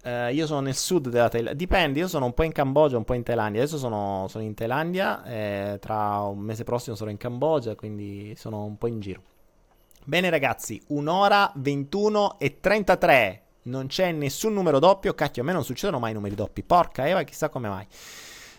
Uh, 0.04 0.32
io 0.32 0.46
sono 0.46 0.60
nel 0.60 0.76
sud 0.76 1.08
della 1.08 1.28
Thailandia. 1.28 1.56
Dipende, 1.56 1.98
io 1.98 2.06
sono 2.06 2.26
un 2.26 2.34
po' 2.34 2.44
in 2.44 2.52
Cambogia, 2.52 2.96
un 2.96 3.04
po' 3.04 3.14
in 3.14 3.24
Thailandia. 3.24 3.62
Adesso 3.62 3.78
sono, 3.78 4.26
sono 4.28 4.44
in 4.44 4.54
Thailandia. 4.54 5.24
Eh, 5.24 5.78
tra 5.80 6.20
un 6.20 6.38
mese 6.38 6.62
prossimo 6.62 6.94
sarò 6.94 7.10
in 7.10 7.16
Cambogia, 7.16 7.74
quindi 7.74 8.34
sono 8.36 8.64
un 8.64 8.78
po' 8.78 8.86
in 8.86 9.00
giro. 9.00 9.22
Bene, 10.04 10.30
ragazzi, 10.30 10.80
un'ora 10.88 11.50
21 11.56 12.38
e 12.38 12.60
33 12.60 13.45
non 13.66 13.86
c'è 13.86 14.12
nessun 14.12 14.52
numero 14.52 14.78
doppio. 14.78 15.14
Cacchio, 15.14 15.42
a 15.42 15.44
me 15.44 15.52
non 15.52 15.64
succedono 15.64 15.98
mai 15.98 16.12
numeri 16.12 16.34
doppi. 16.34 16.62
Porca 16.62 17.08
Eva, 17.08 17.22
chissà 17.22 17.48
come 17.48 17.68
mai. 17.68 17.86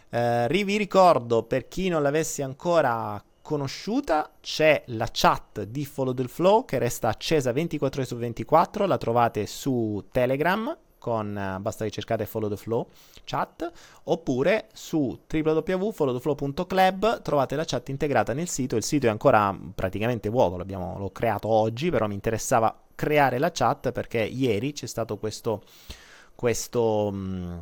Eh, 0.10 0.48
vi 0.50 0.78
ricordo, 0.78 1.44
per 1.44 1.68
chi 1.68 1.90
non 1.90 2.02
l'avesse 2.02 2.44
ancora 2.44 3.22
conosciuta, 3.42 4.32
c'è 4.42 4.84
la 4.88 5.08
chat 5.12 5.64
di 5.64 5.86
Follow 5.86 6.14
the 6.14 6.28
Flow 6.28 6.66
che 6.66 6.80
resta 6.80 7.10
accesa 7.10 7.52
24 7.52 8.00
ore 8.02 8.10
su 8.10 8.16
24. 8.18 8.86
La 8.86 8.98
trovate 8.98 9.46
su 9.46 10.06
Telegram. 10.12 10.78
Con, 11.00 11.56
uh, 11.58 11.62
basta 11.62 11.86
che 11.86 11.92
cercate 11.92 12.26
Follow 12.26 12.50
the 12.50 12.58
Flow 12.58 12.88
chat 13.24 13.72
oppure 14.06 14.68
su 14.74 15.18
www.followtheflow.club 15.32 17.22
trovate 17.22 17.56
la 17.56 17.66
chat 17.66 17.90
integrata 17.90 18.34
nel 18.34 18.50
sito 18.50 18.76
il 18.76 18.84
sito 18.84 19.06
è 19.06 19.10
ancora 19.10 19.56
praticamente 19.76 20.28
vuoto 20.28 20.58
l'ho 20.58 21.12
creato 21.12 21.50
oggi 21.50 21.92
però 21.92 22.08
mi 22.08 22.16
interessava 22.16 22.87
creare 22.98 23.38
la 23.38 23.52
chat 23.52 23.92
perché 23.92 24.24
ieri 24.24 24.74
c'è 24.74 24.88
stato 24.88 25.18
questo, 25.18 25.62
questo, 26.34 27.12
mh, 27.12 27.18
mm, 27.18 27.58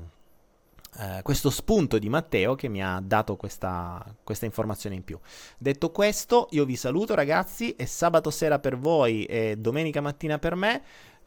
eh, 0.97 1.21
questo 1.23 1.49
spunto 1.49 1.99
di 1.99 2.07
Matteo 2.07 2.55
che 2.55 2.69
mi 2.69 2.81
ha 2.81 3.01
dato 3.03 3.35
questa, 3.35 4.01
questa, 4.23 4.45
informazione 4.45 4.95
in 4.95 5.03
più. 5.03 5.19
Detto 5.57 5.91
questo, 5.91 6.47
io 6.51 6.63
vi 6.63 6.77
saluto 6.77 7.15
ragazzi, 7.15 7.71
è 7.71 7.83
sabato 7.83 8.29
sera 8.29 8.59
per 8.59 8.77
voi 8.77 9.25
e 9.25 9.57
domenica 9.57 9.99
mattina 9.99 10.39
per 10.39 10.55
me. 10.55 10.83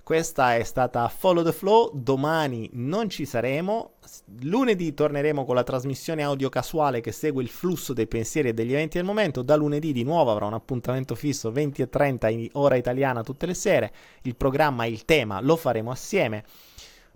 Questa 0.08 0.56
è 0.56 0.62
stata 0.62 1.06
Follow 1.08 1.44
the 1.44 1.52
Flow, 1.52 1.90
domani 1.92 2.70
non 2.72 3.10
ci 3.10 3.26
saremo, 3.26 3.96
lunedì 4.40 4.94
torneremo 4.94 5.44
con 5.44 5.54
la 5.54 5.62
trasmissione 5.62 6.22
audio 6.22 6.48
casuale 6.48 7.02
che 7.02 7.12
segue 7.12 7.42
il 7.42 7.50
flusso 7.50 7.92
dei 7.92 8.06
pensieri 8.06 8.48
e 8.48 8.54
degli 8.54 8.72
eventi 8.72 8.96
del 8.96 9.06
momento, 9.06 9.42
da 9.42 9.54
lunedì 9.54 9.92
di 9.92 10.04
nuovo 10.04 10.30
avrò 10.30 10.46
un 10.46 10.54
appuntamento 10.54 11.14
fisso 11.14 11.52
20 11.52 11.82
e 11.82 11.88
30 11.90 12.28
in 12.30 12.48
ora 12.52 12.76
italiana 12.76 13.22
tutte 13.22 13.44
le 13.44 13.52
sere, 13.52 13.92
il 14.22 14.34
programma 14.34 14.86
il 14.86 15.04
tema 15.04 15.42
lo 15.42 15.56
faremo 15.56 15.90
assieme 15.90 16.42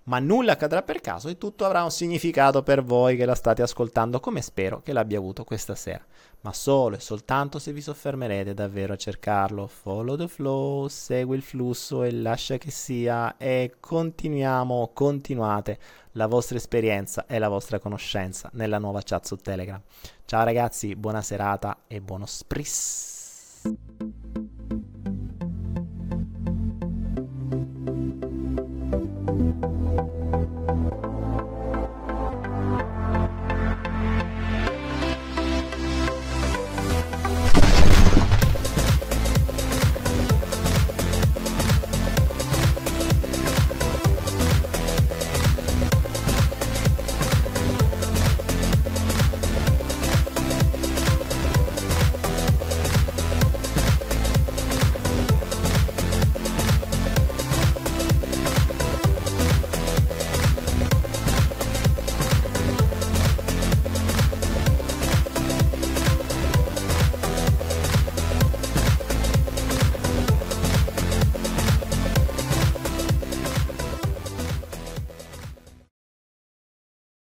ma 0.05 0.19
nulla 0.19 0.53
accadrà 0.53 0.83
per 0.83 1.01
caso 1.01 1.29
e 1.29 1.39
tutto 1.39 1.65
avrà 1.65 1.83
un 1.83 1.91
significato 1.91 2.63
per 2.63 2.83
voi 2.83 3.17
che 3.17 3.25
la 3.25 3.35
state 3.35 3.63
ascoltando 3.63 4.21
come 4.21 4.43
spero 4.43 4.81
che 4.83 4.93
l'abbia 4.93 5.19
avuto 5.19 5.45
questa 5.45 5.75
sera. 5.75 6.05
Ma 6.41 6.53
solo 6.53 6.97
e 6.97 7.01
soltanto 7.01 7.59
se 7.61 7.73
vi 7.73 7.81
soffermerete 7.81 8.53
davvero 8.53 8.95
a 8.95 8.97
cercarlo. 8.97 9.69
Follow 9.69 10.17
the 10.17 10.27
flow, 10.27 10.89
segui 10.89 11.37
il 11.37 11.43
flusso 11.43 12.03
e 12.03 12.11
lascia 12.11 12.59
che 12.59 12.71
sia 12.71 13.37
e 13.37 13.77
continuiamo, 13.79 14.91
continuate 14.93 15.79
la 16.13 16.27
vostra 16.27 16.57
esperienza 16.57 17.27
e 17.27 17.39
la 17.39 17.49
vostra 17.49 17.79
conoscenza 17.79 18.51
nella 18.55 18.79
nuova 18.79 19.03
chat 19.05 19.25
su 19.25 19.37
Telegram. 19.37 19.81
Ciao 20.25 20.45
ragazzi, 20.45 20.97
buona 20.97 21.23
serata 21.23 21.83
e 21.87 22.01
buono 22.01 22.27
spris. 22.27 23.63